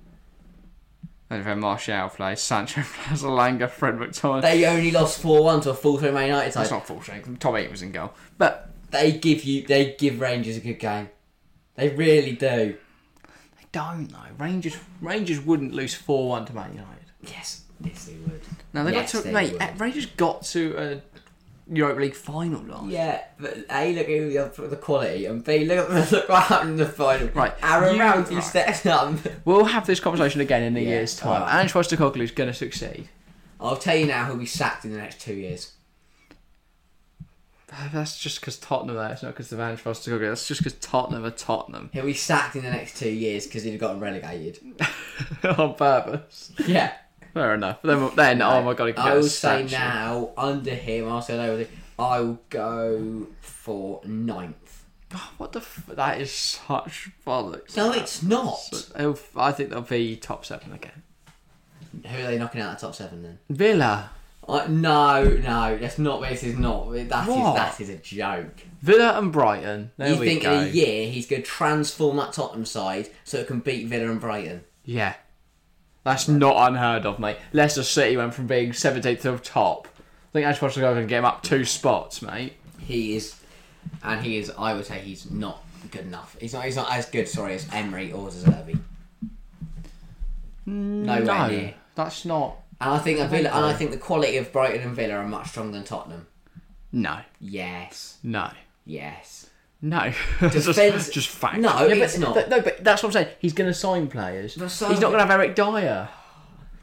I 1.29 1.37
don't 1.37 1.45
know 1.45 1.53
if 1.53 1.59
Martial 1.59 2.09
plays, 2.09 2.41
Sancho 2.41 2.83
plays, 3.05 3.23
Elanga, 3.23 3.69
Fred 3.69 3.97
McTominay. 3.97 4.43
They 4.43 4.65
only 4.65 4.93
lost 4.93 5.21
four 5.21 5.43
one 5.43 5.61
to 5.63 5.71
a 5.71 5.75
full 5.75 5.99
through 5.99 6.13
Man 6.13 6.29
United 6.29 6.53
That's 6.53 6.69
side. 6.69 6.77
not 6.77 6.87
full 6.87 7.03
strength. 7.03 7.39
Tom 7.41 7.57
8 7.57 7.71
was 7.71 7.83
in 7.83 7.91
goal. 7.93 8.13
But 8.39 8.71
They 8.93 9.13
give 9.13 9.43
you, 9.45 9.67
they 9.67 9.97
give 9.99 10.21
Rangers 10.21 10.57
a 10.57 10.61
good 10.61 10.79
game. 10.79 11.09
They 11.75 11.89
really 11.91 12.33
do. 12.33 12.77
they 13.27 13.67
don't, 13.73 14.07
though. 14.09 14.19
Rangers, 14.39 14.77
Rangers 15.01 15.41
wouldn't 15.41 15.75
lose 15.75 15.95
4 15.95 16.29
1 16.29 16.47
to 16.47 16.53
Man 16.55 16.71
United. 16.75 16.93
Yes, 17.23 17.63
yes 17.83 18.05
they 18.05 18.15
would. 18.15 18.41
No, 18.73 18.85
they 18.85 18.93
Yes, 18.93 19.13
got 19.13 19.23
to 19.23 19.27
they 19.27 19.33
mate. 19.35 19.53
would. 19.59 19.81
Rangers 19.81 20.07
got 20.07 20.43
to 20.45 20.77
a 20.79 21.16
Europa 21.69 22.01
League 22.01 22.15
final 22.15 22.63
last. 22.63 22.87
Yeah, 22.87 23.25
but 23.41 23.59
A, 23.71 23.93
look 23.95 24.09
at 24.09 24.55
the, 24.57 24.69
the 24.69 24.77
quality, 24.77 25.27
and 25.27 25.45
B, 25.45 25.65
look 25.65 25.91
at 25.91 26.13
look 26.13 26.29
what 26.29 26.43
happened 26.45 26.71
in 26.73 26.77
the 26.77 26.87
final. 26.87 27.29
Right, 27.29 27.55
Aaron 27.63 27.99
Ramsey 27.99 28.37
right. 28.37 28.45
stepped 28.45 28.87
up. 28.87 29.15
We'll 29.45 29.65
have 29.65 29.87
this 29.87 30.01
conversation 30.01 30.41
again 30.41 30.63
in 30.63 30.77
a 30.77 30.81
Yeah, 30.81 30.89
year's 30.89 31.17
time. 31.17 31.43
alright. 31.43 31.75
Ange 31.75 31.75
is 32.23 32.31
going 32.31 32.49
to 32.49 32.55
succeed. 32.55 33.09
I'll 33.61 33.77
tell 33.77 33.97
you 33.97 34.07
now, 34.07 34.27
he'll 34.27 34.37
be 34.37 34.47
sacked 34.47 34.85
in 34.85 34.93
the 34.93 34.99
next 34.99 35.21
two 35.21 35.35
years. 35.35 35.73
That's 37.93 38.19
just 38.19 38.41
because 38.41 38.59
Tottenham. 38.59 38.97
There, 38.97 39.11
it's 39.11 39.23
not 39.23 39.33
because 39.33 39.53
of 39.53 39.61
Ange 39.61 39.83
Postecoglou. 39.83 40.29
That's 40.29 40.47
just 40.47 40.61
because 40.63 40.79
Tottenham 40.81 41.25
are 41.25 41.31
Tottenham 41.31 41.91
He'll 41.93 42.05
be 42.05 42.15
sacked 42.15 42.57
in 42.57 42.63
the 42.63 42.71
next 42.71 42.97
two 42.97 43.11
years 43.11 43.47
because 43.47 43.65
he'd 43.65 43.73
have 43.73 43.81
gotten 43.81 44.01
relegated. 44.01 44.59
on 45.45 45.75
purpose. 45.75 46.53
Yeah. 46.67 46.93
Fair 47.37 47.53
enough. 47.53 47.83
Then, 47.83 48.11
then 48.17 48.41
oh 48.41 48.63
my 48.63 48.73
god, 48.73 48.95
I 48.97 49.15
will 49.15 49.23
say 49.25 49.65
now, 49.71 50.31
under 50.39 50.75
him, 50.75 51.07
I'll 51.07 51.21
say 51.21 51.39
over 51.39 51.67
I 51.99 52.21
will 52.21 52.39
go 52.49 53.27
for 53.43 54.01
ninth. 54.07 54.87
Oh, 55.15 55.33
what 55.37 55.53
the? 55.53 55.59
F- 55.59 55.85
that 55.93 56.19
is 56.19 56.33
such 56.33 57.11
bollocks. 57.27 57.77
No, 57.77 57.93
it's 57.93 58.23
not. 58.23 58.59
It'll- 58.99 59.19
I 59.37 59.53
think 59.53 59.69
they'll 59.69 59.83
be 59.83 60.17
top 60.17 60.47
seven 60.47 60.73
again. 60.73 61.03
Who 62.07 62.25
are 62.25 62.29
they 62.29 62.39
knocking 62.39 62.63
out 62.63 62.79
the 62.79 62.87
top 62.87 62.95
seven 62.95 63.23
then? 63.23 63.39
Villa. 63.51 64.09
Uh, 64.49 64.67
no, 64.71 65.23
no, 65.25 65.77
that's 65.77 65.99
not. 65.99 66.23
This 66.23 66.43
is 66.43 66.57
not. 66.57 66.91
That 66.91 67.29
is 67.29 67.55
that 67.55 67.81
is 67.83 67.91
a 67.91 67.97
joke. 67.97 68.63
Villa 68.81 69.19
and 69.19 69.31
Brighton. 69.31 69.91
There 69.99 70.15
you 70.15 70.21
we 70.21 70.27
think 70.27 70.45
go. 70.45 70.53
in 70.55 70.69
a 70.69 70.69
year 70.69 71.11
he's 71.11 71.27
going 71.27 71.43
to 71.43 71.47
transform 71.49 72.17
that 72.17 72.33
Tottenham 72.33 72.65
side 72.65 73.11
so 73.25 73.37
it 73.37 73.47
can 73.47 73.61
beat 73.61 73.89
Villa 73.89 74.11
and 74.11 74.23
Brighton? 74.23 74.65
Yeah. 74.87 75.17
That's 76.07 76.29
not 76.29 76.69
unheard 76.69 77.05
of, 77.05 77.19
mate. 77.19 77.37
Leicester 77.53 77.83
City 77.83 78.17
went 78.17 78.33
from 78.33 78.47
being 78.47 78.71
17th 78.71 79.23
to 79.23 79.39
top. 79.39 79.89
I 79.99 80.33
think 80.33 80.47
Ange 80.47 80.59
Postecoglou's 80.59 80.77
going 80.95 80.95
to 80.99 81.07
get 81.07 81.19
him 81.19 81.25
up 81.25 81.43
two 81.43 81.65
spots, 81.65 82.23
mate. 82.23 82.53
He 82.79 83.17
is, 83.17 83.35
and 84.05 84.25
he 84.25 84.37
is. 84.39 84.53
I 84.57 84.73
would 84.75 84.87
say 84.87 85.01
he's 85.01 85.29
not 85.29 85.65
good 85.91 86.03
enough. 86.03 86.37
He's 86.41 86.53
not. 86.53 86.65
He's 86.65 86.77
not 86.77 86.93
as 86.93 87.07
good. 87.07 87.27
Sorry, 87.27 87.55
as 87.55 87.67
Emery 87.73 88.13
or 88.13 88.29
Zerbi. 88.29 88.79
Mm, 90.69 91.03
Nowhere 91.07 91.25
no, 91.25 91.49
near. 91.49 91.75
that's 91.97 92.25
not. 92.25 92.57
And 92.81 92.91
I 92.91 92.99
think 93.01 93.19
Villa, 93.29 93.51
and 93.51 93.65
I 93.65 93.73
think 93.73 93.91
the 93.91 93.97
quality 93.97 94.37
of 94.37 94.53
Brighton 94.53 94.83
and 94.87 94.95
Villa 94.95 95.15
are 95.15 95.27
much 95.27 95.49
stronger 95.49 95.73
than 95.73 95.83
Tottenham. 95.83 96.29
No, 96.93 97.19
Yes, 97.41 98.19
no, 98.23 98.51
yes. 98.85 99.46
No. 99.89 100.01
Defense- 100.41 100.65
just, 100.77 101.13
just 101.13 101.29
fact. 101.29 101.59
No, 101.59 101.87
Yeah, 101.87 101.95
it's 102.05 102.17
but, 102.19 102.21
not. 102.23 102.35
but- 102.35 102.49
no, 102.49 102.61
but 102.61 102.83
that's 102.85 103.03
what 103.03 103.11
I'm 103.11 103.13
saying. 103.13 103.29
He's 103.39 103.53
going 103.53 103.69
to 103.71 103.75
sign 103.75 104.09
players. 104.09 104.55
He's 104.55 104.81
not 104.81 105.01
going 105.01 105.13
to 105.15 105.19
have 105.21 105.31
Eric 105.31 105.55
Dier. 105.55 106.09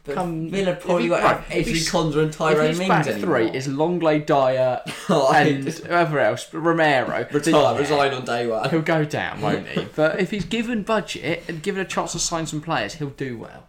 But 0.05 0.15
Come- 0.15 0.49
Villa 0.49 0.75
probably 0.75 0.95
if 0.97 1.03
he- 1.05 1.09
won't 1.11 1.23
right, 1.23 1.37
have 1.39 1.57
if 1.57 1.67
he's- 1.67 1.89
Konsa 1.89 2.17
and 2.17 2.29
If 2.29 2.37
Tyrone 2.37 2.67
his 2.67 2.77
Mings 2.79 2.89
back 2.89 3.07
anymore. 3.07 3.37
three 3.37 3.57
is 3.57 3.67
Lenglet, 3.69 4.25
Dier, 4.25 4.81
Oh, 5.09 5.27
I 5.27 5.41
and 5.43 5.63
just- 5.63 5.85
whoever 5.85 6.19
else, 6.19 6.53
Romero, 6.53 7.25
Retire, 7.31 7.53
yeah, 7.53 7.77
resign 7.77 8.13
on 8.13 8.25
day 8.25 8.45
one. 8.47 8.69
He'll 8.69 8.81
go 8.81 9.05
down, 9.05 9.39
won't 9.41 9.65
he? 9.67 9.85
but 9.95 10.19
if 10.19 10.31
he's 10.31 10.43
given 10.43 10.83
budget 10.83 11.43
and 11.47 11.63
given 11.63 11.81
a 11.81 11.85
chance 11.85 12.11
to 12.11 12.19
sign 12.19 12.45
some 12.47 12.59
players, 12.59 12.95
he'll 12.95 13.11
do 13.11 13.37
well. 13.37 13.65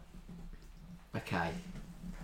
Okay. 1.16 1.50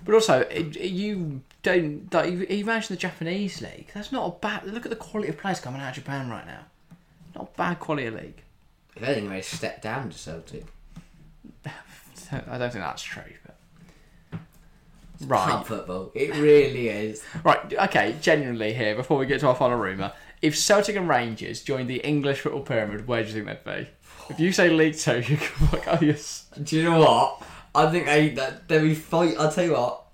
But 0.05 0.15
also, 0.15 0.41
it- 0.41 0.77
it- 0.77 0.91
you 0.91 1.43
don't. 1.63 2.13
Like, 2.13 2.33
you 2.33 2.47
you 2.51 2.65
mentioned 2.65 2.97
the 2.97 3.01
Japanese 3.01 3.61
league. 3.63 3.91
That's 3.95 4.11
not 4.11 4.27
a 4.27 4.31
bad. 4.41 4.65
Look 4.65 4.85
at 4.87 4.91
the 4.91 4.97
quality 4.97 5.29
of 5.31 5.39
players 5.39 5.61
coming 5.61 5.81
out 5.81 5.91
of 5.91 5.95
Japan 5.95 6.29
right 6.31 6.47
now. 6.47 6.63
Not 7.35 7.57
bad 7.57 7.81
quality 7.81 8.11
league. 8.11 8.43
If 8.97 9.03
anything, 9.03 9.31
they 9.31 9.43
step 9.43 9.83
down 9.83 10.11
to 10.11 10.19
Celtic. 10.19 10.67
I 11.67 12.59
don't 12.59 12.73
think 12.73 12.85
that's 12.85 13.03
true. 13.03 13.23
But 13.45 13.57
Pub 15.21 15.31
right, 15.31 15.67
football. 15.67 16.13
It 16.15 16.35
really 16.37 16.89
is. 16.89 17.23
right. 17.45 17.73
Okay. 17.73 18.17
Genuinely, 18.21 18.73
here 18.73 18.95
before 18.95 19.19
we 19.19 19.27
get 19.27 19.41
to 19.41 19.49
our 19.49 19.55
final 19.55 19.79
rumour, 19.79 20.13
if 20.41 20.57
Celtic 20.57 20.97
and 20.97 21.09
Rangers 21.09 21.63
joined 21.63 21.91
the 21.91 21.99
English 21.99 22.41
football 22.41 22.63
pyramid, 22.63 23.07
where 23.07 23.23
do 23.23 23.29
you 23.29 23.35
think 23.35 23.47
they'd 23.47 23.65
be? 23.65 23.89
If 24.31 24.41
you 24.41 24.53
say 24.53 24.71
League 24.71 24.97
Two, 24.97 25.21
you 25.27 25.37
can 25.37 25.67
be 25.67 25.77
like, 25.77 25.89
oh 25.89 25.99
yes. 26.01 26.47
Do 26.63 26.77
you 26.77 26.85
know 26.85 27.01
what? 27.01 27.43
I 27.75 27.91
think 27.91 28.07
they 28.07 28.31
that 28.31 28.67
they'll 28.69 28.83
be 28.83 28.95
fight. 28.95 29.35
I'll 29.39 29.53
tell 29.53 29.65
you 29.65 29.73
what. 29.73 30.07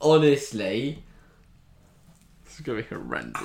Honestly, 0.00 1.02
this 2.44 2.54
is 2.54 2.60
gonna 2.60 2.82
be 2.82 2.88
horrendous. 2.88 3.42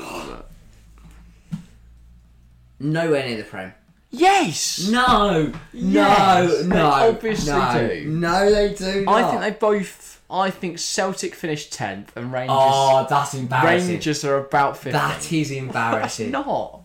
Nowhere 2.82 3.26
near 3.28 3.38
the 3.38 3.44
Prem. 3.44 3.74
Yes. 4.10 4.90
No, 4.90 5.54
Yes, 5.72 6.50
no, 6.50 6.62
they 6.64 6.68
no. 6.68 6.86
obviously 6.86 7.54
no. 7.54 7.88
do. 7.88 8.10
No, 8.10 8.52
they 8.52 8.74
do. 8.74 9.06
I 9.08 9.30
think 9.30 9.42
they 9.42 9.52
both. 9.52 10.22
I 10.30 10.50
think 10.50 10.80
Celtic 10.80 11.34
finished 11.36 11.72
tenth 11.74 12.16
and 12.18 12.32
Rangers. 12.32 12.56
Oh, 12.60 13.06
that's 13.10 13.34
embarrassing. 13.34 13.90
Rangers 13.90 14.26
are 14.26 14.38
about 14.38 14.78
fifth. 14.78 14.94
That 14.94 15.32
is 15.32 15.52
embarrassing. 15.52 16.32
not. 16.32 16.82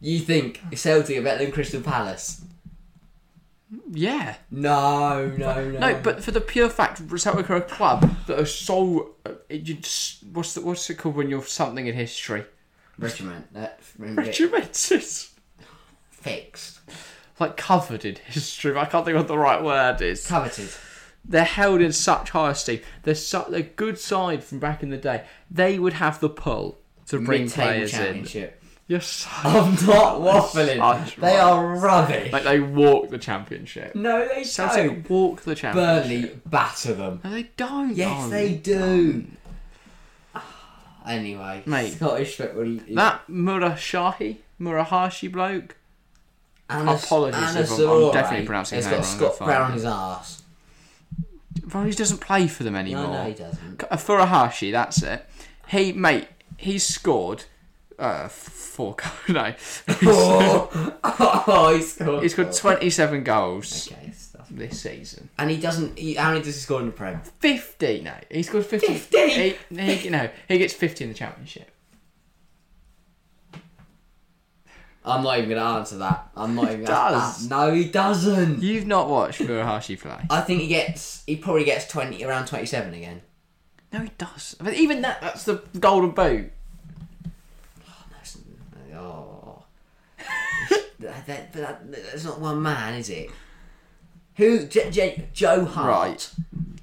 You 0.00 0.18
think 0.18 0.60
Celtic 0.74 1.16
are 1.18 1.22
better 1.22 1.44
than 1.44 1.52
Crystal 1.52 1.80
Palace? 1.80 2.42
Yeah. 3.92 4.36
No, 4.50 5.26
no, 5.36 5.70
no. 5.70 5.78
No, 5.78 6.00
but 6.02 6.24
for 6.24 6.32
the 6.32 6.40
pure 6.40 6.68
fact, 6.68 7.00
Celtic 7.18 7.48
are 7.50 7.56
a 7.56 7.60
club 7.62 8.10
that 8.26 8.38
are 8.40 8.46
so. 8.46 9.12
Uh, 9.24 9.32
it, 9.48 9.68
you 9.68 9.74
just, 9.74 10.24
what's 10.32 10.54
the, 10.54 10.60
what's 10.62 10.88
it 10.90 10.96
called 10.96 11.16
when 11.16 11.30
you're 11.30 11.44
something 11.44 11.86
in 11.86 11.94
history? 11.94 12.44
Regiment. 13.00 13.46
Uh, 13.54 13.60
that 13.60 13.80
Regimented. 13.98 15.04
fixed. 16.10 16.80
Like 17.38 17.56
covered 17.56 18.04
in 18.04 18.16
history. 18.26 18.76
I 18.76 18.84
can't 18.84 19.04
think 19.04 19.16
what 19.16 19.28
the 19.28 19.38
right 19.38 19.62
word 19.62 20.02
is. 20.02 20.26
Coveted. 20.26 20.68
They're 21.24 21.44
held 21.44 21.80
in 21.80 21.92
such 21.92 22.30
high 22.30 22.50
esteem. 22.50 22.80
They're 23.02 23.14
such 23.14 23.50
a 23.52 23.62
good 23.62 23.98
side 23.98 24.42
from 24.44 24.58
back 24.58 24.82
in 24.82 24.90
the 24.90 24.96
day. 24.96 25.24
They 25.50 25.78
would 25.78 25.94
have 25.94 26.20
the 26.20 26.28
pull 26.28 26.78
to 27.06 27.18
bring 27.18 27.42
Mid-table 27.42 27.66
players 27.68 27.92
in. 27.94 27.98
championship. 27.98 28.62
You're 28.88 29.00
so. 29.00 29.28
I'm 29.44 29.72
not 29.86 30.20
waffling. 30.20 31.14
They 31.16 31.36
are 31.36 31.76
rubbish. 31.76 32.32
Like 32.32 32.42
they 32.42 32.58
walk 32.60 33.08
the 33.10 33.18
championship. 33.18 33.94
no, 33.94 34.26
they 34.26 34.34
don't. 34.42 34.44
Celtic 34.46 35.08
walk 35.08 35.42
the 35.42 35.54
championship. 35.54 36.02
Burnley 36.04 36.40
batter 36.44 36.94
them. 36.94 37.20
No, 37.22 37.30
they 37.30 37.44
don't. 37.56 37.94
Yes, 37.94 38.24
no. 38.24 38.30
they 38.30 38.54
do. 38.54 39.26
Anyway, 41.06 41.62
Mate. 41.66 41.92
Scottish 41.94 42.36
football. 42.36 42.78
That 42.94 43.22
Murashahi, 43.28 44.36
Murahashi 44.60 45.30
bloke. 45.32 45.76
Anas- 46.68 47.04
apologies 47.04 47.56
if 47.56 47.70
I'm- 47.72 47.88
I'm 47.90 48.12
definitely 48.12 48.46
pronouncing 48.46 48.76
has 48.76 48.86
his 48.86 48.92
got 48.92 48.96
wrong, 48.96 49.04
Scott 49.04 49.18
that's 49.28 49.38
fine. 49.38 49.48
Brown 49.48 49.62
on 49.62 49.72
his 49.72 49.84
ass. 49.84 50.42
Well, 51.74 51.84
he 51.84 51.92
doesn't 51.92 52.18
play 52.20 52.46
for 52.48 52.62
them 52.64 52.76
anymore. 52.76 53.04
No, 53.06 53.12
no, 53.12 53.24
he 53.28 53.34
doesn't. 53.34 53.84
Uh, 53.90 53.96
Furuhashi, 53.96 54.70
that's 54.72 55.02
it. 55.02 55.26
He, 55.68 55.92
mate, 55.92 56.28
he's 56.56 56.84
scored 56.86 57.44
uh, 57.98 58.28
four 58.28 58.94
goals. 59.26 59.28
No, 59.28 59.54
oh, 60.04 60.96
oh, 61.46 61.74
he 61.76 61.82
scored. 61.82 62.22
he's 62.22 62.34
got 62.34 62.52
27 62.52 63.24
goals 63.24 63.88
Okay. 63.92 64.12
This 64.50 64.82
season. 64.82 65.30
And 65.38 65.50
he 65.50 65.56
doesn't. 65.56 65.98
He, 65.98 66.14
how 66.14 66.30
many 66.30 66.42
does 66.42 66.54
he 66.54 66.60
score 66.60 66.80
in 66.80 66.86
the 66.86 66.92
Prem? 66.92 67.20
50, 67.40 68.02
no, 68.02 68.14
he 68.30 68.42
scored 68.42 68.66
50. 68.66 68.86
50? 68.86 69.18
He, 69.70 69.94
he, 69.94 70.10
no, 70.10 70.28
he 70.48 70.58
gets 70.58 70.74
50 70.74 71.04
in 71.04 71.10
the 71.10 71.16
championship. 71.16 71.70
I'm 75.02 75.22
not 75.24 75.38
even 75.38 75.50
going 75.50 75.60
to 75.60 75.66
answer 75.66 75.98
that. 75.98 76.30
I'm 76.36 76.54
not 76.54 76.64
even. 76.64 76.84
Gonna. 76.84 77.16
Does. 77.16 77.50
Ah, 77.50 77.66
no, 77.66 77.72
he 77.72 77.86
doesn't. 77.88 78.62
You've 78.62 78.86
not 78.86 79.08
watched 79.08 79.40
Furuhashi 79.40 79.98
play. 79.98 80.26
I 80.28 80.42
think 80.42 80.60
he 80.60 80.68
gets. 80.68 81.24
He 81.26 81.36
probably 81.36 81.64
gets 81.64 81.88
twenty 81.88 82.22
around 82.22 82.46
twenty-seven 82.46 82.92
again. 82.92 83.22
No, 83.92 84.00
he 84.00 84.10
does. 84.18 84.56
But 84.60 84.74
even 84.74 85.00
that, 85.02 85.20
that's 85.20 85.44
the 85.44 85.62
golden 85.78 86.10
boot. 86.10 86.52
That's, 88.10 88.38
oh, 88.94 89.64
that, 91.00 91.26
that, 91.26 91.52
that, 91.54 91.92
that's 91.92 92.24
not 92.24 92.40
one 92.40 92.62
man, 92.62 92.94
is 92.94 93.10
it? 93.10 93.30
Who? 94.40 94.66
J- 94.66 94.90
J- 94.90 95.28
Joe 95.32 95.64
Hart. 95.64 95.88
Right. 95.88 96.30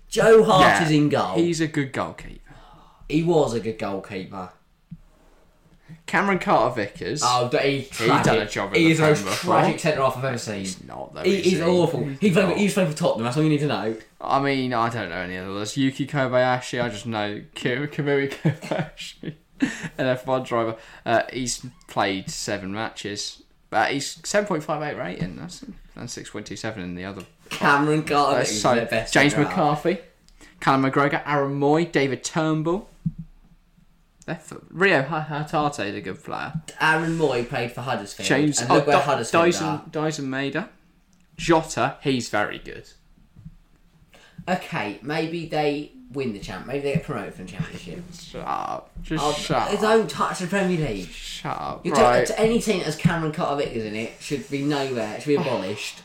Joe 0.10 0.44
Hart 0.44 0.62
Yeah, 0.62 0.86
is 0.86 0.92
in 0.92 1.10
goal. 1.10 1.36
He's 1.36 1.60
a 1.60 1.68
good 1.68 1.92
goalkeeper. 1.92 2.54
He 3.10 3.24
was 3.24 3.54
a 3.54 3.60
good 3.60 3.78
goalkeeper. 3.80 4.50
Cameron 6.06 6.40
Carter 6.40 6.74
Vickers. 6.76 7.22
Oh, 7.24 7.50
but 7.52 7.66
he's 7.66 7.90
tragic. 7.90 8.24
done 8.26 8.38
a 8.38 8.46
job 8.48 8.74
in 8.74 8.82
He's 8.82 8.98
the 8.98 9.04
the 9.04 9.10
most 9.10 9.22
Prem 9.24 9.32
before. 9.34 9.54
tragic 9.60 9.80
centre 9.80 10.02
half 10.02 10.18
I've 10.18 10.24
ever 10.26 10.38
seen. 10.38 10.60
He's 10.60 10.84
not 10.84 11.14
though. 11.14 11.24
He, 11.24 11.36
is 11.38 11.44
he's 11.46 11.54
he? 11.58 11.62
awful. 11.64 12.06
He 12.06 12.32
played, 12.32 12.48
not. 12.50 12.58
he's 12.58 12.74
playing 12.74 12.92
for 12.92 12.98
Tottenham. 12.98 13.26
That's 13.26 13.36
all 13.38 13.44
you 13.44 13.50
need 13.50 13.60
to 13.60 13.68
know. 13.68 13.96
I 14.22 14.40
mean, 14.42 14.74
I 14.74 14.90
don't 14.90 15.10
know 15.10 15.16
any 15.18 15.36
of 15.36 15.48
those. 15.48 15.76
Yuki 15.76 16.08
Kobayashi, 16.08 16.82
I 16.82 16.90
just 16.90 17.06
know 17.06 17.42
Ki- 17.56 17.70
Kamui 17.88 18.30
Kobayashi, 18.32 19.34
an 19.98 20.18
F1 20.18 20.46
driver. 20.46 20.76
Uh, 21.06 21.24
he's 21.34 21.66
played 21.88 22.30
seven 22.30 22.74
matches. 22.74 23.44
But 23.70 23.92
he's 23.92 24.16
7.58 24.20 24.98
rating. 24.98 25.36
That's, 25.36 25.66
that's 25.94 26.16
6.27 26.18 26.78
in 26.78 26.96
the 26.96 27.04
other. 27.04 27.24
Cameron 27.50 28.04
Carter 28.04 28.42
Uh, 28.42 28.44
so, 28.44 28.86
best 28.86 29.14
James. 29.14 29.36
McCarthy, 29.36 29.98
Callum 30.60 30.84
McGregor, 30.90 31.22
Aaron 31.26 31.60
Mooy, 31.60 31.92
David 31.92 32.24
Turnbull. 32.24 32.88
Reo 34.70 35.04
Hatate 35.04 35.86
is 35.88 35.96
a 35.96 36.02
good 36.02 36.22
player. 36.22 36.54
Aaron 36.82 37.18
Mooy 37.18 37.48
played 37.48 37.72
for 37.72 37.82
Huddersfield. 37.82 38.28
James 38.28 38.60
and 38.60 38.70
look 38.70 38.84
oh, 38.84 38.88
where 38.88 38.98
Dy- 38.98 39.04
Huddersfield 39.04 39.46
Daizen, 39.46 39.62
are. 39.66 39.84
Daizen 39.90 40.26
Maeda. 40.26 40.68
Jota, 41.38 41.96
he's 42.02 42.28
very 42.30 42.60
good. 42.60 42.90
Okay, 44.50 45.00
maybe 45.02 45.46
they 45.48 45.92
win 46.12 46.34
the 46.34 46.40
champ. 46.40 46.66
Maybe 46.66 46.80
they 46.82 46.94
get 46.96 47.04
promoted 47.04 47.36
from 47.36 47.46
the 47.46 47.52
championship. 47.54 48.04
Shut 48.14 48.46
up. 48.48 48.92
Just 49.04 49.24
Oh, 49.24 49.34
shut 49.34 49.74
up. 49.74 49.82
Don't 49.82 50.10
touch 50.10 50.40
the 50.40 50.48
Premier 50.48 50.78
League. 50.88 51.08
Shut 51.10 51.58
up. 51.60 51.86
You 51.86 51.94
right. 51.94 52.30
any 52.38 52.60
team 52.60 52.80
that 52.80 52.86
has 52.86 52.96
Cameron 52.96 53.32
Carter 53.34 53.64
Vickers 53.64 53.84
in 53.86 53.96
it 53.96 54.14
should 54.20 54.50
be 54.50 54.62
nowhere. 54.64 55.16
It 55.16 55.22
should 55.22 55.28
be 55.30 55.36
abolished. 55.36 56.02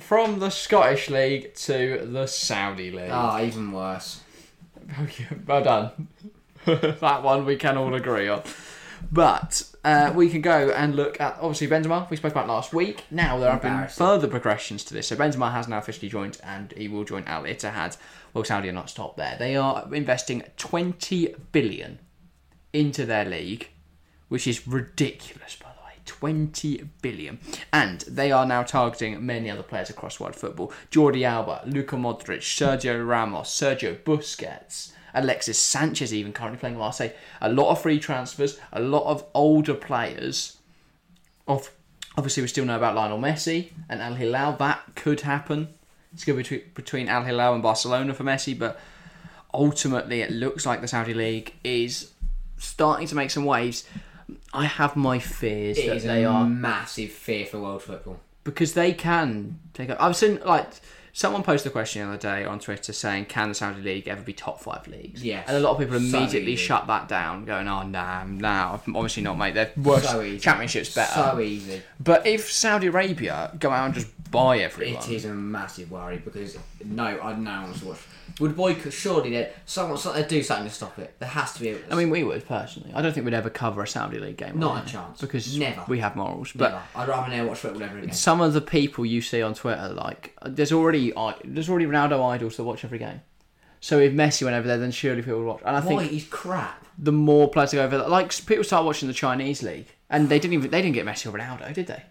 From 0.00 0.38
the 0.38 0.50
Scottish 0.50 1.10
League 1.10 1.54
to 1.54 2.06
the 2.10 2.26
Saudi 2.26 2.90
League. 2.90 3.10
Ah, 3.10 3.40
even 3.40 3.72
worse. 3.72 4.20
well 5.46 5.62
done. 5.62 6.08
that 6.64 7.22
one 7.22 7.44
we 7.44 7.56
can 7.56 7.76
all 7.76 7.94
agree 7.94 8.28
on. 8.28 8.42
But 9.10 9.62
uh, 9.84 10.12
we 10.14 10.28
can 10.28 10.40
go 10.40 10.70
and 10.70 10.94
look 10.96 11.20
at 11.20 11.38
obviously 11.40 11.68
Benzema. 11.68 12.10
We 12.10 12.16
spoke 12.16 12.32
about 12.32 12.48
last 12.48 12.72
week. 12.74 13.04
Now 13.10 13.38
there 13.38 13.50
have 13.50 13.62
been 13.62 13.88
further 13.88 14.26
progressions 14.26 14.84
to 14.84 14.94
this. 14.94 15.08
So 15.08 15.16
Benzema 15.16 15.52
has 15.52 15.68
now 15.68 15.78
officially 15.78 16.08
joined, 16.08 16.38
and 16.42 16.72
he 16.76 16.88
will 16.88 17.04
join 17.04 17.24
Al 17.24 17.44
Ittihad. 17.44 17.96
Well, 18.34 18.44
Saudi 18.44 18.68
are 18.68 18.72
not 18.72 18.90
stopped 18.90 19.16
there. 19.16 19.36
They 19.38 19.56
are 19.56 19.86
investing 19.94 20.42
20 20.56 21.34
billion 21.52 22.00
into 22.72 23.06
their 23.06 23.24
league, 23.24 23.70
which 24.28 24.46
is 24.46 24.66
ridiculous, 24.66 25.56
by 25.56 25.66
the 25.66 25.67
way. 25.67 25.67
20 26.08 26.88
billion. 27.00 27.38
And 27.72 28.00
they 28.00 28.32
are 28.32 28.44
now 28.44 28.64
targeting 28.64 29.24
many 29.24 29.48
other 29.50 29.62
players 29.62 29.90
across 29.90 30.18
world 30.18 30.34
football 30.34 30.72
Jordi 30.90 31.22
Alba, 31.22 31.62
Luka 31.66 31.94
Modric, 31.94 32.40
Sergio 32.40 33.06
Ramos, 33.06 33.48
Sergio 33.48 33.96
Busquets, 33.96 34.92
Alexis 35.14 35.58
Sanchez, 35.60 36.12
even 36.12 36.32
currently 36.32 36.58
playing 36.58 36.78
Marseille. 36.78 37.10
A 37.40 37.52
lot 37.52 37.70
of 37.70 37.80
free 37.80 38.00
transfers, 38.00 38.58
a 38.72 38.80
lot 38.80 39.04
of 39.04 39.24
older 39.34 39.74
players. 39.74 40.56
Of 41.46 41.70
Obviously, 42.18 42.42
we 42.42 42.48
still 42.48 42.64
know 42.64 42.76
about 42.76 42.96
Lionel 42.96 43.20
Messi 43.20 43.70
and 43.88 44.02
Al 44.02 44.14
Hilal. 44.14 44.54
That 44.54 44.82
could 44.96 45.20
happen. 45.20 45.68
It's 46.12 46.24
going 46.24 46.36
to 46.36 46.42
be 46.42 46.56
between, 46.56 46.72
between 46.74 47.08
Al 47.08 47.22
Hilal 47.22 47.54
and 47.54 47.62
Barcelona 47.62 48.12
for 48.12 48.24
Messi, 48.24 48.58
but 48.58 48.80
ultimately, 49.54 50.20
it 50.22 50.32
looks 50.32 50.66
like 50.66 50.80
the 50.80 50.88
Saudi 50.88 51.14
League 51.14 51.54
is 51.62 52.10
starting 52.56 53.06
to 53.06 53.14
make 53.14 53.30
some 53.30 53.44
waves. 53.44 53.84
I 54.52 54.64
have 54.66 54.96
my 54.96 55.18
fears 55.18 55.78
It 55.78 55.86
that 55.86 55.96
is 55.96 56.04
they 56.04 56.24
a 56.24 56.28
are 56.30 56.44
massive 56.46 57.10
fear 57.10 57.46
for 57.46 57.60
world 57.60 57.82
football. 57.82 58.20
because 58.44 58.74
they 58.74 58.92
can 58.92 59.58
take. 59.74 59.90
I've 59.90 60.16
seen 60.16 60.40
like 60.44 60.68
someone 61.12 61.42
posted 61.42 61.70
a 61.70 61.72
question 61.72 62.02
the 62.02 62.08
other 62.14 62.16
day 62.18 62.44
on 62.44 62.58
Twitter 62.58 62.92
saying, 62.92 63.26
"Can 63.26 63.48
the 63.50 63.54
Saudi 63.54 63.82
League 63.82 64.08
ever 64.08 64.22
be 64.22 64.32
top 64.32 64.60
five 64.60 64.86
leagues?" 64.88 65.22
Yes. 65.22 65.44
and 65.48 65.56
a 65.56 65.60
lot 65.60 65.72
of 65.72 65.78
people 65.78 65.98
So 66.00 66.18
immediately 66.18 66.52
easy. 66.52 66.64
shut 66.64 66.86
that 66.86 67.08
down, 67.08 67.44
going, 67.44 67.68
"Oh, 67.68 67.82
nah, 67.82 68.24
nah, 68.24 68.74
obviously 68.94 69.22
not, 69.22 69.36
mate. 69.36 69.54
Their 69.54 69.70
worst 69.76 70.08
So 70.10 70.22
easy. 70.22 70.38
championships 70.38 70.94
better." 70.94 71.12
So 71.12 71.40
easy. 71.40 71.82
But 72.00 72.26
if 72.26 72.50
Saudi 72.50 72.86
Arabia 72.86 73.52
go 73.58 73.70
out 73.70 73.86
and 73.86 73.94
just 73.94 74.17
buy 74.30 74.58
everyone, 74.58 75.02
It 75.02 75.08
is 75.10 75.24
a 75.24 75.32
massive 75.34 75.90
worry 75.90 76.18
because 76.18 76.56
no, 76.84 77.04
I 77.04 77.34
no 77.34 77.50
one 77.50 77.62
wants 77.64 77.80
to 77.80 77.86
watch. 77.86 77.98
Would 78.40 78.56
boycott? 78.56 78.92
Surely 78.92 79.30
that 79.30 79.54
someone, 79.66 79.98
they'd 80.14 80.28
do 80.28 80.42
something 80.42 80.68
to 80.68 80.72
stop 80.74 80.98
it. 80.98 81.14
There 81.18 81.28
has 81.28 81.54
to 81.54 81.60
be. 81.60 81.70
A, 81.70 81.78
I 81.90 81.94
mean, 81.96 82.10
we 82.10 82.22
would 82.24 82.46
personally. 82.46 82.92
I 82.94 83.02
don't 83.02 83.12
think 83.12 83.24
we'd 83.24 83.34
ever 83.34 83.50
cover 83.50 83.82
a 83.82 83.86
Saudi 83.88 84.18
League 84.18 84.36
game. 84.36 84.58
Not 84.58 84.86
a 84.86 84.90
chance. 84.90 85.20
because 85.20 85.56
Never. 85.58 85.82
we 85.88 85.98
have 86.00 86.14
morals. 86.14 86.52
But 86.54 86.70
never. 86.72 86.82
I'd 86.94 87.08
rather 87.08 87.30
never 87.30 87.48
watch 87.48 87.58
football 87.58 87.82
ever 87.82 87.98
again. 87.98 88.12
some 88.12 88.40
of 88.40 88.52
the 88.52 88.60
people 88.60 89.04
you 89.06 89.20
see 89.22 89.42
on 89.42 89.54
Twitter, 89.54 89.88
like 89.88 90.36
there's 90.44 90.72
already 90.72 91.12
there's 91.44 91.68
already 91.68 91.86
Ronaldo 91.86 92.24
idols 92.30 92.56
that 92.58 92.64
watch 92.64 92.84
every 92.84 92.98
game. 92.98 93.22
So 93.80 93.98
if 94.00 94.12
Messi 94.12 94.42
went 94.42 94.56
over 94.56 94.66
there, 94.66 94.78
then 94.78 94.90
surely 94.90 95.22
people 95.22 95.38
would 95.38 95.46
watch. 95.46 95.62
And 95.64 95.76
I 95.76 95.80
Why? 95.80 95.86
think 95.98 96.10
He's 96.10 96.26
crap. 96.28 96.84
the 96.98 97.12
more 97.12 97.48
players 97.48 97.72
go 97.72 97.82
over 97.84 97.96
there, 97.98 98.08
like 98.08 98.34
people 98.46 98.64
start 98.64 98.84
watching 98.84 99.06
the 99.08 99.14
Chinese 99.14 99.62
league, 99.62 99.86
and 100.10 100.28
they 100.28 100.38
didn't 100.38 100.54
even 100.54 100.70
they 100.70 100.82
didn't 100.82 100.94
get 100.94 101.06
Messi 101.06 101.26
or 101.32 101.36
Ronaldo, 101.38 101.72
did 101.72 101.86
they? 101.86 102.02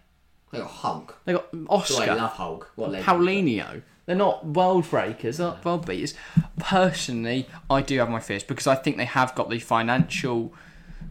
They 0.50 0.58
got 0.58 0.70
Hulk. 0.70 1.18
They 1.24 1.32
got 1.34 1.50
Do 1.52 1.66
I 1.68 1.74
Oscar, 1.74 2.14
love 2.14 2.32
Hulk? 2.32 2.70
What 2.76 2.90
legend. 2.92 3.06
Paulinho. 3.06 3.82
They're 4.06 4.16
not 4.16 4.46
world 4.46 4.88
breakers, 4.88 5.36
they're 5.36 5.48
not 5.48 5.64
world 5.64 5.86
beaters. 5.86 6.14
Personally, 6.58 7.46
I 7.68 7.82
do 7.82 7.98
have 7.98 8.08
my 8.08 8.20
fears 8.20 8.42
because 8.42 8.66
I 8.66 8.74
think 8.74 8.96
they 8.96 9.04
have 9.04 9.34
got 9.34 9.50
the 9.50 9.58
financial 9.58 10.54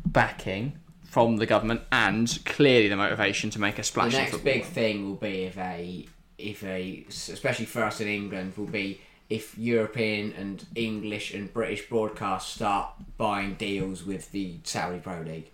backing 0.06 0.80
from 1.04 1.38
the 1.38 1.46
government 1.46 1.82
and 1.92 2.40
clearly 2.46 2.88
the 2.88 2.96
motivation 2.96 3.50
to 3.52 3.60
make 3.60 3.78
a 3.78 3.84
splash 3.84 4.14
The 4.14 4.18
next 4.20 4.32
football. 4.32 4.54
big 4.54 4.66
thing 4.66 5.06
will 5.10 5.16
be 5.16 5.44
if 5.44 5.58
a 5.58 6.08
if 6.38 6.64
a 6.64 7.06
especially 7.10 7.66
for 7.66 7.84
us 7.84 8.02
in 8.02 8.08
England 8.08 8.54
will 8.58 8.66
be 8.66 9.02
if 9.30 9.58
European 9.58 10.34
and 10.38 10.66
English 10.76 11.34
and 11.34 11.54
British 11.54 11.88
broadcasts 11.90 12.54
start 12.56 12.92
buying 13.18 13.56
deals 13.56 14.04
with 14.06 14.32
the 14.32 14.58
Saudi 14.64 15.00
Pro 15.00 15.22
League. 15.22 15.52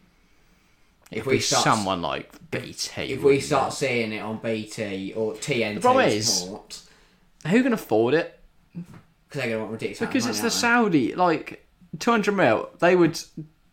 If 1.17 1.25
we 1.25 1.39
start 1.39 1.63
someone 1.63 2.01
like 2.01 2.31
BT. 2.51 3.13
if 3.13 3.23
we 3.23 3.39
start 3.39 3.73
seeing 3.73 4.11
it 4.13 4.19
on 4.19 4.37
BT 4.37 5.13
or 5.13 5.33
TNT 5.33 5.81
problem 5.81 6.05
is- 6.07 6.41
Sport, 6.41 6.81
it? 7.45 7.49
who 7.49 7.63
can 7.63 7.73
afford 7.73 8.13
it? 8.13 8.39
because 8.73 9.41
they're 9.41 9.47
going 9.47 9.51
to 9.51 9.59
want 9.59 9.71
ridiculous 9.71 9.99
Because 9.99 10.23
money, 10.25 10.31
it's 10.31 10.41
the 10.41 10.51
Saudi, 10.51 11.15
like 11.15 11.65
two 11.99 12.11
hundred 12.11 12.33
mil. 12.33 12.69
They 12.79 12.95
would 12.95 13.19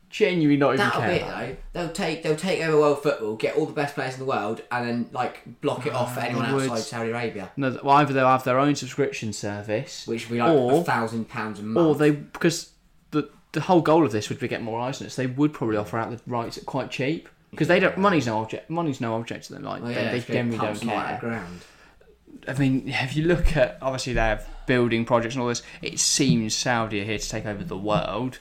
genuinely 0.09 0.57
not 0.57 0.75
even 0.75 0.79
That'll 0.87 1.01
care. 1.03 1.11
be 1.11 1.17
it 1.17 1.27
though. 1.29 1.57
They'll 1.81 1.93
take 1.93 2.23
they'll 2.23 2.37
take 2.37 2.61
over 2.63 2.79
world 2.81 3.03
football, 3.03 3.37
get 3.37 3.57
all 3.57 3.67
the 3.67 3.73
best 3.73 3.95
players 3.95 4.15
in 4.15 4.21
the 4.21 4.27
world, 4.27 4.63
and 4.73 4.89
then 4.89 5.09
like 5.13 5.61
block 5.61 5.87
it 5.87 5.93
off 5.93 6.15
for 6.15 6.21
oh, 6.21 6.25
anyone 6.25 6.53
would. 6.55 6.71
outside 6.71 6.83
Saudi 6.83 7.11
Arabia, 7.11 7.51
No, 7.57 7.79
well, 7.85 7.97
either 7.97 8.13
they'll 8.13 8.27
have 8.27 8.45
their 8.45 8.59
own 8.59 8.75
subscription 8.75 9.33
service, 9.33 10.07
which 10.07 10.29
would 10.29 10.35
be 10.37 10.41
like 10.41 10.51
a 10.57 10.85
thousand 10.85 11.29
pounds 11.29 11.61
a 11.61 11.63
month. 11.63 11.87
or 11.87 11.95
they 11.95 12.11
because 12.11 12.71
the 13.53 13.61
whole 13.61 13.81
goal 13.81 14.05
of 14.05 14.13
this 14.13 14.29
would 14.29 14.39
be 14.39 14.49
get 14.49 14.63
more 14.63 14.81
eyes 14.81 15.01
on. 15.03 15.09
So 15.11 15.23
they 15.23 15.27
would 15.27 15.53
probably 15.53 15.77
offer 15.77 15.99
out 15.99 16.11
the 16.11 16.21
rights 16.27 16.59
at 16.59 16.67
quite 16.67 16.91
cheap 16.91 17.29
because 17.51 17.69
they 17.69 17.81
don't. 17.81 17.99
Money's 17.99 18.27
no 18.27 18.39
object. 18.39 18.71
Money's 18.71 19.01
no 19.01 19.15
object 19.17 19.47
to 19.47 19.55
them. 19.55 19.63
Like 19.63 19.83
they, 19.83 19.95
yeah, 19.95 20.13
they 20.13 20.21
generally 20.21 20.59
don't 20.59 20.79
Pumps 20.79 20.83
out 20.87 20.89
of 20.89 21.05
care. 21.05 21.15
the 21.15 21.27
ground. 21.27 21.61
I 22.49 22.55
mean, 22.55 22.89
if 22.89 23.17
you 23.17 23.25
look 23.27 23.57
at 23.57 23.79
obviously 23.83 24.15
they 24.15 24.21
have 24.21 24.49
building 24.67 25.05
projects 25.05 25.35
and 25.35 25.43
all 25.43 25.49
this, 25.49 25.63
it 25.83 25.99
seems 25.99 26.55
Saudi 26.55 27.01
are 27.01 27.05
here 27.05 27.19
to 27.19 27.29
take 27.29 27.47
over 27.47 27.65
the 27.65 27.77
world. 27.77 28.39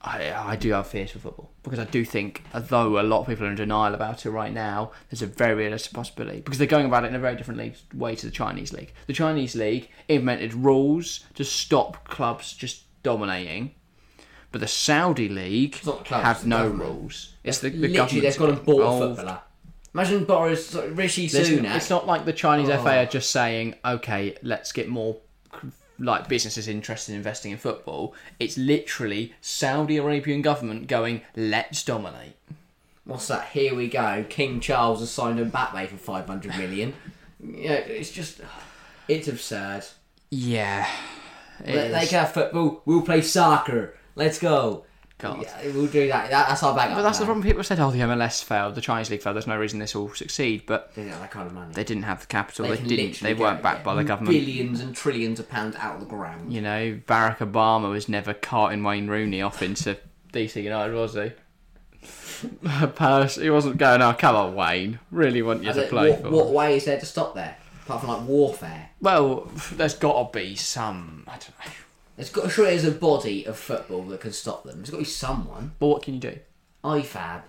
I, 0.00 0.32
I 0.32 0.56
do 0.56 0.70
have 0.72 0.86
fears 0.86 1.10
for 1.10 1.18
football 1.18 1.50
because 1.64 1.80
I 1.80 1.84
do 1.84 2.04
think, 2.04 2.44
although 2.54 3.00
a 3.00 3.02
lot 3.02 3.22
of 3.22 3.26
people 3.26 3.46
are 3.46 3.50
in 3.50 3.56
denial 3.56 3.94
about 3.94 4.24
it 4.24 4.30
right 4.30 4.52
now, 4.52 4.92
there's 5.10 5.22
a 5.22 5.26
very 5.26 5.54
realistic 5.56 5.92
possibility 5.92 6.40
because 6.40 6.58
they're 6.58 6.68
going 6.68 6.86
about 6.86 7.04
it 7.04 7.08
in 7.08 7.16
a 7.16 7.18
very 7.18 7.34
different 7.34 7.58
league, 7.58 7.74
way 7.92 8.14
to 8.14 8.26
the 8.26 8.32
Chinese 8.32 8.72
league. 8.72 8.92
The 9.08 9.12
Chinese 9.12 9.56
league 9.56 9.90
implemented 10.06 10.54
rules 10.54 11.24
to 11.34 11.44
stop 11.44 12.06
clubs 12.08 12.52
just 12.52 12.84
dominating, 13.02 13.74
but 14.52 14.60
the 14.60 14.66
Saudi 14.68 15.28
league 15.28 15.78
not 15.84 15.98
the 15.98 16.04
clubs, 16.04 16.24
have 16.24 16.46
no 16.46 16.64
government. 16.64 16.90
rules. 16.90 17.34
It's 17.44 17.58
the, 17.58 17.70
the 17.70 17.76
Literally, 17.88 17.96
government 17.96 18.22
they've 18.22 18.38
gone 18.38 18.50
and 18.50 18.64
bought 18.64 18.80
a 18.80 18.98
footballer. 19.16 19.40
Imagine 19.94 20.24
Boris 20.24 20.74
Rishi 20.74 21.26
There's- 21.28 21.48
Sunak. 21.48 21.76
It's 21.76 21.90
not 21.90 22.06
like 22.06 22.24
the 22.24 22.32
Chinese 22.32 22.68
Oh. 22.68 22.82
FA 22.82 22.98
are 22.98 23.06
just 23.06 23.30
saying, 23.30 23.74
okay, 23.84 24.36
let's 24.42 24.70
get 24.72 24.88
more 24.88 25.16
like 25.98 26.28
businesses 26.28 26.68
interested 26.68 27.12
in 27.12 27.16
investing 27.18 27.50
in 27.52 27.58
football. 27.58 28.14
It's 28.38 28.56
literally 28.56 29.34
Saudi 29.40 29.96
Arabian 29.96 30.42
government 30.42 30.86
going, 30.86 31.22
let's 31.34 31.82
dominate. 31.82 32.34
What's 33.04 33.26
that? 33.28 33.48
Here 33.48 33.74
we 33.74 33.88
go. 33.88 34.24
King 34.28 34.60
Charles 34.60 35.00
has 35.00 35.10
signed 35.10 35.40
a 35.40 35.44
Mbappe 35.46 35.88
for 35.88 35.96
five 35.96 36.26
hundred 36.26 36.56
million. 36.58 36.94
yeah, 37.42 37.72
it's 37.72 38.10
just, 38.10 38.40
it's 39.08 39.26
absurd. 39.26 39.84
Yeah. 40.30 40.86
They, 41.64 41.88
they 41.88 42.06
can 42.06 42.20
have 42.20 42.32
football. 42.32 42.82
We'll 42.84 43.02
play 43.02 43.22
soccer. 43.22 43.94
Let's 44.18 44.38
go. 44.38 44.84
God. 45.18 45.42
Yeah, 45.42 45.72
we'll 45.72 45.88
do 45.88 46.06
that. 46.08 46.30
that 46.30 46.48
that's 46.48 46.62
our 46.62 46.74
bag. 46.76 46.94
But 46.94 47.02
that's 47.02 47.18
the 47.18 47.24
problem. 47.24 47.44
People 47.44 47.64
said, 47.64 47.80
oh, 47.80 47.90
the 47.90 47.98
MLS 48.00 48.42
failed, 48.42 48.76
the 48.76 48.80
Chinese 48.80 49.10
league 49.10 49.20
failed. 49.20 49.34
There's 49.34 49.48
no 49.48 49.58
reason 49.58 49.80
this 49.80 49.94
will 49.94 50.14
succeed. 50.14 50.62
But 50.64 50.94
They 50.94 51.02
don't 51.02 51.10
have 51.10 51.20
that 51.22 51.30
kind 51.32 51.48
of 51.48 51.54
money. 51.54 51.72
they 51.74 51.82
didn't 51.82 52.04
have 52.04 52.20
the 52.20 52.26
capital. 52.26 52.68
They, 52.68 52.76
can 52.76 52.86
didn't. 52.86 53.18
They 53.18 53.34
weren't 53.34 53.60
backed 53.60 53.82
by 53.82 53.96
the 53.96 54.04
mm. 54.04 54.06
government. 54.06 54.36
Billions 54.36 54.80
and 54.80 54.94
trillions 54.94 55.40
of 55.40 55.48
pounds 55.48 55.74
out 55.76 55.94
of 55.94 56.00
the 56.00 56.06
ground. 56.06 56.52
You 56.52 56.60
know, 56.60 57.00
Barack 57.06 57.38
Obama 57.38 57.90
was 57.90 58.08
never 58.08 58.32
carting 58.32 58.84
Wayne 58.84 59.08
Rooney 59.08 59.42
off 59.42 59.60
into 59.60 59.98
DC 60.32 60.62
United, 60.62 60.94
was 60.94 61.14
he? 61.14 61.32
Pers- 62.94 63.36
he 63.36 63.50
wasn't 63.50 63.76
going, 63.76 64.00
oh, 64.00 64.12
come 64.12 64.36
on, 64.36 64.54
Wayne. 64.54 65.00
Really 65.10 65.42
want 65.42 65.64
you 65.64 65.70
I 65.70 65.72
to 65.72 65.86
play 65.88 66.10
what, 66.10 66.22
for. 66.22 66.30
what 66.30 66.50
way 66.50 66.76
is 66.76 66.84
there 66.84 67.00
to 67.00 67.06
stop 67.06 67.34
there? 67.34 67.56
Apart 67.84 68.02
from 68.02 68.10
like 68.10 68.28
warfare. 68.28 68.90
Well, 69.00 69.50
there's 69.72 69.94
got 69.94 70.32
to 70.32 70.38
be 70.38 70.54
some. 70.54 71.24
I 71.26 71.32
don't 71.32 71.54
know. 71.58 71.72
There's 72.18 72.30
got 72.30 72.50
sure 72.50 72.64
there's 72.64 72.84
a 72.84 72.90
body 72.90 73.44
of 73.44 73.56
football 73.56 74.02
that 74.06 74.20
can 74.20 74.32
stop 74.32 74.64
them. 74.64 74.78
There's 74.78 74.90
got 74.90 74.96
to 74.96 75.02
be 75.02 75.08
someone. 75.08 75.76
But 75.78 75.86
what 75.86 76.02
can 76.02 76.14
you 76.14 76.20
do? 76.20 76.36
IFAB. 76.82 77.42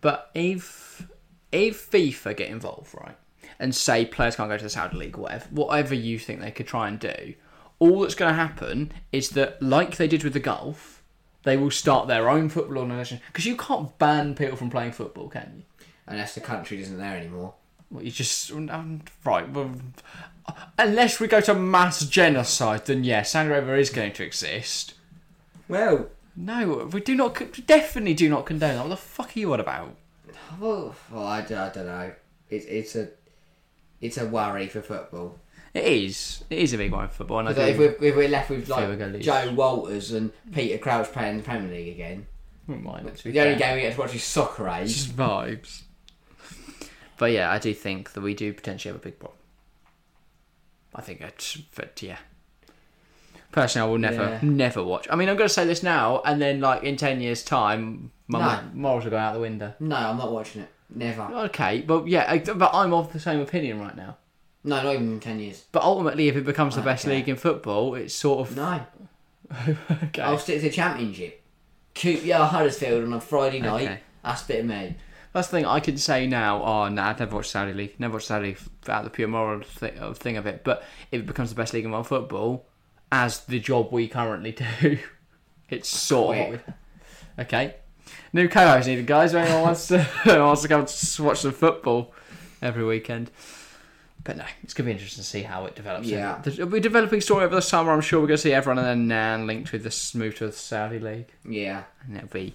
But 0.00 0.30
if 0.34 1.06
if 1.52 1.90
FIFA 1.90 2.38
get 2.38 2.48
involved, 2.48 2.94
right, 2.94 3.18
and 3.58 3.74
say 3.74 4.06
players 4.06 4.34
can't 4.34 4.48
go 4.48 4.56
to 4.56 4.62
the 4.64 4.70
Saudi 4.70 4.96
League 4.96 5.18
whatever, 5.18 5.44
whatever 5.50 5.94
you 5.94 6.18
think 6.18 6.40
they 6.40 6.50
could 6.50 6.66
try 6.66 6.88
and 6.88 6.98
do, 6.98 7.34
all 7.78 8.00
that's 8.00 8.14
going 8.14 8.30
to 8.30 8.34
happen 8.34 8.92
is 9.12 9.30
that, 9.30 9.62
like 9.62 9.98
they 9.98 10.08
did 10.08 10.24
with 10.24 10.32
the 10.32 10.40
golf, 10.40 11.02
they 11.42 11.58
will 11.58 11.70
start 11.70 12.08
their 12.08 12.30
own 12.30 12.48
football 12.48 12.78
organisation 12.78 13.20
because 13.26 13.44
you 13.44 13.56
can't 13.56 13.96
ban 13.98 14.34
people 14.34 14.56
from 14.56 14.70
playing 14.70 14.92
football, 14.92 15.28
can 15.28 15.52
you? 15.58 15.84
Unless 16.06 16.34
the 16.34 16.40
country 16.40 16.80
isn't 16.80 16.96
there 16.96 17.18
anymore. 17.18 17.52
Well, 17.90 18.02
you 18.02 18.10
just 18.10 18.50
um, 18.50 19.02
right. 19.22 19.48
Well, 19.50 19.70
unless 20.78 21.20
we 21.20 21.26
go 21.28 21.40
to 21.40 21.54
mass 21.54 22.04
genocide, 22.06 22.86
then 22.86 23.04
yes, 23.04 23.34
Arabia 23.34 23.76
is 23.76 23.90
going 23.90 24.12
to 24.12 24.24
exist. 24.24 24.94
Well, 25.68 26.08
No, 26.36 26.88
we 26.92 27.00
do 27.00 27.14
not. 27.14 27.34
con- 27.34 27.50
Definitely 27.66 28.14
do 28.14 28.28
not 28.28 28.46
condone 28.46 28.74
that. 28.76 28.82
What 28.82 28.90
the 28.90 28.96
fuck 28.96 29.36
are 29.36 29.38
you 29.40 29.52
on 29.52 29.60
about? 29.60 29.96
well, 30.60 30.94
well 31.10 31.26
I, 31.26 31.40
don't- 31.42 31.58
I 31.58 31.68
don't 31.70 31.86
know. 31.86 32.12
It's 32.48 32.66
it's 32.66 32.94
a 32.94 33.08
it's 34.00 34.18
a 34.18 34.26
worry 34.26 34.68
for 34.68 34.80
football. 34.82 35.38
It 35.74 35.84
is. 35.84 36.44
It 36.48 36.58
is 36.60 36.72
a 36.72 36.78
big 36.78 36.92
one 36.92 37.08
for 37.08 37.14
football. 37.14 37.40
And 37.40 37.48
I 37.48 37.52
if 37.68 37.78
we're, 37.78 37.96
if 38.00 38.16
we're 38.16 38.28
left 38.28 38.48
with 38.50 38.68
like. 38.68 39.20
Jon 39.20 39.56
Walters 39.56 40.12
and 40.12 40.32
Peter 40.52 40.78
Crouch 40.78 41.10
playing 41.12 41.38
the 41.38 41.42
Premier 41.42 41.70
League 41.70 41.88
again, 41.94 42.26
mind 42.66 43.08
it, 43.08 43.16
to 43.16 43.24
be 43.24 43.32
the 43.32 43.40
only 43.40 43.56
game 43.56 43.74
we 43.74 43.82
get 43.82 43.94
to 43.94 44.00
watch 44.00 44.14
is 44.14 44.22
Soccer 44.24 44.68
eh? 44.68 44.80
Age. 44.82 44.88
just 44.94 45.16
vibes. 45.16 45.82
But 47.18 47.32
yeah, 47.32 47.50
I 47.50 47.58
do 47.58 47.74
think 47.74 48.12
that 48.12 48.20
we 48.20 48.34
do 48.34 48.52
potentially 48.52 48.92
have 48.92 49.00
a 49.00 49.04
big 49.04 49.18
problem. 49.18 49.38
I 50.96 51.02
think 51.02 51.20
it's, 51.20 51.56
but 51.76 52.00
yeah. 52.02 52.16
Personally, 53.52 53.86
I 53.86 53.90
will 53.90 53.98
never, 53.98 54.22
Yeah. 54.22 54.38
never 54.42 54.82
watch. 54.82 55.06
I 55.10 55.14
mean, 55.16 55.28
I'm 55.28 55.36
going 55.36 55.48
to 55.48 55.52
say 55.54 55.64
this 55.66 55.82
now, 55.82 56.20
and 56.24 56.40
then 56.42 56.60
like 56.60 56.82
in 56.82 56.96
ten 56.96 57.20
years' 57.20 57.44
time, 57.44 58.10
my 58.28 58.38
No. 58.40 58.44
mo- 58.46 58.70
morals 58.74 59.04
will 59.04 59.10
go 59.12 59.18
out 59.18 59.34
the 59.34 59.40
window. 59.40 59.74
No, 59.78 59.96
I'm 59.96 60.16
not 60.18 60.32
watching 60.32 60.62
it. 60.62 60.68
Never. 60.94 61.22
Okay, 61.22 61.80
but 61.82 62.06
yeah, 62.08 62.26
I- 62.28 62.38
but 62.38 62.70
I'm 62.74 62.92
of 62.92 63.12
the 63.12 63.20
same 63.20 63.40
opinion 63.40 63.80
right 63.80 63.96
now. 63.96 64.16
No, 64.64 64.82
not 64.82 64.94
even 64.94 65.12
in 65.14 65.20
ten 65.20 65.38
years. 65.38 65.64
But 65.72 65.82
ultimately, 65.84 66.28
if 66.28 66.36
it 66.36 66.44
becomes 66.44 66.74
the 66.76 66.82
best 66.82 67.04
Okay. 67.06 67.16
league 67.16 67.28
in 67.28 67.36
football, 67.36 67.94
it's 67.94 68.14
sort 68.14 68.48
of 68.48 68.56
No, 68.56 68.80
okay. 70.02 70.22
I'll 70.22 70.38
stick 70.38 70.56
to 70.60 70.62
the 70.68 70.70
Championship. 70.70 71.42
QPR 71.94 72.48
Huddersfield 72.48 73.04
on 73.04 73.12
a 73.12 73.20
Friday 73.20 73.60
night. 73.60 73.84
Okay. 73.84 74.00
That's 74.24 74.42
a 74.42 74.46
bit 74.48 74.60
of 74.60 74.66
me. 74.66 74.96
That's 75.36 75.48
the 75.48 75.58
thing 75.58 75.66
I 75.66 75.80
can 75.80 75.98
say 75.98 76.26
now. 76.26 76.62
Oh, 76.62 76.88
nah, 76.88 77.10
I've 77.10 77.18
never 77.20 77.36
watched 77.36 77.50
Saudi 77.50 77.74
League. 77.74 78.00
Never 78.00 78.14
watched 78.14 78.28
Saudi 78.28 78.46
League 78.46 78.58
out 78.88 79.00
of 79.00 79.04
the 79.04 79.10
pure 79.10 79.28
moral 79.28 79.60
thi- 79.60 79.92
thing 80.14 80.38
of 80.38 80.46
it. 80.46 80.64
But 80.64 80.82
if 81.12 81.20
it 81.20 81.26
becomes 81.26 81.50
the 81.50 81.56
best 81.56 81.74
league 81.74 81.84
in 81.84 81.90
world 81.90 82.06
football, 82.06 82.64
as 83.12 83.40
the 83.40 83.60
job 83.60 83.92
we 83.92 84.08
currently 84.08 84.52
do, 84.52 84.98
it's 85.68 85.90
sort 85.90 86.38
of. 86.38 86.62
Okay. 87.38 87.74
New 88.32 88.48
co-host 88.48 88.88
needed, 88.88 89.06
guys. 89.06 89.34
If 89.34 89.44
anyone 89.44 89.60
wants 89.60 89.88
to 89.88 90.08
wants 90.26 90.62
to 90.62 90.68
come 90.68 90.86
watch 91.26 91.40
some 91.40 91.52
football 91.52 92.14
every 92.62 92.82
weekend. 92.82 93.30
But 94.24 94.38
no, 94.38 94.44
it's 94.62 94.72
going 94.72 94.86
to 94.86 94.88
be 94.88 94.92
interesting 94.92 95.22
to 95.22 95.28
see 95.28 95.42
how 95.42 95.66
it 95.66 95.74
develops. 95.74 96.06
Yeah. 96.08 96.40
It'll 96.46 96.66
be 96.66 96.78
a 96.78 96.80
developing 96.80 97.20
story 97.20 97.44
over 97.44 97.54
the 97.54 97.60
summer. 97.60 97.92
I'm 97.92 98.00
sure 98.00 98.20
we're 98.20 98.28
going 98.28 98.38
to 98.38 98.42
see 98.42 98.54
everyone 98.54 98.78
and 98.78 98.86
then 98.86 99.08
Nan 99.08 99.46
linked 99.46 99.70
with 99.70 99.84
this 99.84 100.14
move 100.14 100.34
to 100.36 100.46
the 100.46 100.52
Saudi 100.52 100.98
League. 100.98 101.28
Yeah. 101.46 101.82
And 102.06 102.16
it'll 102.16 102.28
be 102.28 102.54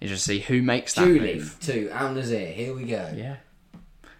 interesting 0.00 0.38
to 0.38 0.42
see 0.44 0.46
who 0.52 0.62
makes 0.62 0.94
that 0.94 1.04
Julie 1.06 1.34
move. 1.36 1.56
to 1.62 1.88
Al 1.90 2.14
Nassr. 2.14 2.52
Here 2.52 2.74
we 2.74 2.84
go. 2.84 3.12
Yeah. 3.16 3.36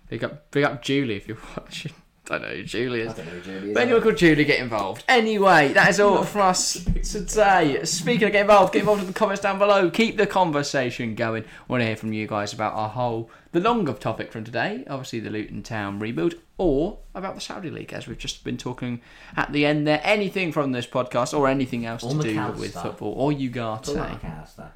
Big 0.08 0.24
up, 0.24 0.50
big 0.50 0.64
up 0.64 0.82
Julie 0.82 1.16
if 1.16 1.28
you're 1.28 1.36
watching. 1.56 1.92
I 2.30 2.36
don't 2.38 2.42
know 2.42 2.56
who 2.56 2.62
Julie 2.62 3.00
is. 3.00 3.12
I 3.12 3.16
don't 3.16 3.26
know 3.26 3.32
who 3.32 3.40
Julie 3.40 3.68
is. 3.68 3.74
But 3.74 3.82
anyone 3.84 4.02
called 4.02 4.16
Julie, 4.18 4.44
get 4.44 4.60
involved. 4.60 5.02
Anyway, 5.08 5.72
that 5.72 5.88
is 5.88 5.98
all 5.98 6.24
from 6.24 6.42
us 6.42 6.84
today. 7.10 7.82
Speaking 7.84 8.24
of 8.26 8.32
get 8.32 8.42
involved, 8.42 8.74
get 8.74 8.80
involved 8.80 9.00
in 9.00 9.06
the 9.06 9.14
comments 9.14 9.40
down 9.40 9.58
below. 9.58 9.88
Keep 9.90 10.18
the 10.18 10.26
conversation 10.26 11.14
going. 11.14 11.44
want 11.68 11.80
to 11.80 11.86
hear 11.86 11.96
from 11.96 12.12
you 12.12 12.26
guys 12.26 12.52
about 12.52 12.74
our 12.74 12.90
whole, 12.90 13.30
the 13.52 13.60
longer 13.60 13.94
topic 13.94 14.30
from 14.30 14.44
today, 14.44 14.84
obviously 14.90 15.20
the 15.20 15.30
Luton 15.30 15.62
Town 15.62 15.98
rebuild, 15.98 16.34
or 16.58 16.98
about 17.14 17.34
the 17.34 17.40
Saudi 17.40 17.70
League, 17.70 17.94
as 17.94 18.06
we've 18.06 18.18
just 18.18 18.44
been 18.44 18.58
talking 18.58 19.00
at 19.34 19.50
the 19.52 19.64
end 19.64 19.86
there. 19.86 20.02
Anything 20.04 20.52
from 20.52 20.72
this 20.72 20.86
podcast, 20.86 21.32
or 21.38 21.48
anything 21.48 21.86
else 21.86 22.02
Or 22.02 22.12
to 22.12 22.18
do 22.22 22.34
McAllister. 22.34 22.58
with 22.58 22.74
football, 22.74 23.12
or 23.16 23.32
Talk 23.32 23.40
Ugarte, 23.40 23.92
about 23.94 24.22
McAllister. 24.22 24.68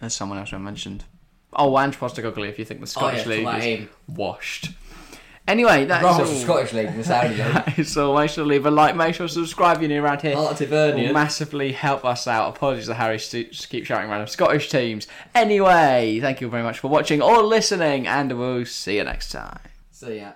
As 0.00 0.14
someone 0.14 0.38
else 0.38 0.52
I 0.52 0.58
mentioned. 0.58 1.04
Oh, 1.52 1.76
and 1.76 1.92
Postecoglou, 1.92 2.48
if 2.48 2.58
you 2.58 2.64
think 2.64 2.80
the 2.80 2.86
Scottish 2.86 3.26
Oh, 3.26 3.30
yeah, 3.30 3.56
League 3.58 3.80
is 3.82 3.88
washed. 4.08 4.70
Anyway, 5.48 5.84
that's 5.84 6.04
all. 6.04 6.24
Scottish 6.26 6.72
League 6.72 6.94
the 6.96 7.02
Saudi 7.02 7.28
League. 7.34 7.96
All. 7.96 8.14
Make 8.16 8.30
sure 8.30 8.44
to 8.44 8.48
leave 8.48 8.66
a 8.66 8.70
like. 8.70 8.94
Make 8.94 9.16
sure 9.16 9.26
to 9.26 9.32
subscribe 9.32 9.80
you're 9.80 9.88
new 9.88 10.02
around 10.02 10.22
here. 10.22 10.36
Will 10.36 11.12
massively 11.12 11.72
help 11.72 12.04
us 12.04 12.28
out. 12.28 12.54
Apologies 12.56 12.86
to 12.86 12.94
Harry 12.94 13.18
to 13.18 13.44
keep 13.44 13.84
shouting 13.84 14.08
random 14.08 14.28
Scottish 14.28 14.68
teams. 14.68 15.08
Anyway, 15.34 16.20
thank 16.20 16.40
you 16.40 16.48
very 16.48 16.62
much 16.62 16.78
for 16.78 16.88
watching 16.88 17.20
or 17.20 17.42
listening, 17.42 18.06
and 18.06 18.38
we'll 18.38 18.64
see 18.64 18.98
you 18.98 19.04
next 19.04 19.32
time. 19.32 19.58
See 19.90 20.16
yeah. 20.16 20.34